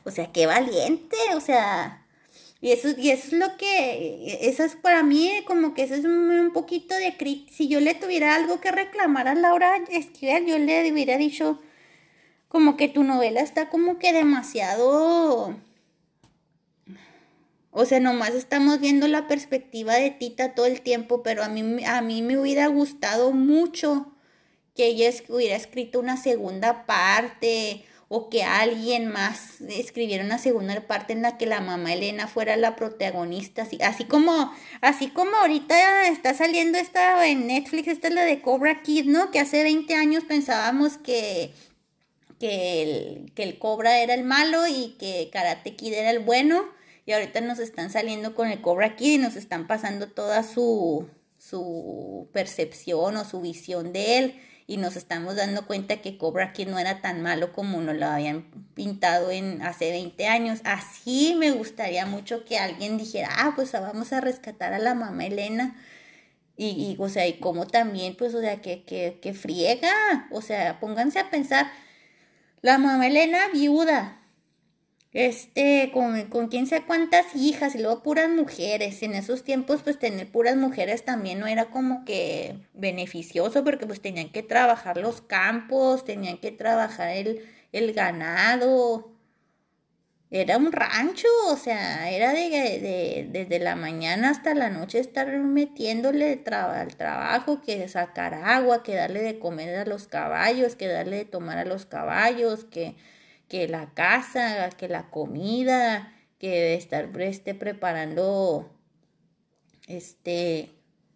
O 0.04 0.10
sea, 0.10 0.32
qué 0.32 0.46
valiente, 0.46 1.16
o 1.34 1.40
sea, 1.40 2.06
y 2.60 2.72
eso, 2.72 2.88
y 2.96 3.10
es 3.10 3.32
lo 3.32 3.56
que, 3.58 4.38
eso 4.40 4.64
es 4.64 4.76
para 4.76 5.02
mí 5.02 5.30
como 5.46 5.74
que 5.74 5.82
eso 5.82 5.94
es 5.94 6.04
un, 6.04 6.50
poquito 6.52 6.94
de 6.94 7.16
crítica. 7.16 7.52
Si 7.54 7.68
yo 7.68 7.80
le 7.80 7.94
tuviera 7.94 8.34
algo 8.34 8.60
que 8.60 8.72
reclamar 8.72 9.28
a 9.28 9.34
Laura 9.34 9.76
Esquivel, 9.90 10.46
yo 10.46 10.58
le 10.58 10.90
hubiera 10.90 11.16
dicho 11.18 11.60
como 12.48 12.76
que 12.76 12.88
tu 12.88 13.04
novela 13.04 13.40
está 13.40 13.68
como 13.68 13.98
que 13.98 14.12
demasiado... 14.12 15.56
O 17.78 17.84
sea, 17.84 18.00
nomás 18.00 18.30
estamos 18.34 18.80
viendo 18.80 19.06
la 19.06 19.28
perspectiva 19.28 19.94
de 19.96 20.10
Tita 20.10 20.54
todo 20.54 20.64
el 20.64 20.80
tiempo, 20.80 21.22
pero 21.22 21.44
a 21.44 21.48
mí, 21.48 21.84
a 21.84 22.00
mí 22.00 22.22
me 22.22 22.38
hubiera 22.38 22.68
gustado 22.68 23.32
mucho 23.32 24.15
que 24.76 24.86
ella 24.86 25.10
hubiera 25.28 25.56
escrito 25.56 25.98
una 25.98 26.16
segunda 26.16 26.86
parte 26.86 27.84
o 28.08 28.28
que 28.28 28.44
alguien 28.44 29.08
más 29.08 29.60
escribiera 29.62 30.24
una 30.24 30.38
segunda 30.38 30.80
parte 30.86 31.12
en 31.12 31.22
la 31.22 31.38
que 31.38 31.46
la 31.46 31.60
mamá 31.60 31.92
Elena 31.92 32.28
fuera 32.28 32.56
la 32.56 32.76
protagonista, 32.76 33.62
así, 33.62 33.78
así 33.82 34.04
como, 34.04 34.52
así 34.80 35.08
como 35.08 35.34
ahorita 35.36 36.06
está 36.06 36.32
saliendo 36.34 36.78
esta 36.78 37.26
en 37.26 37.48
Netflix, 37.48 37.88
esta 37.88 38.08
es 38.08 38.14
la 38.14 38.24
de 38.24 38.40
Cobra 38.40 38.82
Kid, 38.82 39.06
¿no? 39.06 39.32
Que 39.32 39.40
hace 39.40 39.64
20 39.64 39.92
años 39.96 40.22
pensábamos 40.22 40.98
que, 40.98 41.50
que, 42.38 42.82
el, 42.82 43.32
que 43.34 43.42
el 43.42 43.58
Cobra 43.58 43.98
era 43.98 44.14
el 44.14 44.22
malo 44.22 44.68
y 44.68 44.94
que 45.00 45.28
Karate 45.32 45.74
Kid 45.74 45.94
era 45.94 46.10
el 46.10 46.20
bueno, 46.20 46.64
y 47.06 47.12
ahorita 47.12 47.40
nos 47.40 47.58
están 47.58 47.90
saliendo 47.90 48.36
con 48.36 48.48
el 48.48 48.60
Cobra 48.60 48.94
Kid 48.94 49.14
y 49.14 49.18
nos 49.18 49.34
están 49.34 49.66
pasando 49.66 50.06
toda 50.08 50.44
su, 50.44 51.08
su 51.38 52.28
percepción 52.32 53.16
o 53.16 53.24
su 53.24 53.40
visión 53.40 53.92
de 53.92 54.18
él 54.18 54.40
y 54.68 54.78
nos 54.78 54.96
estamos 54.96 55.36
dando 55.36 55.66
cuenta 55.66 56.02
que 56.02 56.18
Cobra 56.18 56.52
Kid 56.52 56.68
no 56.68 56.78
era 56.78 57.00
tan 57.00 57.22
malo 57.22 57.52
como 57.52 57.80
nos 57.80 57.96
lo 57.96 58.06
habían 58.06 58.42
pintado 58.74 59.30
en 59.30 59.62
hace 59.62 59.90
20 59.90 60.26
años. 60.26 60.60
Así 60.64 61.36
me 61.38 61.52
gustaría 61.52 62.04
mucho 62.06 62.44
que 62.44 62.58
alguien 62.58 62.98
dijera, 62.98 63.28
ah, 63.38 63.52
pues 63.54 63.72
vamos 63.72 64.12
a 64.12 64.20
rescatar 64.20 64.72
a 64.72 64.78
la 64.78 64.94
mamá 64.94 65.26
Elena. 65.26 65.76
Y, 66.56 66.66
y 66.66 66.96
o 66.98 67.08
sea, 67.08 67.26
y 67.28 67.38
como 67.38 67.66
también, 67.66 68.16
pues, 68.16 68.34
o 68.34 68.40
sea, 68.40 68.60
que, 68.60 68.82
que, 68.84 69.20
que 69.22 69.34
friega. 69.34 70.26
O 70.32 70.42
sea, 70.42 70.80
pónganse 70.80 71.20
a 71.20 71.30
pensar, 71.30 71.70
la 72.62 72.78
mamá 72.78 73.06
Elena 73.06 73.38
viuda, 73.52 74.20
este, 75.16 75.92
con, 75.94 76.26
con 76.26 76.48
quién 76.48 76.66
sé 76.66 76.82
cuántas 76.82 77.34
hijas 77.34 77.74
y 77.74 77.78
luego 77.78 78.02
puras 78.02 78.28
mujeres. 78.28 79.02
En 79.02 79.14
esos 79.14 79.44
tiempos, 79.44 79.80
pues 79.82 79.98
tener 79.98 80.30
puras 80.30 80.56
mujeres 80.56 81.06
también 81.06 81.40
no 81.40 81.46
era 81.46 81.70
como 81.70 82.04
que 82.04 82.58
beneficioso 82.74 83.64
porque 83.64 83.86
pues 83.86 84.02
tenían 84.02 84.28
que 84.28 84.42
trabajar 84.42 84.98
los 84.98 85.22
campos, 85.22 86.04
tenían 86.04 86.36
que 86.36 86.50
trabajar 86.52 87.08
el, 87.16 87.40
el 87.72 87.94
ganado. 87.94 89.10
Era 90.30 90.58
un 90.58 90.70
rancho, 90.70 91.28
o 91.48 91.56
sea, 91.56 92.10
era 92.10 92.34
de, 92.34 92.50
de, 92.50 93.28
desde 93.30 93.58
la 93.58 93.74
mañana 93.74 94.28
hasta 94.28 94.54
la 94.54 94.68
noche 94.68 94.98
estar 94.98 95.28
metiéndole 95.38 96.42
al 96.52 96.96
trabajo, 96.96 97.62
que 97.62 97.88
sacar 97.88 98.34
agua, 98.34 98.82
que 98.82 98.96
darle 98.96 99.22
de 99.22 99.38
comer 99.38 99.76
a 99.76 99.86
los 99.86 100.08
caballos, 100.08 100.76
que 100.76 100.88
darle 100.88 101.16
de 101.16 101.24
tomar 101.24 101.56
a 101.56 101.64
los 101.64 101.86
caballos, 101.86 102.64
que 102.64 102.96
que 103.48 103.68
la 103.68 103.92
casa, 103.94 104.70
que 104.70 104.88
la 104.88 105.10
comida, 105.10 106.12
que 106.38 106.74
estar 106.74 107.10
este, 107.20 107.54
preparando 107.54 108.70
este, 109.86 110.70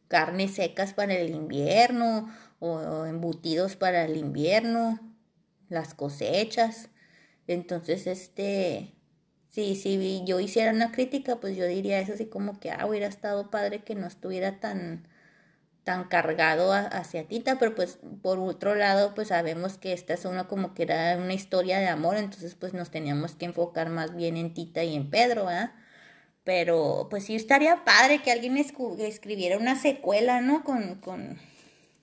carnes 0.08 0.54
secas 0.54 0.94
para 0.94 1.14
el 1.14 1.30
invierno 1.30 2.32
o, 2.58 3.06
embutidos 3.06 3.76
para 3.76 4.04
el 4.04 4.16
invierno, 4.16 5.00
las 5.68 5.94
cosechas. 5.94 6.88
Entonces, 7.46 8.06
este, 8.06 8.94
sí, 9.48 9.74
si 9.76 10.22
yo 10.26 10.40
hiciera 10.40 10.72
una 10.72 10.92
crítica, 10.92 11.36
pues 11.40 11.56
yo 11.56 11.66
diría 11.66 12.00
eso 12.00 12.14
así 12.14 12.26
como 12.26 12.60
que, 12.60 12.70
ah, 12.70 12.86
hubiera 12.86 13.06
estado 13.06 13.50
padre 13.50 13.82
que 13.82 13.94
no 13.94 14.06
estuviera 14.06 14.60
tan, 14.60 15.08
tan 15.84 16.04
cargado 16.04 16.72
hacia 16.72 17.26
Tita, 17.26 17.58
pero 17.58 17.74
pues 17.74 17.98
por 18.22 18.38
otro 18.38 18.74
lado 18.74 19.14
pues 19.14 19.28
sabemos 19.28 19.78
que 19.78 19.92
esta 19.92 20.14
es 20.14 20.24
una 20.24 20.46
como 20.48 20.74
que 20.74 20.84
era 20.84 21.16
una 21.16 21.34
historia 21.34 21.78
de 21.78 21.88
amor, 21.88 22.16
entonces 22.16 22.54
pues 22.54 22.74
nos 22.74 22.90
teníamos 22.90 23.34
que 23.34 23.46
enfocar 23.46 23.88
más 23.90 24.14
bien 24.14 24.36
en 24.36 24.54
Tita 24.54 24.84
y 24.84 24.94
en 24.94 25.10
Pedro, 25.10 25.48
¿ah? 25.48 25.72
Pero 26.44 27.08
pues 27.10 27.24
sí 27.24 27.36
estaría 27.36 27.84
padre 27.84 28.22
que 28.22 28.32
alguien 28.32 28.56
escribiera 28.56 29.58
una 29.58 29.76
secuela, 29.76 30.40
¿no? 30.40 30.64
Con, 30.64 30.96
con, 30.96 31.38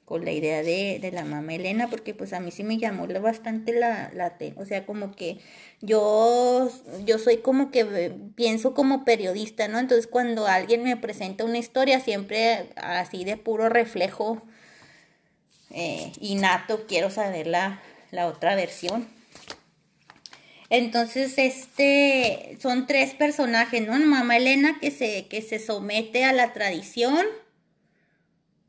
con 0.07 0.23
la 0.23 0.31
idea 0.31 0.63
de, 0.63 0.99
de, 1.01 1.11
la 1.11 1.25
mamá 1.25 1.55
Elena, 1.55 1.89
porque 1.89 2.13
pues 2.13 2.31
a 2.31 2.39
mí 2.39 2.49
sí 2.49 2.63
me 2.63 2.77
llamó 2.77 3.07
bastante 3.19 3.73
la, 3.73 4.09
la 4.13 4.37
o 4.55 4.63
sea, 4.63 4.85
como 4.85 5.13
que 5.13 5.37
yo, 5.81 6.71
yo 7.05 7.19
soy 7.19 7.39
como 7.39 7.71
que 7.71 8.13
pienso 8.33 8.73
como 8.73 9.03
periodista, 9.03 9.67
¿no? 9.67 9.79
Entonces 9.79 10.07
cuando 10.07 10.47
alguien 10.47 10.81
me 10.81 10.95
presenta 10.95 11.43
una 11.43 11.57
historia, 11.57 11.99
siempre 11.99 12.69
así 12.77 13.25
de 13.25 13.35
puro 13.35 13.67
reflejo 13.67 14.41
eh, 15.71 16.13
innato, 16.21 16.87
quiero 16.87 17.09
saber 17.09 17.45
la, 17.45 17.81
la 18.11 18.27
otra 18.27 18.55
versión. 18.55 19.09
Entonces, 20.69 21.37
este, 21.37 22.57
son 22.61 22.87
tres 22.87 23.13
personajes, 23.13 23.85
¿no? 23.85 23.99
Mamá 23.99 24.37
Elena 24.37 24.77
que 24.79 24.89
se, 24.89 25.27
que 25.27 25.41
se 25.41 25.59
somete 25.59 26.23
a 26.23 26.31
la 26.31 26.53
tradición, 26.53 27.25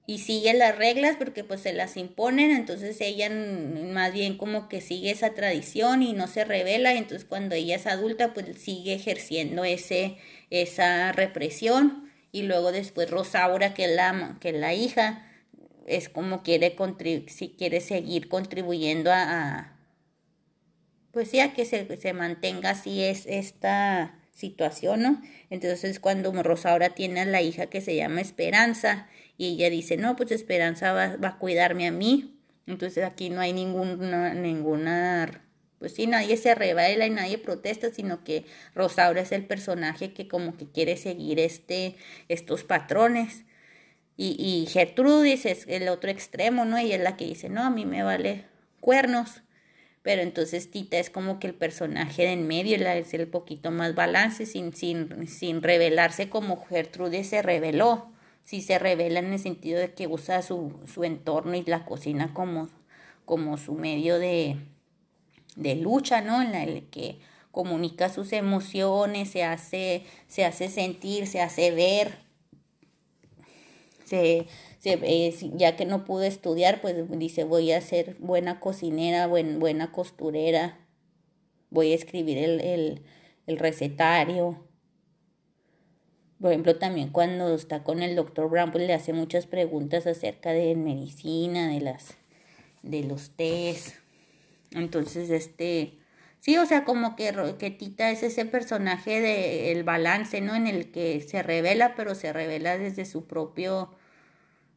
y 0.08 0.20
sigue 0.20 0.54
las 0.54 0.74
reglas 0.74 1.16
porque 1.18 1.44
pues 1.44 1.60
se 1.60 1.74
las 1.74 1.98
imponen, 1.98 2.50
entonces 2.50 2.98
ella 3.02 3.28
más 3.28 4.10
bien 4.14 4.38
como 4.38 4.66
que 4.66 4.80
sigue 4.80 5.10
esa 5.10 5.34
tradición 5.34 6.02
y 6.02 6.14
no 6.14 6.28
se 6.28 6.46
revela, 6.46 6.94
y 6.94 6.96
entonces 6.96 7.26
cuando 7.28 7.54
ella 7.54 7.76
es 7.76 7.86
adulta 7.86 8.32
pues 8.32 8.56
sigue 8.56 8.94
ejerciendo 8.94 9.64
ese, 9.64 10.16
esa 10.48 11.12
represión 11.12 12.10
y 12.32 12.44
luego 12.44 12.72
después 12.72 13.10
Rosaura 13.10 13.74
que 13.74 13.84
es 13.84 13.90
la, 13.90 14.38
que 14.40 14.52
la 14.52 14.72
hija 14.72 15.26
es 15.86 16.08
como 16.08 16.42
quiere 16.42 16.74
si 17.26 17.50
quiere 17.50 17.82
seguir 17.82 18.30
contribuyendo 18.30 19.10
a, 19.12 19.76
pues 21.12 21.28
sí 21.28 21.40
a 21.40 21.52
que 21.52 21.66
se, 21.66 21.98
se 21.98 22.14
mantenga 22.14 22.70
así 22.70 23.02
es 23.02 23.26
esta 23.26 24.18
situación, 24.32 25.02
¿no? 25.02 25.20
Entonces 25.50 26.00
cuando 26.00 26.32
Rosaura 26.42 26.94
tiene 26.94 27.20
a 27.20 27.26
la 27.26 27.42
hija 27.42 27.66
que 27.66 27.82
se 27.82 27.94
llama 27.94 28.22
Esperanza, 28.22 29.06
y 29.38 29.46
ella 29.46 29.70
dice, 29.70 29.96
no, 29.96 30.16
pues 30.16 30.32
Esperanza 30.32 30.92
va, 30.92 31.16
a 31.22 31.38
cuidarme 31.38 31.86
a 31.86 31.92
mí. 31.92 32.34
Entonces 32.66 33.04
aquí 33.04 33.30
no 33.30 33.40
hay 33.40 33.52
ninguna, 33.52 34.34
ninguna, 34.34 35.44
pues 35.78 35.94
sí, 35.94 36.08
nadie 36.08 36.36
se 36.36 36.56
revela 36.56 37.06
y 37.06 37.10
nadie 37.10 37.38
protesta, 37.38 37.90
sino 37.90 38.24
que 38.24 38.44
Rosaura 38.74 39.22
es 39.22 39.30
el 39.30 39.46
personaje 39.46 40.12
que 40.12 40.26
como 40.26 40.56
que 40.56 40.66
quiere 40.66 40.96
seguir 40.96 41.38
este, 41.38 41.96
estos 42.28 42.64
patrones. 42.64 43.44
Y, 44.16 44.34
y 44.36 44.66
Gertrudis 44.66 45.46
es 45.46 45.66
el 45.68 45.88
otro 45.88 46.10
extremo, 46.10 46.64
¿no? 46.64 46.76
Ella 46.76 46.96
es 46.96 47.02
la 47.02 47.16
que 47.16 47.26
dice, 47.26 47.48
no, 47.48 47.62
a 47.62 47.70
mí 47.70 47.86
me 47.86 48.02
vale 48.02 48.44
cuernos. 48.80 49.42
Pero 50.02 50.22
entonces 50.22 50.72
Tita 50.72 50.98
es 50.98 51.10
como 51.10 51.38
que 51.38 51.46
el 51.46 51.54
personaje 51.54 52.22
de 52.22 52.32
en 52.32 52.48
medio, 52.48 52.76
es 52.76 53.14
el 53.14 53.28
poquito 53.28 53.70
más 53.70 53.94
balance, 53.94 54.46
sin, 54.46 54.74
sin, 54.74 55.28
sin 55.28 55.62
revelarse 55.62 56.28
como 56.28 56.64
Gertrudis 56.66 57.28
se 57.28 57.40
reveló 57.40 58.17
si 58.48 58.62
se 58.62 58.78
revela 58.78 59.18
en 59.18 59.34
el 59.34 59.38
sentido 59.38 59.78
de 59.78 59.92
que 59.92 60.06
usa 60.06 60.40
su, 60.40 60.72
su 60.90 61.04
entorno 61.04 61.54
y 61.54 61.62
la 61.64 61.84
cocina 61.84 62.32
como, 62.32 62.70
como 63.26 63.58
su 63.58 63.74
medio 63.74 64.18
de, 64.18 64.56
de 65.56 65.76
lucha, 65.76 66.22
¿no? 66.22 66.40
En 66.40 66.54
el 66.54 66.88
que 66.88 67.18
comunica 67.50 68.08
sus 68.08 68.32
emociones, 68.32 69.28
se 69.28 69.44
hace, 69.44 70.04
se 70.28 70.46
hace 70.46 70.70
sentir, 70.70 71.26
se 71.26 71.42
hace 71.42 71.72
ver, 71.72 72.20
se, 74.06 74.46
se 74.78 75.34
ya 75.52 75.76
que 75.76 75.84
no 75.84 76.06
pudo 76.06 76.22
estudiar, 76.22 76.80
pues 76.80 76.96
dice 77.18 77.44
voy 77.44 77.72
a 77.72 77.82
ser 77.82 78.16
buena 78.18 78.60
cocinera, 78.60 79.26
buen, 79.26 79.58
buena 79.58 79.92
costurera, 79.92 80.78
voy 81.68 81.92
a 81.92 81.96
escribir 81.96 82.38
el, 82.38 82.62
el, 82.62 83.02
el 83.46 83.58
recetario. 83.58 84.67
Por 86.40 86.52
ejemplo, 86.52 86.76
también 86.76 87.08
cuando 87.08 87.54
está 87.54 87.82
con 87.82 88.02
el 88.02 88.14
doctor 88.14 88.48
Brown, 88.48 88.70
pues 88.70 88.86
le 88.86 88.94
hace 88.94 89.12
muchas 89.12 89.46
preguntas 89.46 90.06
acerca 90.06 90.52
de 90.52 90.76
medicina, 90.76 91.68
de 91.68 91.80
las, 91.80 92.14
de 92.82 93.02
los 93.02 93.30
test. 93.30 93.96
Entonces, 94.70 95.30
este, 95.30 95.94
sí, 96.38 96.56
o 96.56 96.64
sea, 96.64 96.84
como 96.84 97.16
que, 97.16 97.34
que 97.58 97.70
Tita 97.70 98.10
es 98.10 98.22
ese 98.22 98.44
personaje 98.44 99.20
de 99.20 99.72
el 99.72 99.82
balance, 99.82 100.40
¿no? 100.40 100.54
En 100.54 100.68
el 100.68 100.92
que 100.92 101.20
se 101.22 101.42
revela, 101.42 101.94
pero 101.96 102.14
se 102.14 102.32
revela 102.32 102.78
desde 102.78 103.04
su 103.04 103.26
propio, 103.26 103.90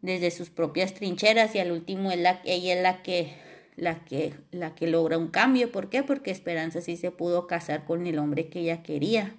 desde 0.01 0.31
sus 0.31 0.49
propias 0.49 0.95
trincheras 0.95 1.53
y 1.53 1.59
al 1.59 1.71
último 1.71 2.11
es 2.11 2.19
la, 2.19 2.41
ella 2.43 2.73
es 2.73 2.81
la 2.81 3.03
que, 3.03 3.35
la 3.75 4.03
que, 4.03 4.33
la 4.49 4.73
que 4.73 4.87
logra 4.87 5.19
un 5.19 5.27
cambio. 5.27 5.71
¿Por 5.71 5.89
qué? 5.89 6.01
Porque 6.01 6.31
Esperanza 6.31 6.81
sí 6.81 6.97
se 6.97 7.11
pudo 7.11 7.45
casar 7.45 7.85
con 7.85 8.07
el 8.07 8.17
hombre 8.17 8.47
que 8.49 8.61
ella 8.61 8.81
quería. 8.81 9.35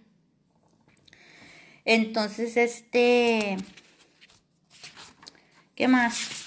Entonces, 1.85 2.57
este, 2.57 3.57
¿qué 5.75 5.89
más? 5.89 6.43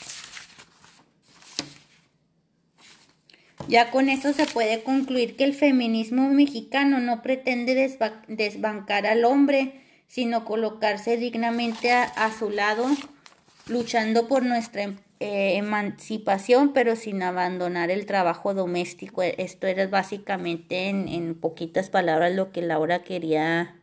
Ya 3.67 3.89
con 3.89 4.09
eso 4.09 4.31
se 4.31 4.45
puede 4.45 4.83
concluir 4.83 5.35
que 5.35 5.43
el 5.43 5.53
feminismo 5.53 6.29
mexicano 6.29 6.99
no 6.99 7.21
pretende 7.21 7.97
desbancar 8.27 9.07
al 9.07 9.25
hombre, 9.25 9.81
sino 10.07 10.45
colocarse 10.45 11.17
dignamente 11.17 11.91
a, 11.91 12.31
su 12.37 12.51
lado, 12.51 12.85
luchando 13.67 14.27
por 14.27 14.45
nuestra 14.45 14.93
eh, 15.19 15.57
emancipación, 15.57 16.73
pero 16.73 16.95
sin 16.95 17.23
abandonar 17.23 17.89
el 17.89 18.05
trabajo 18.05 18.53
doméstico. 18.53 19.23
Esto 19.23 19.65
era 19.65 19.87
básicamente 19.87 20.87
en, 20.89 21.07
en 21.07 21.33
poquitas 21.33 21.89
palabras 21.89 22.35
lo 22.35 22.51
que 22.51 22.61
Laura 22.61 23.03
quería 23.03 23.75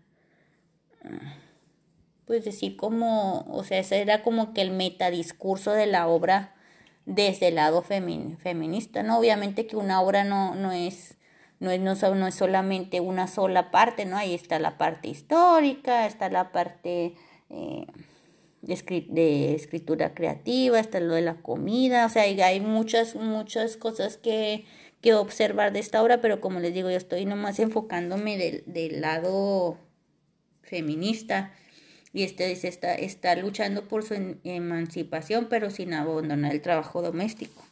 pues 2.33 2.47
decir 2.47 2.77
como, 2.77 3.45
o 3.51 3.63
sea, 3.63 3.79
ese 3.79 4.01
era 4.01 4.23
como 4.23 4.55
que 4.55 4.63
el 4.63 4.71
metadiscurso 4.71 5.73
de 5.73 5.85
la 5.85 6.09
obra 6.09 6.55
desde 7.05 7.49
el 7.49 7.57
lado 7.57 7.83
feminista, 7.83 9.03
¿no? 9.03 9.19
Obviamente 9.19 9.67
que 9.67 9.77
una 9.77 10.01
obra 10.01 10.25
no, 10.25 10.55
no 10.55 10.73
es, 10.73 11.19
no 11.61 11.71
es, 11.71 11.79
no, 11.79 11.93
es 11.93 12.35
solamente 12.35 13.01
una 13.01 13.27
sola 13.27 13.71
parte, 13.71 14.07
¿no? 14.07 14.17
Ahí 14.17 14.33
está 14.33 14.59
la 14.59 14.79
parte 14.79 15.09
histórica, 15.09 16.07
está 16.07 16.31
la 16.31 16.53
parte 16.53 17.17
eh, 17.51 17.85
de, 18.63 19.55
escritura 19.55 20.15
creativa, 20.15 20.81
está 20.81 21.01
lo 21.01 21.13
de 21.13 21.21
la 21.21 21.35
comida, 21.35 22.07
o 22.07 22.09
sea, 22.09 22.23
hay, 22.23 22.61
muchas, 22.61 23.15
muchas 23.15 23.77
cosas 23.77 24.17
que, 24.17 24.65
que 25.03 25.13
observar 25.13 25.75
de 25.75 25.81
esta 25.81 26.03
obra, 26.03 26.23
pero 26.23 26.41
como 26.41 26.61
les 26.61 26.73
digo, 26.73 26.89
yo 26.89 26.97
estoy 26.97 27.27
nomás 27.27 27.59
enfocándome 27.59 28.39
del, 28.39 28.65
del 28.65 29.03
lado 29.03 29.77
feminista 30.63 31.53
y 32.13 32.25
este 32.25 32.47
dice 32.47 32.69
está, 32.69 32.95
está 32.95 33.35
luchando 33.37 33.89
por 33.89 34.03
su 34.03 34.15
em, 34.15 34.39
emancipación 34.45 35.47
pero 35.49 35.71
sin 35.71 35.95
abandonar 35.95 36.53
el 36.53 36.61
trabajo 36.61 37.03
doméstico. 37.03 37.63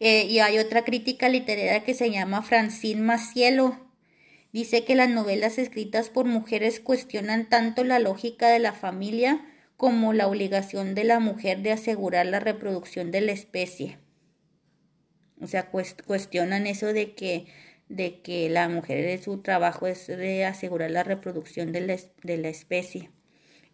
Eh, 0.00 0.26
y 0.26 0.38
hay 0.38 0.58
otra 0.58 0.84
crítica 0.84 1.28
literaria 1.28 1.82
que 1.82 1.94
se 1.94 2.10
llama 2.10 2.42
Francine 2.42 3.02
Macielo. 3.02 3.76
Dice 4.52 4.84
que 4.84 4.94
las 4.94 5.10
novelas 5.10 5.58
escritas 5.58 6.08
por 6.08 6.26
mujeres 6.26 6.80
cuestionan 6.80 7.48
tanto 7.48 7.84
la 7.84 7.98
lógica 7.98 8.48
de 8.48 8.60
la 8.60 8.72
familia 8.72 9.44
como 9.76 10.12
la 10.12 10.26
obligación 10.26 10.94
de 10.94 11.04
la 11.04 11.20
mujer 11.20 11.62
de 11.62 11.72
asegurar 11.72 12.26
la 12.26 12.40
reproducción 12.40 13.10
de 13.10 13.20
la 13.20 13.32
especie. 13.32 13.98
O 15.40 15.46
sea, 15.46 15.70
cuestionan 15.70 16.66
eso 16.66 16.92
de 16.92 17.14
que 17.14 17.46
de 17.88 18.20
que 18.20 18.48
la 18.50 18.68
mujer 18.68 19.22
su 19.22 19.38
trabajo 19.38 19.86
es 19.86 20.06
de 20.06 20.44
asegurar 20.44 20.90
la 20.90 21.04
reproducción 21.04 21.72
de 21.72 21.80
la, 21.80 21.96
de 22.22 22.36
la 22.36 22.48
especie. 22.48 23.10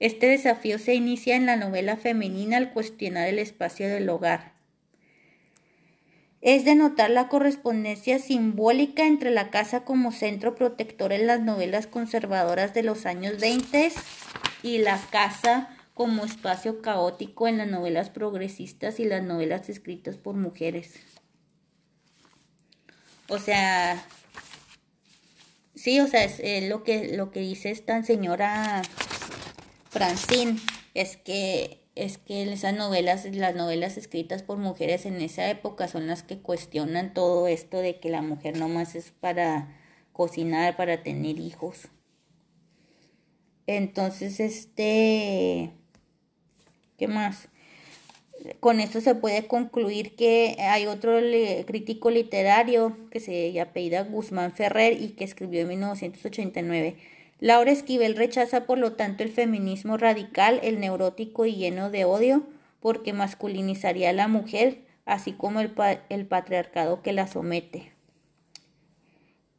Este 0.01 0.27
desafío 0.27 0.79
se 0.79 0.95
inicia 0.95 1.37
en 1.37 1.47
la 1.47 1.57
novela 1.57 1.97
femenina 1.97 2.57
al 2.57 2.73
cuestionar 2.73 3.29
el 3.29 3.39
espacio 3.39 3.89
del 3.89 4.09
hogar. 4.09 4.55
Es 6.41 6.65
de 6.65 6.75
notar 6.75 7.11
la 7.11 7.29
correspondencia 7.29 8.19
simbólica 8.19 9.07
entre 9.07 9.31
la 9.31 9.51
casa 9.51 9.85
como 9.85 10.13
centro 10.13 10.55
protector 10.55 11.13
en 11.13 11.27
las 11.27 11.41
novelas 11.41 11.87
conservadoras 11.87 12.75
de 12.75 12.83
los 12.83 13.07
años 13.07 13.41
20 13.41 13.93
y 14.63 14.79
la 14.79 15.01
casa 15.11 15.75
como 15.95 16.25
espacio 16.25 16.83
caótico 16.83 17.49
en 17.49 17.59
las 17.59 17.69
novelas 17.69 18.11
progresistas 18.11 19.01
y 19.01 19.05
las 19.05 19.23
novelas 19.23 19.69
escritas 19.69 20.19
por 20.19 20.35
mujeres. 20.35 21.14
O 23.29 23.39
sea, 23.39 24.05
sí, 25.75 26.01
o 26.01 26.07
sea, 26.07 26.25
es, 26.25 26.69
lo 26.69 26.85
que 26.85 27.17
lo 27.17 27.31
que 27.31 27.41
dice 27.41 27.71
esta 27.71 28.03
señora 28.03 28.83
Francine 29.91 30.59
es 30.95 31.17
que 31.17 31.81
es 31.95 32.19
que 32.19 32.43
esas 32.53 32.75
novelas, 32.75 33.25
las 33.25 33.55
novelas 33.55 33.97
escritas 33.97 34.43
por 34.43 34.59
mujeres 34.59 35.07
en 35.07 35.21
esa 35.21 35.49
época 35.49 35.87
son 35.89 36.07
las 36.09 36.23
que 36.23 36.39
cuestionan 36.39 37.15
todo 37.15 37.47
esto 37.47 37.79
de 37.79 38.01
que 38.01 38.11
la 38.11 38.21
mujer 38.21 38.59
no 38.59 38.69
más 38.69 38.97
es 38.97 39.13
para 39.13 39.69
cocinar, 40.13 40.77
para 40.77 41.03
tener 41.03 41.39
hijos. 41.39 41.89
Entonces, 43.67 44.41
este, 44.41 45.71
¿qué 46.99 47.09
más? 47.09 47.49
Con 48.61 48.81
esto 48.81 49.01
se 49.01 49.15
puede 49.15 49.47
concluir 49.47 50.17
que 50.17 50.57
hay 50.59 50.87
otro 50.87 51.19
crítico 51.67 52.11
literario 52.11 52.97
que 53.11 53.21
se 53.21 53.59
apellida 53.61 54.03
Guzmán 54.03 54.53
Ferrer 54.53 55.01
y 55.01 55.11
que 55.11 55.25
escribió 55.25 55.63
en 55.63 55.69
1989. 55.69 56.97
Laura 57.41 57.73
Esquivel 57.73 58.17
rechaza 58.17 58.67
por 58.67 58.79
lo 58.79 58.93
tanto 58.93 59.23
el 59.23 59.31
feminismo 59.31 59.97
radical, 59.97 60.61
el 60.63 60.81
neurótico 60.81 61.47
y 61.47 61.55
lleno 61.55 61.91
de 61.91 62.05
odio, 62.05 62.45
porque 62.81 63.13
masculinizaría 63.13 64.11
a 64.11 64.15
la 64.15 64.29
mujer, 64.29 64.83
así 65.05 65.33
como 65.33 65.61
el, 65.61 65.73
el 66.09 66.27
patriarcado 66.27 67.03
que 67.03 67.13
la 67.13 67.27
somete. 67.27 67.93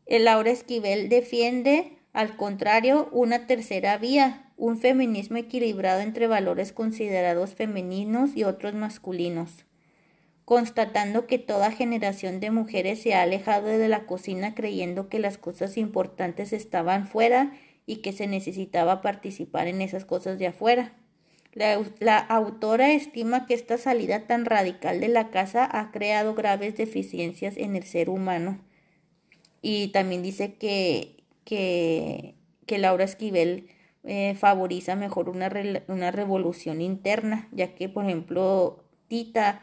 El 0.06 0.26
Laura 0.26 0.52
Esquivel 0.52 1.10
defiende, 1.10 1.95
al 2.16 2.38
contrario, 2.38 3.10
una 3.12 3.46
tercera 3.46 3.98
vía, 3.98 4.50
un 4.56 4.78
feminismo 4.78 5.36
equilibrado 5.36 6.00
entre 6.00 6.28
valores 6.28 6.72
considerados 6.72 7.56
femeninos 7.56 8.38
y 8.38 8.46
otros 8.46 8.74
masculinos, 8.74 9.66
constatando 10.46 11.28
que 11.28 11.40
toda 11.40 11.72
generación 11.72 12.40
de 12.40 12.52
mujeres 12.52 13.02
se 13.02 13.16
ha 13.16 13.22
alejado 13.22 13.68
de 13.68 13.90
la 13.90 14.06
cocina 14.06 14.56
creyendo 14.56 15.10
que 15.10 15.20
las 15.20 15.38
cosas 15.38 15.76
importantes 15.76 16.54
estaban 16.54 17.06
fuera 17.06 17.52
y 17.86 17.98
que 17.98 18.14
se 18.14 18.28
necesitaba 18.28 19.02
participar 19.02 19.68
en 19.68 19.82
esas 19.82 20.06
cosas 20.06 20.40
de 20.40 20.48
afuera. 20.48 20.94
La, 21.52 21.84
la, 22.00 22.18
autora 22.18 22.94
estima 22.94 23.46
que 23.46 23.56
esta 23.56 23.78
salida 23.78 24.26
tan 24.26 24.46
radical 24.46 25.02
de 25.02 25.10
la 25.10 25.32
casa 25.32 25.68
ha 25.70 25.92
creado 25.92 26.34
graves 26.34 26.78
deficiencias 26.78 27.58
en 27.58 27.76
el 27.76 27.84
ser 27.84 28.10
humano. 28.10 28.62
Y 29.62 29.90
también 29.90 30.24
dice 30.24 30.54
que, 30.54 31.15
que, 31.46 32.36
que 32.66 32.78
Laura 32.78 33.06
Esquivel 33.06 33.70
eh, 34.04 34.36
favoriza 34.36 34.96
mejor 34.96 35.30
una, 35.30 35.52
una 35.88 36.12
revolución 36.12 36.82
interna, 36.82 37.48
ya 37.52 37.74
que, 37.74 37.88
por 37.88 38.06
ejemplo, 38.06 38.84
Tita 39.08 39.62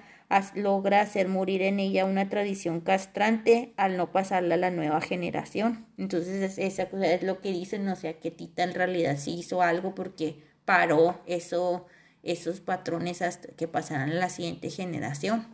logra 0.54 1.02
hacer 1.02 1.28
morir 1.28 1.62
en 1.62 1.78
ella 1.78 2.06
una 2.06 2.28
tradición 2.28 2.80
castrante 2.80 3.74
al 3.76 3.96
no 3.96 4.12
pasarla 4.12 4.54
a 4.54 4.58
la 4.58 4.70
nueva 4.70 5.00
generación. 5.00 5.86
Entonces, 5.98 6.58
esa 6.58 6.82
es 6.84 7.22
lo 7.22 7.40
que 7.40 7.52
dicen, 7.52 7.86
o 7.88 7.96
sea, 7.96 8.18
que 8.18 8.30
Tita 8.30 8.62
en 8.62 8.74
realidad 8.74 9.18
sí 9.18 9.38
hizo 9.38 9.62
algo 9.62 9.94
porque 9.94 10.42
paró 10.64 11.20
eso, 11.26 11.86
esos 12.22 12.60
patrones 12.60 13.20
hasta 13.20 13.48
que 13.48 13.68
pasaran 13.68 14.10
a 14.10 14.14
la 14.14 14.30
siguiente 14.30 14.70
generación. 14.70 15.46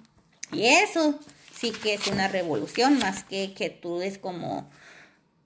Y 0.52 0.66
eso 0.66 1.18
sí 1.52 1.72
que 1.72 1.94
es 1.94 2.06
una 2.06 2.28
revolución, 2.28 2.98
más 2.98 3.24
que 3.24 3.52
que 3.54 3.70
tú 3.70 4.00
es 4.00 4.18
como 4.18 4.70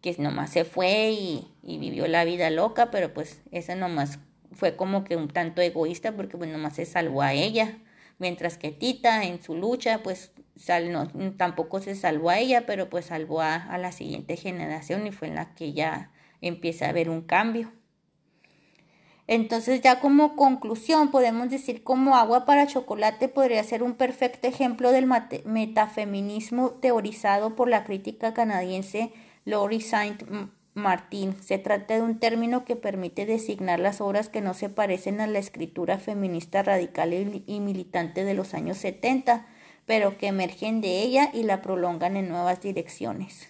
que 0.02 0.14
nomás 0.18 0.50
se 0.50 0.64
fue 0.64 1.12
y, 1.12 1.48
vivió 1.62 2.06
la 2.08 2.24
vida 2.24 2.50
loca, 2.50 2.90
pero 2.90 3.14
pues 3.14 3.40
esa 3.52 3.76
nomás 3.76 4.18
fue 4.50 4.76
como 4.76 5.04
que 5.04 5.16
un 5.16 5.28
tanto 5.28 5.62
egoísta 5.62 6.12
porque 6.12 6.36
pues 6.36 6.50
nomás 6.50 6.74
se 6.74 6.84
salvó 6.84 7.22
a 7.22 7.32
ella, 7.32 7.78
mientras 8.18 8.58
que 8.58 8.72
Tita 8.72 9.24
en 9.24 9.40
su 9.40 9.54
lucha 9.54 10.02
pues 10.02 10.32
sal, 10.56 11.10
tampoco 11.38 11.80
se 11.80 11.94
salvó 11.94 12.30
a 12.30 12.38
ella, 12.38 12.66
pero 12.66 12.90
pues 12.90 13.06
salvó 13.06 13.40
a, 13.40 13.54
a 13.54 13.78
la 13.78 13.92
siguiente 13.92 14.36
generación 14.36 15.06
y 15.06 15.12
fue 15.12 15.28
en 15.28 15.36
la 15.36 15.54
que 15.54 15.72
ya 15.72 16.10
empieza 16.40 16.86
a 16.86 16.90
haber 16.90 17.08
un 17.08 17.22
cambio. 17.22 17.72
Entonces 19.28 19.80
ya 19.80 20.00
como 20.00 20.34
conclusión 20.34 21.12
podemos 21.12 21.48
decir 21.48 21.84
como 21.84 22.16
agua 22.16 22.44
para 22.44 22.66
chocolate 22.66 23.28
podría 23.28 23.62
ser 23.62 23.84
un 23.84 23.94
perfecto 23.94 24.48
ejemplo 24.48 24.90
del 24.90 25.06
metafeminismo 25.44 26.70
teorizado 26.70 27.54
por 27.54 27.68
la 27.68 27.84
crítica 27.84 28.34
canadiense 28.34 29.12
Laurie 29.44 29.80
Saint 29.80 30.22
Martín. 30.74 31.36
Se 31.42 31.58
trata 31.58 31.94
de 31.94 32.02
un 32.02 32.18
término 32.18 32.64
que 32.64 32.76
permite 32.76 33.26
designar 33.26 33.80
las 33.80 34.00
obras 34.00 34.28
que 34.28 34.40
no 34.40 34.54
se 34.54 34.68
parecen 34.68 35.20
a 35.20 35.26
la 35.26 35.38
escritura 35.38 35.98
feminista 35.98 36.62
radical 36.62 37.12
y, 37.12 37.60
militante 37.60 38.24
de 38.24 38.34
los 38.34 38.54
años 38.54 38.78
70, 38.78 39.46
pero 39.84 40.16
que 40.16 40.28
emergen 40.28 40.80
de 40.80 41.02
ella 41.02 41.30
y 41.34 41.42
la 41.42 41.60
prolongan 41.60 42.16
en 42.16 42.28
nuevas 42.28 42.60
direcciones. 42.60 43.48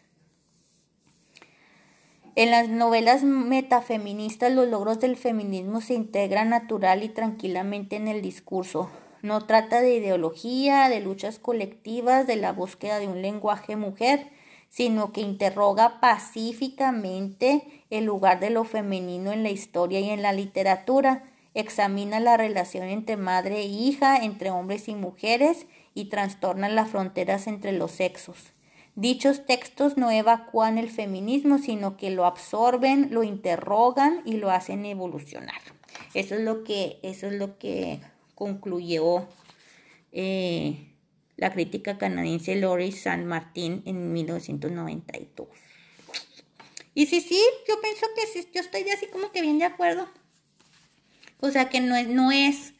En 2.35 2.51
las 2.51 2.71
novelas 2.71 3.23
metafeministas 3.25 4.51
los 4.51 4.67
logros 4.67 4.99
del 4.99 5.17
feminismo 5.17 5.83
se 5.83 5.93
integran 5.93 6.49
natural 6.49 7.03
y 7.03 7.11
tranquilamente 7.11 7.97
en 7.97 8.09
el 8.09 8.23
discurso. 8.23 8.91
No 9.21 9.45
trata 9.45 9.83
de 9.83 9.95
ideología, 9.95 10.89
de 10.89 11.01
luchas 11.01 11.39
colectivas, 11.39 12.27
de 12.27 12.37
la 12.37 12.53
búsqueda 12.53 12.99
de 12.99 13.07
un 13.07 13.21
lenguaje 13.21 13.77
mujer, 13.77 14.31
sino 14.73 15.13
que 15.13 15.21
interroga 15.21 16.01
pacíficamente 16.01 17.85
el 17.91 18.07
lugar 18.07 18.41
de 18.41 18.49
lo 18.49 18.65
femenino 18.65 19.31
en 19.31 19.43
la 19.43 19.51
historia 19.51 20.01
y 20.01 20.09
en 20.09 20.23
la 20.23 20.33
literatura, 20.33 21.25
examina 21.53 22.21
la 22.21 22.39
relación 22.39 22.89
entre 22.89 23.19
madre 23.19 23.61
e 23.61 23.67
hija, 23.67 24.17
entre 24.17 24.51
hombres 24.51 24.89
y 24.89 24.95
mujeres, 24.95 25.67
y 25.93 26.07
trastorna 26.07 26.71
las 26.71 26.89
fronteras 26.89 27.49
entre 27.49 27.73
los 27.73 27.91
sexos. 27.91 28.55
Dichos 28.95 29.45
textos 29.45 29.99
no 29.99 30.11
evacúan 30.11 30.79
el 30.79 30.89
feminismo, 30.89 31.59
sino 31.59 31.99
que 31.99 32.11
lo 32.11 32.25
absorben, 32.25 33.09
lo 33.11 33.25
interrogan 33.25 34.23
y 34.25 34.39
lo 34.39 34.51
hacen 34.51 34.87
evolucionar. 34.87 35.61
Eso 36.15 36.35
es 36.35 36.41
lo 36.41 36.65
que, 36.65 36.99
eso 37.03 37.27
es 37.27 37.35
lo 37.35 37.59
que 37.59 38.01
concluyó 38.35 39.29
eh, 40.13 40.92
la 41.43 41.53
crítica 41.53 41.99
canadiense 41.99 42.55
Lori 42.55 42.93
San 42.93 43.27
Martín 43.27 43.83
en 43.85 44.13
1992. 44.13 45.49
Y 46.95 47.07
sí, 47.07 47.21
sí, 47.21 47.43
yo 47.69 47.81
pienso 47.81 48.07
que 48.15 48.27
sí, 48.29 48.49
yo 48.55 48.61
estoy 48.61 48.89
así 48.91 49.07
como 49.09 49.33
que 49.33 49.43
bien 49.43 49.59
de 49.59 49.65
acuerdo. 49.65 50.09
O 51.41 51.51
sea, 51.51 51.69
que 51.69 51.81
no 51.81 51.97
es, 51.97 52.07
no 52.07 52.31
es, 52.31 52.75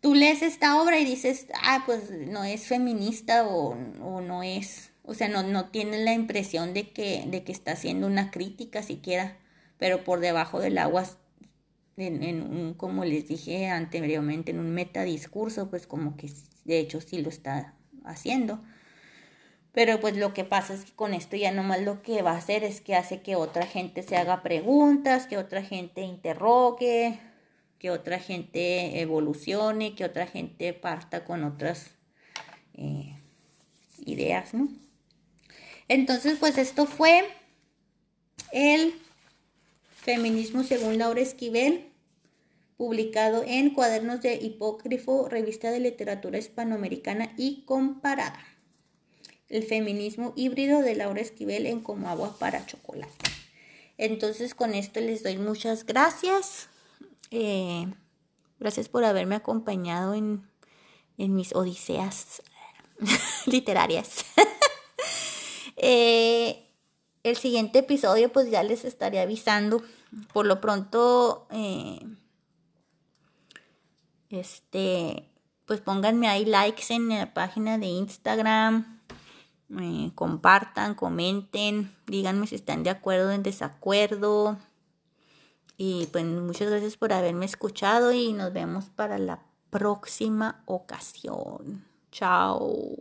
tú 0.00 0.14
lees 0.14 0.42
esta 0.42 0.80
obra 0.80 1.00
y 1.00 1.04
dices, 1.04 1.48
ah, 1.64 1.82
pues 1.84 2.12
no 2.12 2.44
es 2.44 2.68
feminista 2.68 3.44
o, 3.44 3.74
no 3.74 4.44
es, 4.44 4.92
o 5.02 5.14
sea, 5.14 5.26
no, 5.26 5.42
no 5.42 5.70
tienes 5.70 5.98
la 6.02 6.12
impresión 6.12 6.74
de 6.74 6.90
que, 6.90 7.24
de 7.26 7.42
que 7.42 7.50
está 7.50 7.72
haciendo 7.72 8.06
una 8.06 8.30
crítica 8.30 8.84
siquiera, 8.84 9.36
pero 9.78 10.04
por 10.04 10.20
debajo 10.20 10.60
del 10.60 10.78
agua, 10.78 11.08
en, 11.96 12.22
en 12.22 12.42
un, 12.42 12.74
como 12.74 13.04
les 13.04 13.26
dije 13.26 13.66
anteriormente, 13.66 14.52
en 14.52 14.60
un 14.60 14.70
metadiscurso, 14.70 15.70
pues 15.70 15.88
como 15.88 16.16
que 16.16 16.30
de 16.64 16.78
hecho 16.78 17.00
sí 17.00 17.20
lo 17.20 17.30
está 17.30 17.75
haciendo. 18.06 18.62
Pero 19.72 20.00
pues 20.00 20.16
lo 20.16 20.32
que 20.32 20.44
pasa 20.44 20.72
es 20.72 20.86
que 20.86 20.92
con 20.92 21.12
esto 21.12 21.36
ya 21.36 21.52
nomás 21.52 21.82
lo 21.82 22.00
que 22.00 22.22
va 22.22 22.32
a 22.32 22.38
hacer 22.38 22.64
es 22.64 22.80
que 22.80 22.94
hace 22.94 23.20
que 23.20 23.36
otra 23.36 23.66
gente 23.66 24.02
se 24.02 24.16
haga 24.16 24.42
preguntas, 24.42 25.26
que 25.26 25.36
otra 25.36 25.62
gente 25.62 26.00
interrogue, 26.00 27.20
que 27.78 27.90
otra 27.90 28.18
gente 28.18 29.00
evolucione, 29.00 29.94
que 29.94 30.04
otra 30.04 30.26
gente 30.26 30.72
parta 30.72 31.24
con 31.24 31.44
otras 31.44 31.90
eh, 32.74 33.16
ideas, 34.06 34.54
¿no? 34.54 34.68
Entonces, 35.88 36.38
pues 36.38 36.56
esto 36.58 36.86
fue 36.86 37.28
el 38.52 38.94
feminismo 39.94 40.62
según 40.62 40.98
Laura 40.98 41.20
Esquivel 41.20 41.92
publicado 42.76 43.42
en 43.46 43.70
Cuadernos 43.70 44.20
de 44.20 44.34
Hipócrifo, 44.34 45.28
revista 45.28 45.70
de 45.70 45.80
literatura 45.80 46.38
hispanoamericana 46.38 47.32
y 47.36 47.64
comparada. 47.64 48.44
El 49.48 49.62
feminismo 49.62 50.32
híbrido 50.36 50.82
de 50.82 50.94
Laura 50.94 51.20
Esquivel 51.20 51.66
en 51.66 51.80
Como 51.80 52.08
agua 52.08 52.36
para 52.38 52.66
chocolate. 52.66 53.30
Entonces 53.96 54.54
con 54.54 54.74
esto 54.74 55.00
les 55.00 55.22
doy 55.22 55.38
muchas 55.38 55.86
gracias. 55.86 56.68
Eh, 57.30 57.86
gracias 58.58 58.88
por 58.88 59.04
haberme 59.04 59.36
acompañado 59.36 60.14
en, 60.14 60.46
en 61.16 61.34
mis 61.34 61.54
odiseas 61.54 62.42
literarias. 63.46 64.24
Eh, 65.78 66.70
el 67.22 67.36
siguiente 67.36 67.80
episodio 67.80 68.32
pues 68.32 68.50
ya 68.50 68.62
les 68.62 68.86
estaré 68.86 69.20
avisando. 69.20 69.82
Por 70.32 70.46
lo 70.46 70.58
pronto... 70.58 71.46
Eh, 71.50 72.00
este, 74.30 75.28
pues 75.66 75.80
pónganme 75.80 76.28
ahí 76.28 76.44
likes 76.44 76.92
en 76.94 77.08
la 77.08 77.32
página 77.34 77.78
de 77.78 77.86
Instagram. 77.86 79.00
Eh, 79.80 80.12
compartan, 80.14 80.94
comenten, 80.94 81.92
díganme 82.06 82.46
si 82.46 82.54
están 82.54 82.82
de 82.82 82.90
acuerdo 82.90 83.28
o 83.28 83.32
en 83.32 83.42
desacuerdo. 83.42 84.58
Y 85.76 86.06
pues 86.06 86.24
muchas 86.24 86.70
gracias 86.70 86.96
por 86.96 87.12
haberme 87.12 87.44
escuchado 87.46 88.12
y 88.12 88.32
nos 88.32 88.52
vemos 88.52 88.86
para 88.86 89.18
la 89.18 89.42
próxima 89.70 90.62
ocasión. 90.66 91.84
Chao. 92.10 92.96